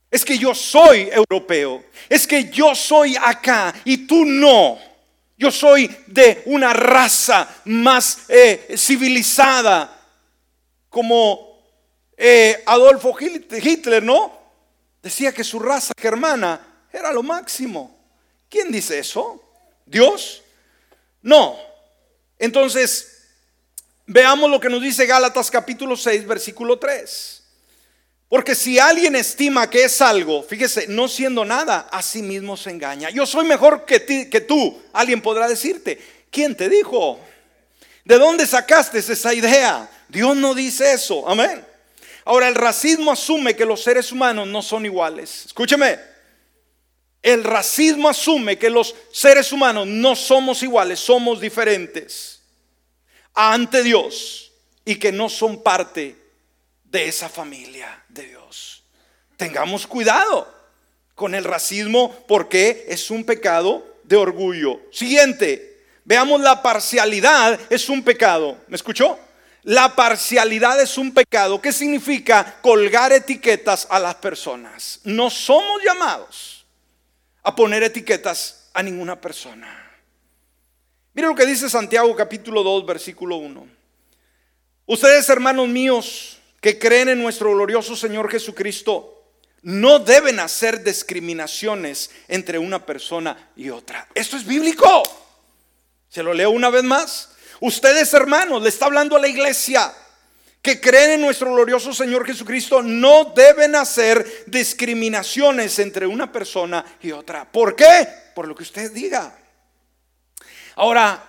Es 0.10 0.26
que 0.26 0.40
yo 0.40 0.56
soy 0.56 1.10
europeo, 1.12 1.86
es 2.10 2.26
que 2.26 2.50
yo 2.50 2.74
soy 2.74 3.16
acá 3.18 3.72
y 3.86 4.08
tú 4.08 4.26
no. 4.26 4.87
Yo 5.38 5.52
soy 5.52 5.96
de 6.08 6.42
una 6.46 6.74
raza 6.74 7.48
más 7.66 8.22
eh, 8.28 8.74
civilizada, 8.76 9.94
como 10.90 11.62
eh, 12.18 12.64
Adolfo 12.66 13.16
Hitler, 13.20 14.02
¿no? 14.02 14.36
Decía 15.04 15.32
que 15.32 15.44
su 15.44 15.60
raza 15.60 15.94
germana 15.96 16.86
era 16.92 17.12
lo 17.12 17.22
máximo. 17.22 17.96
¿Quién 18.50 18.72
dice 18.72 18.98
eso? 18.98 19.44
¿Dios? 19.86 20.42
No. 21.22 21.56
Entonces, 22.40 23.28
veamos 24.08 24.50
lo 24.50 24.60
que 24.60 24.70
nos 24.70 24.82
dice 24.82 25.06
Gálatas 25.06 25.52
capítulo 25.52 25.96
6, 25.96 26.26
versículo 26.26 26.80
3. 26.80 27.37
Porque 28.30 28.56
si 28.56 28.78
alguien 28.78 29.16
estima 29.16 29.70
que 29.70 29.86
es 29.86 30.02
algo, 30.02 30.44
fíjese, 30.44 30.88
no 30.88 31.08
siendo 31.08 31.46
nada, 31.46 31.88
a 31.92 32.02
sí 32.02 32.22
mismo 32.22 32.58
se 32.58 32.72
engaña. 32.72 33.10
Yo 33.10 33.26
soy 33.26 33.46
mejor 33.46 33.86
que, 33.86 34.30
que 34.30 34.42
tú. 34.42 34.82
Alguien 34.92 35.22
podrá 35.22 35.48
decirte, 35.48 35.98
¿quién 36.30 36.56
te 36.56 36.68
dijo? 36.68 37.20
¿De 38.04 38.18
dónde 38.18 38.46
sacaste 38.46 39.00
esa 39.00 39.34
idea? 39.34 39.90
Dios 40.10 40.36
no 40.36 40.54
dice 40.54 40.92
eso. 40.92 41.28
Amén. 41.28 41.66
Ahora, 42.26 42.50
el 42.50 42.56
racismo 42.56 43.12
asume 43.12 43.56
que 43.56 43.66
los 43.66 43.82
seres 43.82 44.12
humanos 44.12 44.46
no 44.48 44.62
son 44.62 44.86
iguales. 44.86 45.46
Escúcheme. 45.46 45.98
El 47.22 47.46
racismo 47.46 48.10
asume 48.10 48.58
que 48.58 48.70
los 48.70 48.94
seres 49.12 49.52
humanos 49.54 49.88
no 49.88 50.16
somos 50.16 50.64
iguales, 50.64 51.00
somos 51.00 51.40
diferentes 51.40 52.42
ante 53.34 53.84
Dios 53.84 54.52
y 54.84 54.96
que 54.96 55.12
no 55.12 55.30
son 55.30 55.62
parte 55.62 56.16
de 56.84 57.08
esa 57.08 57.30
familia 57.30 58.04
Dios. 58.24 58.84
Tengamos 59.36 59.88
cuidado 59.88 60.48
con 61.16 61.36
el 61.36 61.44
racismo 61.44 62.16
porque 62.28 62.86
es 62.88 63.12
un 63.12 63.24
pecado 63.24 63.86
de 64.04 64.16
orgullo. 64.16 64.82
Siguiente, 64.92 65.84
veamos 66.06 66.42
la 66.42 66.62
parcialidad, 66.62 67.60
es 67.70 67.90
un 67.90 68.04
pecado. 68.04 68.58
¿Me 68.68 68.76
escuchó? 68.76 69.20
la 69.68 69.94
parcialidad 69.98 70.80
es 70.80 70.98
un 70.98 71.14
pecado. 71.14 71.62
¿Qué 71.62 71.74
significa 71.74 72.58
colgar 72.62 73.12
etiquetas 73.12 73.86
a 73.90 74.00
las 74.00 74.16
personas? 74.16 75.02
No 75.04 75.30
somos 75.30 75.84
llamados 75.84 76.66
a 77.44 77.54
poner 77.54 77.84
etiquetas 77.84 78.70
a 78.74 78.82
ninguna 78.82 79.20
persona. 79.20 79.92
Mire 81.14 81.28
lo 81.28 81.36
que 81.36 81.46
dice 81.46 81.70
Santiago 81.70 82.16
capítulo 82.16 82.64
2, 82.64 82.86
versículo 82.86 83.36
1. 83.36 83.68
Ustedes, 84.86 85.30
hermanos 85.30 85.68
míos, 85.68 86.38
que 86.60 86.80
creen 86.80 87.10
en 87.10 87.22
nuestro 87.22 87.52
glorioso 87.52 87.96
Señor 87.96 88.30
Jesucristo, 88.30 89.14
no 89.64 90.00
deben 90.00 90.40
hacer 90.40 90.84
discriminaciones 90.84 92.12
entre 92.28 92.58
una 92.58 92.86
persona 92.86 93.52
y 93.56 93.70
otra. 93.70 94.08
Esto 94.14 94.38
es 94.38 94.46
bíblico. 94.46 95.04
Se 96.10 96.24
lo 96.24 96.34
leo 96.34 96.52
una 96.52 96.70
vez 96.70 96.84
más. 96.84 97.30
Ustedes, 97.60 98.14
hermanos, 98.14 98.62
le 98.62 98.70
está 98.70 98.86
hablando 98.86 99.16
a 99.16 99.20
la 99.20 99.28
iglesia 99.28 99.94
que 100.62 100.82
creen 100.82 101.12
en 101.12 101.22
nuestro 101.22 101.54
glorioso 101.54 101.94
Señor 101.94 102.26
Jesucristo, 102.26 102.82
no 102.82 103.32
deben 103.36 103.76
hacer 103.76 104.44
discriminaciones 104.48 105.80
entre 105.80 106.06
una 106.06 106.30
persona 106.30 106.84
y 107.02 107.12
otra. 107.12 107.50
¿Por 107.50 107.76
qué? 107.76 108.08
Por 108.36 108.48
lo 108.48 108.56
que 108.56 108.64
usted 108.64 108.92
diga. 108.92 109.34
Ahora, 110.76 111.24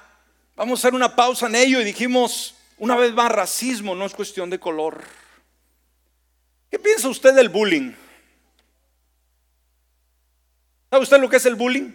vamos 0.56 0.78
a 0.78 0.80
hacer 0.80 0.94
una 0.94 1.14
pausa 1.14 1.46
en 1.46 1.54
ello 1.54 1.80
y 1.80 1.84
dijimos, 1.84 2.56
una 2.78 2.96
vez 2.96 3.12
más, 3.12 3.30
racismo 3.32 3.94
no 3.94 4.04
es 4.04 4.14
cuestión 4.14 4.50
de 4.50 4.60
color. 4.60 5.02
¿Qué 6.70 6.78
piensa 6.78 7.08
usted 7.08 7.34
del 7.34 7.48
bullying? 7.48 7.92
¿Sabe 10.90 11.02
usted 11.02 11.20
lo 11.20 11.28
que 11.28 11.36
es 11.36 11.46
el 11.46 11.54
bullying? 11.54 11.92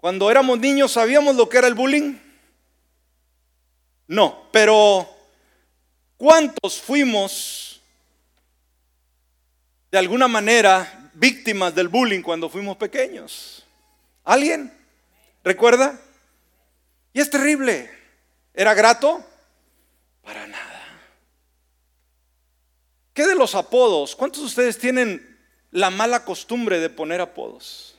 Cuando 0.00 0.30
éramos 0.30 0.58
niños, 0.58 0.92
¿sabíamos 0.92 1.36
lo 1.36 1.48
que 1.48 1.58
era 1.58 1.68
el 1.68 1.74
bullying? 1.74 2.18
No, 4.08 4.48
pero 4.52 5.08
¿cuántos 6.16 6.80
fuimos 6.80 7.80
de 9.90 9.98
alguna 9.98 10.28
manera 10.28 11.10
víctimas 11.14 11.74
del 11.74 11.88
bullying 11.88 12.20
cuando 12.20 12.48
fuimos 12.48 12.76
pequeños? 12.76 13.64
¿Alguien? 14.24 14.72
¿Recuerda? 15.44 15.98
Y 17.12 17.20
es 17.20 17.30
terrible. 17.30 17.90
¿Era 18.54 18.74
grato? 18.74 19.24
Para 20.22 20.46
nada. 20.46 20.82
¿Qué 23.12 23.26
de 23.26 23.34
los 23.34 23.54
apodos? 23.54 24.16
¿Cuántos 24.16 24.40
de 24.40 24.46
ustedes 24.46 24.78
tienen 24.78 25.32
la 25.72 25.90
mala 25.90 26.24
costumbre 26.24 26.78
de 26.78 26.90
poner 26.90 27.20
apodos. 27.20 27.96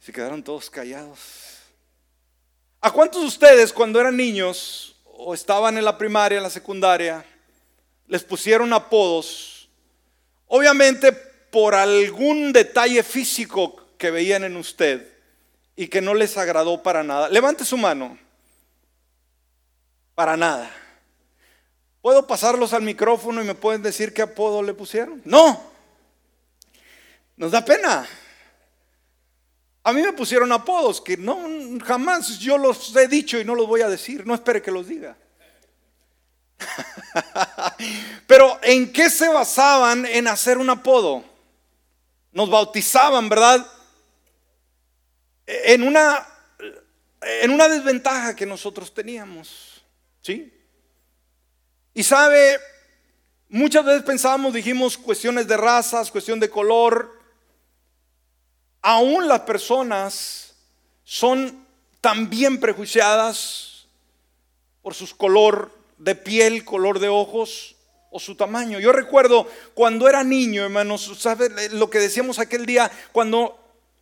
Se 0.00 0.12
quedaron 0.12 0.42
todos 0.42 0.68
callados. 0.70 1.18
¿A 2.80 2.90
cuántos 2.90 3.20
de 3.20 3.28
ustedes 3.28 3.72
cuando 3.72 4.00
eran 4.00 4.16
niños 4.16 4.96
o 5.04 5.34
estaban 5.34 5.76
en 5.76 5.84
la 5.84 5.98
primaria, 5.98 6.38
en 6.38 6.42
la 6.42 6.50
secundaria, 6.50 7.24
les 8.06 8.24
pusieron 8.24 8.72
apodos? 8.72 9.68
Obviamente 10.46 11.12
por 11.12 11.74
algún 11.74 12.52
detalle 12.52 13.02
físico 13.02 13.76
que 13.98 14.10
veían 14.10 14.44
en 14.44 14.56
usted 14.56 15.06
y 15.76 15.88
que 15.88 16.00
no 16.00 16.14
les 16.14 16.38
agradó 16.38 16.82
para 16.82 17.02
nada. 17.02 17.28
Levante 17.28 17.64
su 17.66 17.76
mano. 17.76 18.18
Para 20.18 20.36
nada. 20.36 20.68
¿Puedo 22.02 22.26
pasarlos 22.26 22.72
al 22.72 22.82
micrófono 22.82 23.40
y 23.40 23.46
me 23.46 23.54
pueden 23.54 23.84
decir 23.84 24.12
qué 24.12 24.22
apodo 24.22 24.64
le 24.64 24.74
pusieron? 24.74 25.22
No. 25.24 25.62
Nos 27.36 27.52
da 27.52 27.64
pena. 27.64 28.04
A 29.84 29.92
mí 29.92 30.02
me 30.02 30.12
pusieron 30.12 30.50
apodos 30.50 31.00
que 31.00 31.16
no 31.16 31.38
jamás 31.84 32.36
yo 32.40 32.58
los 32.58 32.96
he 32.96 33.06
dicho 33.06 33.38
y 33.38 33.44
no 33.44 33.54
los 33.54 33.68
voy 33.68 33.82
a 33.82 33.88
decir. 33.88 34.26
No 34.26 34.34
espere 34.34 34.60
que 34.60 34.72
los 34.72 34.88
diga. 34.88 35.16
Pero 38.26 38.58
¿en 38.64 38.92
qué 38.92 39.10
se 39.10 39.28
basaban 39.28 40.04
en 40.04 40.26
hacer 40.26 40.58
un 40.58 40.68
apodo? 40.68 41.22
Nos 42.32 42.50
bautizaban, 42.50 43.28
¿verdad? 43.28 43.64
En 45.46 45.84
una 45.84 46.26
en 47.20 47.52
una 47.52 47.68
desventaja 47.68 48.34
que 48.34 48.46
nosotros 48.46 48.92
teníamos. 48.92 49.67
¿Sí? 50.28 50.52
Y 51.94 52.02
sabe, 52.02 52.60
muchas 53.48 53.82
veces 53.82 54.02
pensábamos, 54.02 54.52
dijimos 54.52 54.98
cuestiones 54.98 55.48
de 55.48 55.56
razas, 55.56 56.10
cuestión 56.10 56.38
de 56.38 56.50
color. 56.50 57.18
Aún 58.82 59.26
las 59.26 59.40
personas 59.40 60.54
son 61.02 61.64
también 62.02 62.60
prejuiciadas 62.60 63.86
por 64.82 64.92
su 64.92 65.16
color 65.16 65.72
de 65.96 66.14
piel, 66.14 66.62
color 66.62 66.98
de 66.98 67.08
ojos 67.08 67.76
o 68.10 68.20
su 68.20 68.34
tamaño. 68.34 68.80
Yo 68.80 68.92
recuerdo 68.92 69.48
cuando 69.72 70.10
era 70.10 70.22
niño, 70.24 70.64
hermanos, 70.64 71.10
¿sabe 71.18 71.70
lo 71.70 71.88
que 71.88 72.00
decíamos 72.00 72.38
aquel 72.38 72.66
día? 72.66 72.90
Cuando 73.12 73.58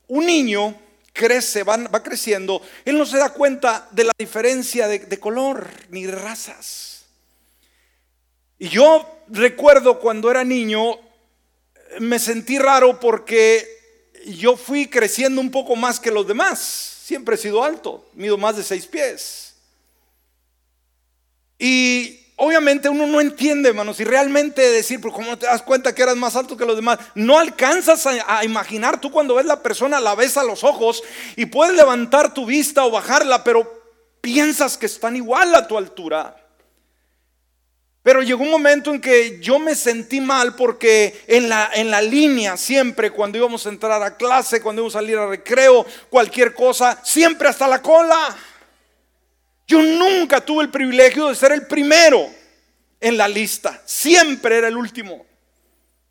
un 0.08 0.26
niño 0.26 0.74
crece, 1.16 1.62
va, 1.62 2.02
creciendo, 2.02 2.60
él 2.84 2.98
no 2.98 3.06
se 3.06 3.16
da 3.16 3.30
cuenta 3.30 3.88
de 3.90 4.04
la 4.04 4.12
diferencia 4.18 4.86
de, 4.86 4.98
de 4.98 5.18
color 5.18 5.68
ni 5.88 6.04
de 6.04 6.12
razas. 6.12 7.06
Y 8.58 8.68
yo 8.68 9.20
recuerdo 9.28 9.98
cuando 9.98 10.30
era 10.30 10.44
niño, 10.44 10.98
me 12.00 12.18
sentí 12.18 12.58
raro 12.58 13.00
porque 13.00 13.66
yo 14.26 14.56
fui 14.56 14.88
creciendo 14.88 15.40
un 15.40 15.50
poco 15.50 15.74
más 15.74 15.98
que 15.98 16.10
los 16.10 16.26
demás. 16.26 16.60
Siempre 16.60 17.36
he 17.36 17.38
sido 17.38 17.64
alto, 17.64 18.08
mido 18.14 18.36
más 18.36 18.56
de 18.56 18.62
seis 18.62 18.86
pies. 18.86 19.54
Y 21.58 22.25
obviamente 22.36 22.88
uno 22.88 23.06
no 23.06 23.20
entiende, 23.20 23.70
hermanos, 23.70 23.98
y 23.98 24.04
realmente 24.04 24.62
decir, 24.70 25.00
pero 25.00 25.12
¿cómo 25.12 25.36
te 25.36 25.46
das 25.46 25.62
cuenta 25.62 25.94
que 25.94 26.02
eras 26.02 26.16
más 26.16 26.36
alto 26.36 26.56
que 26.56 26.66
los 26.66 26.76
demás? 26.76 26.98
No 27.14 27.38
alcanzas 27.38 28.06
a, 28.06 28.38
a, 28.38 28.44
imaginar, 28.44 29.00
tú 29.00 29.10
cuando 29.10 29.34
ves 29.34 29.46
la 29.46 29.62
persona 29.62 30.00
la 30.00 30.14
ves 30.14 30.36
a 30.36 30.44
los 30.44 30.62
ojos 30.62 31.02
y 31.34 31.46
puedes 31.46 31.74
levantar 31.74 32.32
tu 32.32 32.46
vista 32.46 32.84
o 32.84 32.90
bajarla, 32.90 33.42
pero 33.42 33.82
piensas 34.20 34.76
que 34.76 34.86
están 34.86 35.16
igual 35.16 35.54
a 35.54 35.66
tu 35.66 35.78
altura. 35.78 36.36
Pero 38.06 38.22
llegó 38.22 38.44
un 38.44 38.52
momento 38.52 38.94
en 38.94 39.00
que 39.00 39.40
yo 39.40 39.58
me 39.58 39.74
sentí 39.74 40.20
mal 40.20 40.54
porque 40.54 41.24
en 41.26 41.48
la, 41.48 41.70
en 41.74 41.90
la 41.90 42.00
línea 42.00 42.56
siempre, 42.56 43.10
cuando 43.10 43.36
íbamos 43.36 43.66
a 43.66 43.68
entrar 43.68 44.00
a 44.00 44.16
clase, 44.16 44.62
cuando 44.62 44.82
íbamos 44.82 44.94
a 44.94 45.00
salir 45.00 45.18
a 45.18 45.26
recreo, 45.26 45.84
cualquier 46.08 46.54
cosa, 46.54 47.00
siempre 47.02 47.48
hasta 47.48 47.66
la 47.66 47.82
cola. 47.82 48.36
Yo 49.66 49.82
nunca 49.82 50.40
tuve 50.40 50.62
el 50.64 50.70
privilegio 50.70 51.28
de 51.28 51.34
ser 51.34 51.52
el 51.52 51.66
primero 51.66 52.30
en 53.00 53.16
la 53.16 53.26
lista. 53.26 53.82
Siempre 53.84 54.56
era 54.56 54.68
el 54.68 54.76
último. 54.76 55.26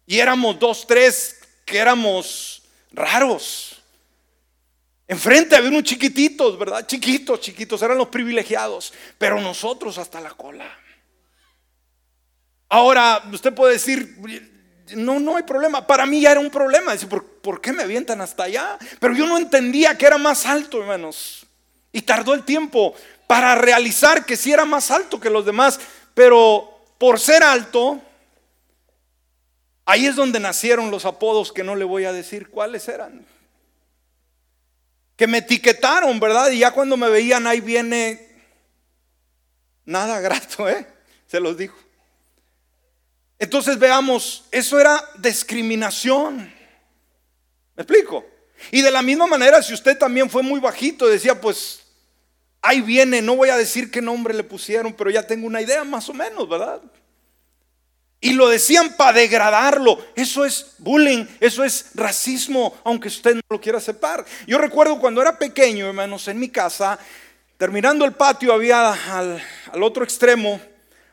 Y 0.06 0.20
éramos 0.20 0.60
dos, 0.60 0.86
tres 0.86 1.40
que 1.66 1.78
éramos 1.78 2.64
raros. 2.92 3.82
Enfrente 5.08 5.56
había 5.56 5.70
unos 5.70 5.84
chiquititos, 5.84 6.58
¿verdad? 6.58 6.86
Chiquitos, 6.86 7.40
chiquitos, 7.40 7.82
eran 7.82 7.98
los 7.98 8.10
privilegiados. 8.10 8.94
Pero 9.18 9.40
nosotros 9.40 9.98
hasta 9.98 10.20
la 10.20 10.32
cola. 10.32 10.70
Ahora, 12.68 13.24
usted 13.32 13.54
puede 13.54 13.74
decir, 13.74 14.18
no, 14.96 15.20
no 15.20 15.38
hay 15.38 15.44
problema. 15.44 15.88
Para 15.88 16.06
mí 16.06 16.22
ya 16.22 16.32
era 16.32 16.40
un 16.40 16.50
problema. 16.50 16.92
Dice, 16.92 17.08
¿por, 17.08 17.26
¿por, 17.26 17.62
qué 17.62 17.72
me 17.72 17.84
avientan 17.84 18.20
hasta 18.20 18.44
allá? 18.44 18.78
Pero 19.00 19.14
yo 19.14 19.28
no 19.28 19.38
entendía 19.38 19.98
que 19.98 20.06
era 20.06 20.18
más 20.18 20.46
alto, 20.46 20.82
hermanos. 20.82 21.46
Y 21.92 22.02
tardó 22.02 22.34
el 22.34 22.44
tiempo 22.44 22.94
para 23.28 23.56
realizar 23.56 24.26
que 24.26 24.38
sí 24.38 24.52
era 24.52 24.66
más 24.66 24.92
alto 24.92 25.20
que 25.20 25.30
los 25.30 25.46
demás. 25.46 25.80
Pero 26.14 26.80
por 26.98 27.20
ser 27.20 27.44
alto, 27.44 28.02
ahí 29.86 30.06
es 30.06 30.16
donde 30.16 30.40
nacieron 30.40 30.92
los 30.92 31.06
apodos 31.06 31.52
que 31.52 31.64
no 31.64 31.76
le 31.76 31.86
voy 31.86 32.06
a 32.06 32.14
decir 32.14 32.50
cuáles 32.50 32.88
eran. 32.88 33.26
Que 35.16 35.28
me 35.28 35.40
etiquetaron, 35.40 36.20
¿verdad? 36.20 36.52
Y 36.52 36.60
ya 36.60 36.72
cuando 36.72 36.98
me 36.98 37.10
veían, 37.10 37.48
ahí 37.48 37.62
viene 37.62 38.30
nada 39.86 40.20
grato, 40.20 40.68
¿eh? 40.70 40.88
Se 41.28 41.40
los 41.40 41.58
dijo. 41.58 41.78
Entonces 43.40 43.78
veamos, 43.78 44.46
eso 44.52 44.80
era 44.80 45.04
discriminación. 45.18 46.54
¿Me 47.76 47.84
explico? 47.84 48.26
Y 48.72 48.82
de 48.82 48.92
la 48.92 49.02
misma 49.02 49.28
manera, 49.28 49.62
si 49.62 49.74
usted 49.74 49.98
también 49.98 50.30
fue 50.30 50.42
muy 50.42 50.60
bajito, 50.60 51.08
decía, 51.08 51.40
pues 51.40 51.85
ahí 52.66 52.82
viene, 52.82 53.22
no 53.22 53.36
voy 53.36 53.50
a 53.50 53.58
decir 53.58 53.92
qué 53.92 54.02
nombre 54.02 54.34
le 54.34 54.44
pusieron, 54.44 54.94
pero 54.94 55.10
ya 55.10 55.26
tengo 55.26 55.48
una 55.48 55.62
idea 55.62 55.84
más 55.84 56.10
o 56.10 56.14
menos, 56.14 56.50
¿verdad? 56.50 56.82
Y 58.20 58.34
lo 58.34 58.50
decían 58.50 58.96
para 58.98 59.20
degradarlo. 59.20 60.04
Eso 60.16 60.46
es 60.46 60.74
bullying, 60.80 61.26
eso 61.40 61.64
es 61.64 61.92
racismo, 61.94 62.76
aunque 62.84 63.08
usted 63.08 63.36
no 63.36 63.42
lo 63.50 63.62
quiera 63.62 63.78
aceptar. 63.78 64.26
Yo 64.48 64.58
recuerdo 64.58 65.00
cuando 65.00 65.22
era 65.22 65.38
pequeño, 65.38 65.88
hermanos, 65.88 66.28
en 66.28 66.40
mi 66.40 66.50
casa, 66.50 66.98
terminando 67.58 68.04
el 68.04 68.14
patio, 68.14 68.52
había 68.52 68.94
al, 69.18 69.42
al 69.72 69.84
otro 69.84 70.04
extremo, 70.04 70.60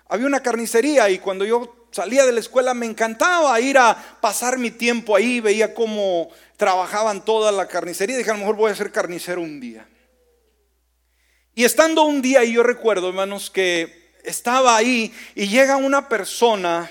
había 0.09 0.27
una 0.27 0.41
carnicería 0.41 1.11
y 1.11 1.19
cuando 1.19 1.45
yo 1.45 1.87
salía 1.91 2.25
de 2.25 2.33
la 2.33 2.41
escuela, 2.41 2.73
me 2.73 2.87
encantaba 2.87 3.61
ir 3.61 3.77
a 3.79 4.19
pasar 4.21 4.59
mi 4.59 4.71
tiempo 4.71 5.15
ahí, 5.15 5.41
veía 5.41 5.75
cómo 5.75 6.31
trabajaban 6.57 7.25
toda 7.25 7.53
la 7.53 7.69
carnicería. 7.69 8.17
Dije, 8.17 8.31
a 8.31 8.35
lo 8.35 8.41
mejor 8.41 8.57
voy 8.57 8.73
a 8.73 8.75
ser 8.75 8.91
carnicero 8.91 9.43
un 9.43 9.61
día. 9.61 9.87
Y 11.55 11.65
estando 11.65 12.03
un 12.05 12.23
día, 12.23 12.45
y 12.45 12.55
yo 12.55 12.63
recuerdo, 12.63 13.09
hermanos, 13.09 13.51
que 13.51 14.13
estaba 14.25 14.77
ahí 14.77 15.13
y 15.35 15.49
llega 15.49 15.77
una 15.77 16.09
persona 16.09 16.91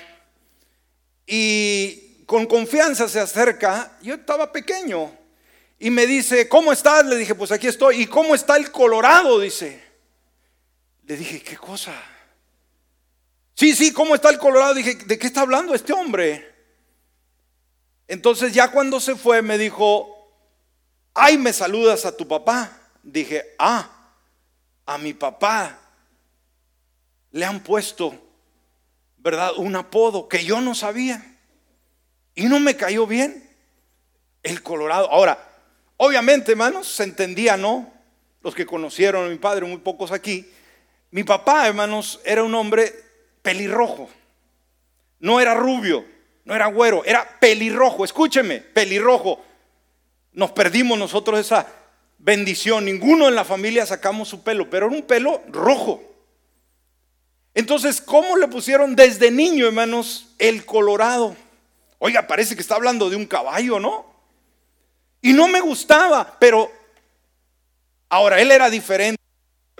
y 1.26 2.24
con 2.26 2.46
confianza 2.46 3.08
se 3.08 3.20
acerca, 3.20 3.98
yo 4.02 4.14
estaba 4.14 4.52
pequeño, 4.52 5.12
y 5.82 5.90
me 5.90 6.06
dice, 6.06 6.48
¿cómo 6.48 6.72
estás? 6.72 7.04
Le 7.06 7.16
dije, 7.16 7.34
pues 7.34 7.50
aquí 7.50 7.66
estoy. 7.66 8.02
¿Y 8.02 8.06
cómo 8.06 8.36
está 8.36 8.56
el 8.56 8.70
Colorado? 8.70 9.40
Dice. 9.40 9.82
Le 11.02 11.16
dije, 11.16 11.42
¿qué 11.42 11.56
cosa? 11.56 11.92
Sí, 13.54 13.74
sí, 13.74 13.92
¿cómo 13.92 14.14
está 14.14 14.30
el 14.30 14.38
Colorado? 14.38 14.74
Dije, 14.74 14.94
¿de 14.94 15.18
qué 15.18 15.26
está 15.26 15.40
hablando 15.40 15.74
este 15.74 15.92
hombre? 15.92 16.54
Entonces 18.06 18.54
ya 18.54 18.70
cuando 18.70 19.00
se 19.00 19.16
fue 19.16 19.42
me 19.42 19.58
dijo, 19.58 20.32
ay, 21.14 21.36
me 21.36 21.52
saludas 21.52 22.04
a 22.04 22.16
tu 22.16 22.28
papá. 22.28 22.78
Dije, 23.02 23.56
ah, 23.58 24.01
a 24.86 24.98
mi 24.98 25.12
papá 25.12 25.78
le 27.30 27.44
han 27.44 27.60
puesto, 27.60 28.14
¿verdad? 29.18 29.52
Un 29.56 29.76
apodo 29.76 30.28
que 30.28 30.44
yo 30.44 30.60
no 30.60 30.74
sabía. 30.74 31.24
Y 32.34 32.44
no 32.44 32.60
me 32.60 32.76
cayó 32.76 33.06
bien. 33.06 33.48
El 34.42 34.62
Colorado. 34.62 35.10
Ahora, 35.10 35.38
obviamente, 35.96 36.52
hermanos, 36.52 36.88
se 36.88 37.04
entendía, 37.04 37.56
¿no? 37.56 37.92
Los 38.42 38.54
que 38.54 38.66
conocieron 38.66 39.26
a 39.26 39.28
mi 39.28 39.38
padre, 39.38 39.66
muy 39.66 39.78
pocos 39.78 40.10
aquí. 40.10 40.50
Mi 41.10 41.24
papá, 41.24 41.68
hermanos, 41.68 42.20
era 42.24 42.42
un 42.42 42.54
hombre 42.54 42.92
pelirrojo. 43.42 44.10
No 45.20 45.40
era 45.40 45.54
rubio, 45.54 46.04
no 46.44 46.54
era 46.54 46.66
güero, 46.66 47.04
era 47.04 47.38
pelirrojo. 47.38 48.04
Escúcheme, 48.04 48.60
pelirrojo. 48.60 49.44
Nos 50.32 50.50
perdimos 50.50 50.98
nosotros 50.98 51.38
esa 51.38 51.66
bendición. 52.22 52.84
Ninguno 52.84 53.28
en 53.28 53.34
la 53.34 53.44
familia 53.44 53.84
sacamos 53.84 54.28
su 54.28 54.42
pelo, 54.42 54.70
pero 54.70 54.86
era 54.86 54.96
un 54.96 55.02
pelo 55.02 55.42
rojo. 55.48 56.02
Entonces, 57.54 58.00
¿cómo 58.00 58.36
le 58.38 58.48
pusieron 58.48 58.96
desde 58.96 59.30
niño, 59.30 59.66
hermanos, 59.66 60.28
el 60.38 60.64
colorado? 60.64 61.36
Oiga, 61.98 62.26
parece 62.26 62.54
que 62.54 62.62
está 62.62 62.76
hablando 62.76 63.10
de 63.10 63.16
un 63.16 63.26
caballo, 63.26 63.78
¿no? 63.78 64.06
Y 65.20 65.32
no 65.34 65.48
me 65.48 65.60
gustaba, 65.60 66.36
pero 66.40 66.72
ahora 68.08 68.40
él 68.40 68.50
era 68.50 68.70
diferente. 68.70 69.20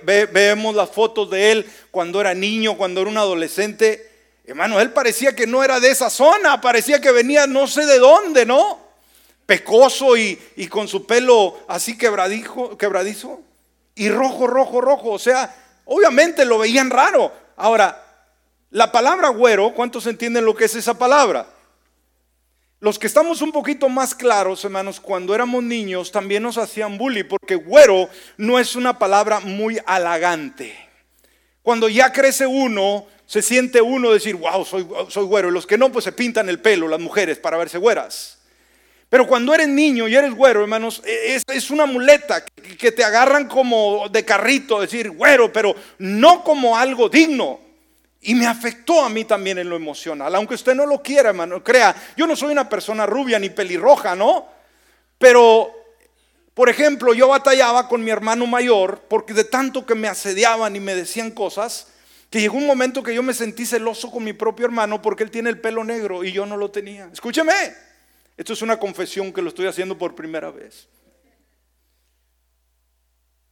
vemos 0.03 0.74
las 0.74 0.90
fotos 0.90 1.30
de 1.30 1.53
él 1.53 1.72
cuando 1.90 2.20
era 2.20 2.34
niño, 2.34 2.76
cuando 2.76 3.01
era 3.01 3.11
un 3.11 3.16
adolescente. 3.16 4.11
Hermano, 4.45 4.80
él 4.80 4.93
parecía 4.93 5.34
que 5.34 5.47
no 5.47 5.64
era 5.64 5.80
de 5.80 5.90
esa 5.90 6.11
zona, 6.11 6.61
parecía 6.61 7.01
que 7.01 7.12
venía 7.12 7.47
no 7.47 7.66
sé 7.66 7.86
de 7.86 7.99
dónde, 7.99 8.45
¿no? 8.45 8.82
Pecoso 9.53 10.16
y, 10.16 10.38
con 10.70 10.88
su 10.88 11.05
pelo 11.05 11.59
así 11.68 11.98
quebradizo, 11.98 13.42
y 13.94 14.09
rojo, 14.09 14.46
rojo, 14.46 14.80
rojo. 14.80 15.11
O 15.11 15.18
sea, 15.18 15.55
obviamente 15.84 16.46
lo 16.46 16.57
veían 16.57 16.88
raro. 16.88 17.30
Ahora, 17.57 18.03
la 18.70 18.90
palabra 18.90 19.28
güero, 19.28 19.74
¿cuántos 19.74 20.07
entienden 20.07 20.46
lo 20.46 20.55
que 20.55 20.64
es 20.64 20.74
esa 20.74 20.94
palabra? 20.94 21.46
Los 22.80 22.98
que 22.98 23.07
estamos 23.07 23.42
un 23.42 23.53
poquito 23.53 23.90
más 23.90 24.14
claros, 24.14 24.64
hermanos, 24.64 24.98
cuando 24.98 25.34
éramos 25.34 25.62
niños 25.62 26.11
también 26.11 26.42
nos 26.42 26.57
hacían 26.57 26.96
bully, 26.96 27.22
porque 27.22 27.57
güero 27.57 28.09
no 28.38 28.59
es 28.59 28.74
una 28.74 28.98
palabra 28.98 29.40
muy 29.40 29.78
halagante. 29.84 30.74
Cuando 31.61 31.90
ya 31.90 32.11
crece 32.11 32.46
uno, 32.46 33.07
se 33.26 33.42
siente 33.42 33.82
uno 33.82 34.12
decir, 34.12 34.34
wow, 34.34 34.64
soy, 34.64 34.88
soy 35.11 35.24
güero. 35.26 35.50
Y 35.50 35.53
los 35.53 35.66
que 35.66 35.76
no, 35.76 35.92
pues 35.92 36.07
se 36.07 36.12
pintan 36.12 36.48
el 36.48 36.59
pelo, 36.59 36.88
las 36.88 37.00
mujeres, 37.00 37.38
para 37.38 37.59
verse 37.59 37.76
güeras. 37.76 38.38
Pero 39.12 39.26
cuando 39.26 39.54
eres 39.54 39.68
niño 39.68 40.08
y 40.08 40.16
eres 40.16 40.32
güero, 40.32 40.62
hermanos, 40.62 41.02
e, 41.04 41.38
es, 41.46 41.70
una 41.70 41.84
muleta 41.84 42.42
que 42.46 42.92
te 42.92 43.04
agarran 43.04 43.46
como 43.46 44.08
de 44.08 44.24
carrito, 44.24 44.80
decir 44.80 45.10
güero, 45.10 45.52
pero 45.52 45.76
no 45.98 46.42
como 46.42 46.78
algo 46.78 47.10
digno. 47.10 47.60
Y 48.22 48.34
me 48.34 48.46
afectó 48.46 49.04
a 49.04 49.10
mí 49.10 49.26
también 49.26 49.58
en 49.58 49.68
lo 49.68 49.76
emocional. 49.76 50.34
Aunque 50.34 50.54
usted 50.54 50.74
no 50.74 50.86
lo 50.86 51.02
quiera, 51.02 51.28
hermano, 51.28 51.62
crea, 51.62 51.94
yo 52.16 52.26
no 52.26 52.34
soy 52.34 52.52
una 52.52 52.70
persona 52.70 53.04
rubia 53.04 53.38
ni 53.38 53.50
pelirroja, 53.50 54.16
¿no? 54.16 54.46
Pero, 55.18 55.70
por 56.54 56.70
ejemplo, 56.70 57.12
yo 57.12 57.28
batallaba 57.28 57.88
con 57.88 58.02
mi 58.02 58.10
hermano 58.10 58.46
mayor 58.46 59.02
porque 59.10 59.34
de 59.34 59.44
tanto 59.44 59.84
que 59.84 59.94
me 59.94 60.08
asediaban 60.08 60.74
y 60.74 60.80
me 60.80 60.94
decían 60.94 61.32
cosas, 61.32 61.88
que 62.30 62.40
llegó 62.40 62.56
un 62.56 62.66
momento 62.66 63.02
que 63.02 63.14
yo 63.14 63.22
me 63.22 63.34
sentí 63.34 63.66
celoso 63.66 64.10
con 64.10 64.24
mi 64.24 64.32
propio 64.32 64.64
hermano 64.64 65.02
porque 65.02 65.22
él 65.22 65.30
tiene 65.30 65.50
el 65.50 65.60
pelo 65.60 65.84
negro 65.84 66.24
y 66.24 66.32
yo 66.32 66.46
no 66.46 66.56
lo 66.56 66.70
tenía. 66.70 67.10
Escúcheme. 67.12 67.91
Esto 68.37 68.53
es 68.53 68.62
una 68.62 68.78
confesión 68.78 69.33
que 69.33 69.43
lo 69.43 69.49
estoy 69.49 69.66
haciendo 69.66 69.99
por 69.99 70.14
primera 70.14 70.51
vez. 70.51 70.89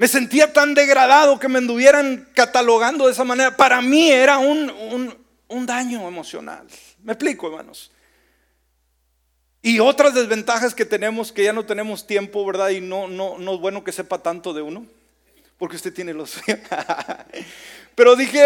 Me 0.01 0.09
sentía 0.09 0.51
tan 0.51 0.73
degradado 0.73 1.39
que 1.39 1.47
me 1.47 1.59
anduvieran 1.59 2.27
catalogando 2.35 3.05
de 3.05 3.13
esa 3.13 3.23
manera. 3.23 3.55
Para 3.55 3.83
mí 3.83 4.11
era 4.11 4.39
un, 4.39 5.15
daño 5.67 6.09
emocional. 6.09 6.67
Me 7.03 7.13
explico, 7.13 7.49
hermanos. 7.49 7.93
Y 9.61 9.79
otras 9.79 10.15
desventajas 10.15 10.75
que 10.75 10.87
tenemos, 10.87 11.33
que 11.33 11.45
ya 11.45 11.53
no 11.53 11.67
tenemos 11.67 12.07
tiempo, 12.07 12.47
¿verdad? 12.47 12.71
Y 12.71 12.81
no, 12.81 13.09
no, 13.09 13.37
no 13.37 13.55
es 13.55 13.61
bueno 13.61 13.85
que 13.85 13.93
sepa 13.93 14.23
tanto 14.23 14.55
de 14.55 14.63
uno, 14.63 14.87
porque 15.59 15.77
usted 15.77 15.93
tiene 15.93 16.15
los... 16.15 16.41
Pero 17.95 18.17
dije, 18.17 18.43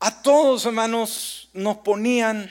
a 0.00 0.20
todos, 0.20 0.66
hermanos, 0.66 1.48
nos 1.52 1.76
ponían 1.76 2.50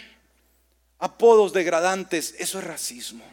apodos 1.00 1.54
degradantes, 1.54 2.36
eso 2.40 2.60
es 2.60 2.66
racismo. 2.66 3.24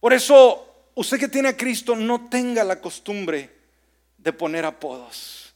Por 0.00 0.12
eso, 0.12 0.66
usted 0.94 1.18
que 1.18 1.28
tiene 1.28 1.48
a 1.48 1.56
Cristo, 1.56 1.96
no 1.96 2.28
tenga 2.28 2.64
la 2.64 2.80
costumbre 2.80 3.50
de 4.16 4.32
poner 4.32 4.64
apodos. 4.64 5.54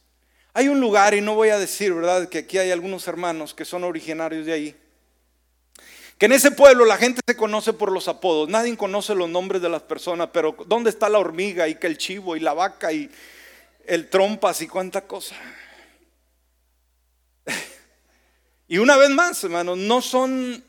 Hay 0.53 0.67
un 0.67 0.79
lugar, 0.79 1.13
y 1.13 1.21
no 1.21 1.35
voy 1.35 1.49
a 1.49 1.57
decir, 1.57 1.93
¿verdad?, 1.93 2.29
que 2.29 2.39
aquí 2.39 2.57
hay 2.57 2.71
algunos 2.71 3.07
hermanos 3.07 3.53
que 3.53 3.65
son 3.65 3.83
originarios 3.83 4.45
de 4.45 4.53
ahí. 4.53 4.75
Que 6.17 6.27
en 6.27 6.33
ese 6.33 6.51
pueblo 6.51 6.85
la 6.85 6.97
gente 6.97 7.21
se 7.25 7.35
conoce 7.35 7.73
por 7.73 7.91
los 7.91 8.07
apodos. 8.07 8.47
Nadie 8.47 8.77
conoce 8.77 9.15
los 9.15 9.29
nombres 9.29 9.61
de 9.61 9.69
las 9.69 9.81
personas, 9.81 10.29
pero 10.31 10.55
¿dónde 10.67 10.89
está 10.89 11.09
la 11.09 11.19
hormiga 11.19 11.67
y 11.67 11.75
que 11.75 11.87
el 11.87 11.97
chivo 11.97 12.35
y 12.35 12.39
la 12.39 12.53
vaca 12.53 12.93
y 12.93 13.09
el 13.85 14.09
trompas 14.09 14.61
y 14.61 14.67
cuánta 14.67 15.01
cosa? 15.01 15.35
y 18.67 18.77
una 18.77 18.95
vez 18.95 19.09
más, 19.09 19.43
hermanos, 19.43 19.77
no 19.79 20.01
son 20.01 20.63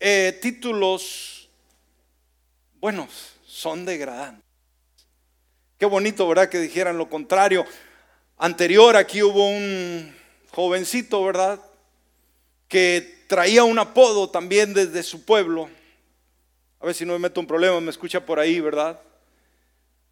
eh, 0.00 0.38
títulos 0.40 1.48
buenos, 2.80 3.34
son 3.44 3.84
degradantes. 3.84 4.44
Qué 5.78 5.86
bonito, 5.86 6.26
¿verdad? 6.28 6.48
Que 6.48 6.58
dijeran 6.58 6.98
lo 6.98 7.08
contrario. 7.08 7.64
Anterior 8.36 8.96
aquí 8.96 9.22
hubo 9.22 9.48
un 9.48 10.14
jovencito, 10.50 11.24
¿verdad? 11.24 11.60
Que 12.66 13.24
traía 13.28 13.64
un 13.64 13.78
apodo 13.78 14.30
también 14.30 14.74
desde 14.74 15.02
su 15.02 15.24
pueblo. 15.24 15.68
A 16.80 16.86
ver 16.86 16.94
si 16.94 17.04
no 17.04 17.12
me 17.14 17.18
meto 17.18 17.40
un 17.40 17.46
problema, 17.46 17.80
me 17.80 17.90
escucha 17.90 18.24
por 18.24 18.38
ahí, 18.38 18.60
¿verdad? 18.60 19.00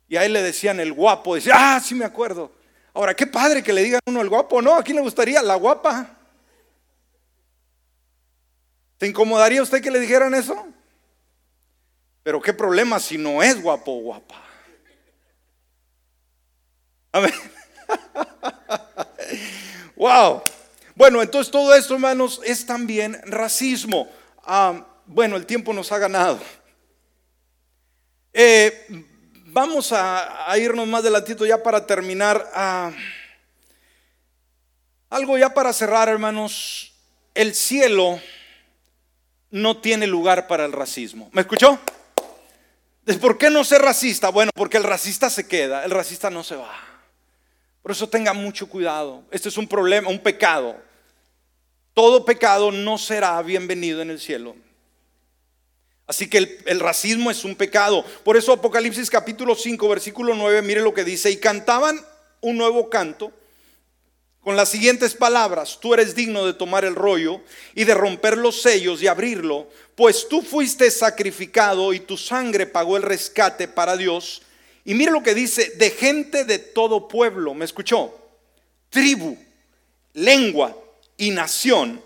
Y 0.09 0.17
a 0.17 0.25
él 0.25 0.33
le 0.33 0.43
decían 0.43 0.81
el 0.81 0.93
guapo. 0.93 1.35
Decía, 1.35 1.55
ah, 1.57 1.81
sí 1.81 1.95
me 1.95 2.05
acuerdo. 2.05 2.53
Ahora, 2.93 3.15
qué 3.15 3.27
padre 3.27 3.63
que 3.63 3.73
le 3.73 3.83
digan 3.83 4.01
uno 4.07 4.21
el 4.21 4.29
guapo, 4.29 4.63
¿no? 4.63 4.75
¿A 4.75 4.83
quién 4.83 4.97
le 4.97 5.03
gustaría? 5.03 5.43
La 5.43 5.57
guapa. 5.57 6.16
¿Te 8.99 9.07
incomodaría 9.07 9.63
usted 9.63 9.83
que 9.83 9.91
le 9.91 10.01
dijeran 10.01 10.35
eso? 10.35 10.67
Pero 12.23 12.41
qué 12.41 12.53
problema 12.53 12.99
si 12.99 13.19
no 13.19 13.43
es 13.43 13.61
guapo 13.61 13.93
o 13.93 14.01
guapa. 14.01 14.43
Amén. 17.13 17.33
wow. 19.97 20.43
Bueno, 20.95 21.23
entonces 21.23 21.51
todo 21.51 21.75
esto, 21.75 21.95
hermanos, 21.95 22.41
es 22.45 22.65
también 22.65 23.21
racismo. 23.25 24.11
Ah, 24.43 24.87
bueno, 25.07 25.37
el 25.37 25.47
tiempo 25.47 25.73
nos 25.73 25.93
ha 25.93 25.99
ganado. 25.99 26.41
Eh, 28.33 28.87
vamos 29.47 29.93
a, 29.93 30.55
irnos 30.59 30.87
más 30.87 31.01
adelantito 31.01 31.47
ya 31.47 31.63
para 31.63 31.87
terminar. 31.87 32.51
Ah, 32.55 32.93
algo 35.11 35.39
ya 35.39 35.53
para 35.53 35.73
cerrar, 35.73 36.09
hermanos. 36.09 36.93
El 37.35 37.55
cielo 37.55 38.21
no 39.51 39.79
tiene 39.79 40.07
lugar 40.07 40.47
para 40.47 40.65
el 40.65 40.73
racismo. 40.73 41.29
¿Me 41.33 41.43
escuchó? 41.43 41.79
¿Por 43.21 43.39
qué 43.39 43.51
no 43.51 43.63
ser 43.65 43.83
racista? 43.83 44.31
Bueno, 44.31 44.51
porque 44.55 44.77
el 44.77 44.83
racista 44.83 45.31
se 45.31 45.47
queda, 45.47 45.85
el 45.85 45.91
racista 45.91 46.31
no 46.31 46.43
se 46.43 46.57
va. 46.57 46.75
Por 47.83 47.93
eso 47.93 48.09
tenga 48.09 48.33
mucho 48.33 48.69
cuidado. 48.69 49.23
Este 49.31 49.49
es 49.49 49.57
un 49.57 49.69
problema, 49.69 50.09
un 50.09 50.19
pecado. 50.19 50.77
Todo 51.95 52.25
pecado 52.25 52.73
no 52.73 52.99
será 52.99 53.41
bienvenido 53.43 54.03
en 54.03 54.11
el 54.11 54.21
cielo. 54.21 54.57
Así 56.09 56.29
que 56.29 56.39
el, 56.39 56.59
el, 56.67 56.81
racismo 56.81 57.31
es 57.31 57.45
un 57.45 57.55
pecado. 57.55 58.05
Por 58.25 58.37
eso 58.37 58.53
Apocalipsis 58.53 59.09
capítulo 59.09 59.55
5, 59.55 59.89
versículo 59.89 60.35
9, 60.35 60.63
mire 60.63 60.81
lo 60.81 60.93
que 60.93 61.05
dice. 61.05 61.31
Y 61.31 61.37
cantaban 61.37 62.01
un 62.41 62.57
nuevo 62.57 62.91
canto 62.91 63.33
con 64.47 64.55
las 64.55 64.69
siguientes 64.69 65.13
palabras, 65.13 65.77
tú 65.81 65.93
eres 65.93 66.15
digno 66.15 66.47
de 66.47 66.55
tomar 66.55 66.85
el 66.85 66.95
rollo 66.95 67.41
y 67.75 67.83
de 67.83 67.95
romper 67.95 68.39
los 68.39 68.63
sellos 68.63 69.03
y 69.03 69.09
abrirlo, 69.09 69.69
pues 69.97 70.29
tú 70.29 70.41
fuiste 70.41 70.89
sacrificado 70.93 71.93
y 71.93 71.99
tu 71.99 72.17
sangre 72.17 72.65
pagó 72.65 72.97
el 72.97 73.03
rescate 73.03 73.67
para 73.67 73.97
Dios 73.97 74.43
Y 74.85 74.95
mire 74.95 75.11
lo 75.11 75.25
que 75.25 75.35
dice, 75.35 75.71
de 75.79 75.91
gente 75.91 76.45
de 76.45 76.61
todo 76.61 77.09
pueblo, 77.09 77.55
¿me 77.55 77.65
escuchó? 77.65 78.17
Tribu, 78.89 79.37
lengua 80.13 80.79
y 81.17 81.31
nación. 81.31 82.01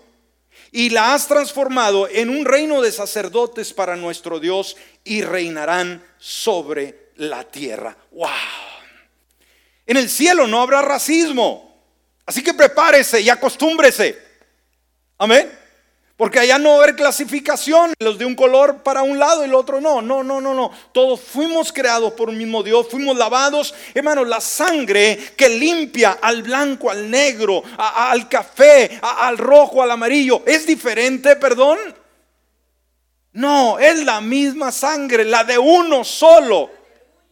Y 0.71 0.89
la 0.89 1.13
has 1.13 1.27
transformado 1.27 2.09
en 2.09 2.31
un 2.31 2.43
reino 2.43 2.81
de 2.81 2.91
sacerdotes 2.91 3.71
para 3.71 3.95
nuestro 3.95 4.39
Dios 4.39 4.77
y 5.03 5.21
reinarán 5.21 6.03
sobre 6.17 7.11
la 7.17 7.43
tierra. 7.43 7.95
¡Wow! 8.09 8.29
En 9.85 9.97
el 9.97 10.09
cielo 10.09 10.47
no 10.47 10.59
habrá 10.59 10.81
racismo. 10.81 11.70
Así 12.31 12.41
que 12.41 12.53
prepárese 12.53 13.19
y 13.19 13.29
acostúmbrese. 13.29 14.17
Amén. 15.17 15.51
Porque 16.15 16.39
allá 16.39 16.57
no 16.57 16.69
va 16.69 16.75
a 16.75 16.83
haber 16.83 16.95
clasificación, 16.95 17.93
los 17.99 18.17
de 18.17 18.23
un 18.23 18.35
color 18.35 18.83
para 18.83 19.03
un 19.03 19.19
lado 19.19 19.41
y 19.41 19.49
el 19.49 19.53
otro 19.53 19.81
no, 19.81 20.01
no, 20.01 20.23
no, 20.23 20.39
no, 20.39 20.53
no. 20.53 20.71
Todos 20.93 21.19
fuimos 21.19 21.73
creados 21.73 22.13
por 22.13 22.29
un 22.29 22.37
mismo 22.37 22.63
Dios, 22.63 22.87
fuimos 22.89 23.17
lavados. 23.17 23.75
Hermano, 23.93 24.23
la 24.23 24.39
sangre 24.39 25.19
que 25.35 25.49
limpia 25.49 26.19
al 26.21 26.41
blanco, 26.41 26.89
al 26.89 27.11
negro, 27.11 27.63
al 27.77 28.29
café, 28.29 28.97
al 29.01 29.37
rojo, 29.37 29.83
al 29.83 29.91
amarillo, 29.91 30.43
¿es 30.45 30.65
diferente, 30.65 31.35
perdón? 31.35 31.79
No, 33.33 33.77
es 33.77 34.05
la 34.05 34.21
misma 34.21 34.71
sangre, 34.71 35.25
la 35.25 35.43
de 35.43 35.57
uno 35.57 36.05
solo, 36.05 36.69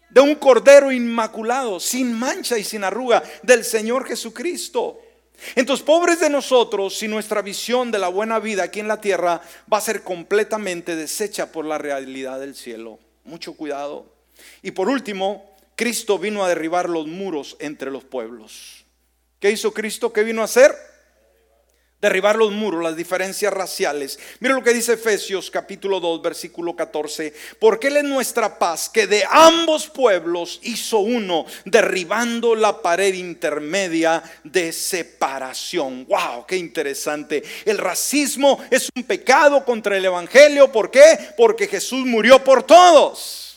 de 0.09 0.21
un 0.21 0.35
cordero 0.35 0.91
inmaculado, 0.91 1.79
sin 1.79 2.13
mancha 2.13 2.57
y 2.57 2.63
sin 2.63 2.83
arruga, 2.83 3.23
del 3.43 3.63
Señor 3.63 4.05
Jesucristo. 4.07 5.01
Entonces, 5.55 5.85
pobres 5.85 6.19
de 6.19 6.29
nosotros 6.29 6.97
si 6.97 7.07
nuestra 7.07 7.41
visión 7.41 7.91
de 7.91 7.99
la 7.99 8.09
buena 8.09 8.39
vida 8.39 8.63
aquí 8.63 8.79
en 8.79 8.87
la 8.87 8.99
tierra 8.99 9.41
va 9.71 9.77
a 9.77 9.81
ser 9.81 10.03
completamente 10.03 10.95
deshecha 10.95 11.51
por 11.51 11.65
la 11.65 11.77
realidad 11.77 12.39
del 12.39 12.55
cielo. 12.55 12.99
Mucho 13.23 13.53
cuidado. 13.53 14.05
Y 14.61 14.71
por 14.71 14.89
último, 14.89 15.55
Cristo 15.75 16.19
vino 16.19 16.43
a 16.43 16.49
derribar 16.49 16.89
los 16.89 17.07
muros 17.07 17.55
entre 17.59 17.91
los 17.91 18.03
pueblos. 18.03 18.85
¿Qué 19.39 19.51
hizo 19.51 19.73
Cristo? 19.73 20.11
¿Qué 20.11 20.23
vino 20.23 20.41
a 20.41 20.45
hacer? 20.45 20.75
Derribar 22.01 22.35
los 22.37 22.51
muros, 22.51 22.83
las 22.83 22.95
diferencias 22.95 23.51
raciales. 23.51 24.19
Mira 24.39 24.55
lo 24.55 24.63
que 24.63 24.73
dice 24.73 24.93
Efesios 24.93 25.51
capítulo 25.51 25.99
2, 25.99 26.21
versículo 26.21 26.75
14. 26.75 27.33
Porque 27.59 27.87
Él 27.87 27.97
es 27.97 28.03
nuestra 28.05 28.57
paz, 28.57 28.89
que 28.89 29.07
de 29.07 29.23
ambos 29.29 29.87
pueblos 29.87 30.59
hizo 30.63 30.99
uno, 30.99 31.45
derribando 31.65 32.55
la 32.55 32.81
pared 32.81 33.13
intermedia 33.13 34.23
de 34.43 34.71
separación. 34.71 36.05
¡Wow! 36.05 36.45
¡Qué 36.47 36.57
interesante! 36.57 37.43
El 37.65 37.77
racismo 37.77 38.59
es 38.69 38.89
un 38.95 39.03
pecado 39.03 39.63
contra 39.65 39.97
el 39.97 40.05
Evangelio. 40.05 40.71
¿Por 40.71 40.89
qué? 40.91 41.33
Porque 41.37 41.67
Jesús 41.67 42.05
murió 42.05 42.43
por 42.43 42.63
todos. 42.63 43.49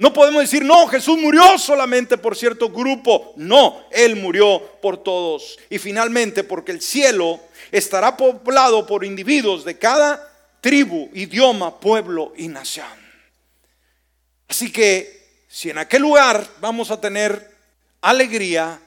No 0.00 0.14
podemos 0.14 0.40
decir, 0.40 0.64
no, 0.64 0.86
Jesús 0.86 1.18
murió 1.18 1.58
solamente 1.58 2.16
por 2.16 2.34
cierto 2.34 2.70
grupo. 2.70 3.34
No, 3.36 3.84
Él 3.90 4.16
murió 4.16 4.78
por 4.80 5.02
todos. 5.02 5.58
Y 5.68 5.76
finalmente, 5.76 6.42
porque 6.42 6.72
el 6.72 6.80
cielo 6.80 7.38
estará 7.70 8.16
poblado 8.16 8.86
por 8.86 9.04
individuos 9.04 9.64
de 9.64 9.78
cada 9.78 10.30
tribu, 10.60 11.10
idioma, 11.14 11.80
pueblo 11.80 12.32
y 12.36 12.48
nación. 12.48 12.86
Así 14.48 14.72
que 14.72 15.44
si 15.48 15.70
en 15.70 15.78
aquel 15.78 16.02
lugar 16.02 16.46
vamos 16.60 16.90
a 16.90 17.00
tener 17.00 17.50
alegría, 18.00 18.80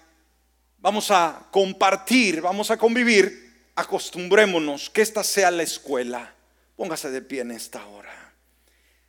vamos 0.79 1.11
a 1.11 1.47
compartir, 1.51 2.41
vamos 2.41 2.71
a 2.71 2.77
convivir, 2.77 3.71
acostumbrémonos 3.75 4.89
que 4.89 5.01
esta 5.01 5.23
sea 5.23 5.51
la 5.51 5.63
escuela. 5.63 6.33
Póngase 6.75 7.11
de 7.11 7.21
pie 7.21 7.41
en 7.41 7.51
esta 7.51 7.85
hora. 7.85 8.12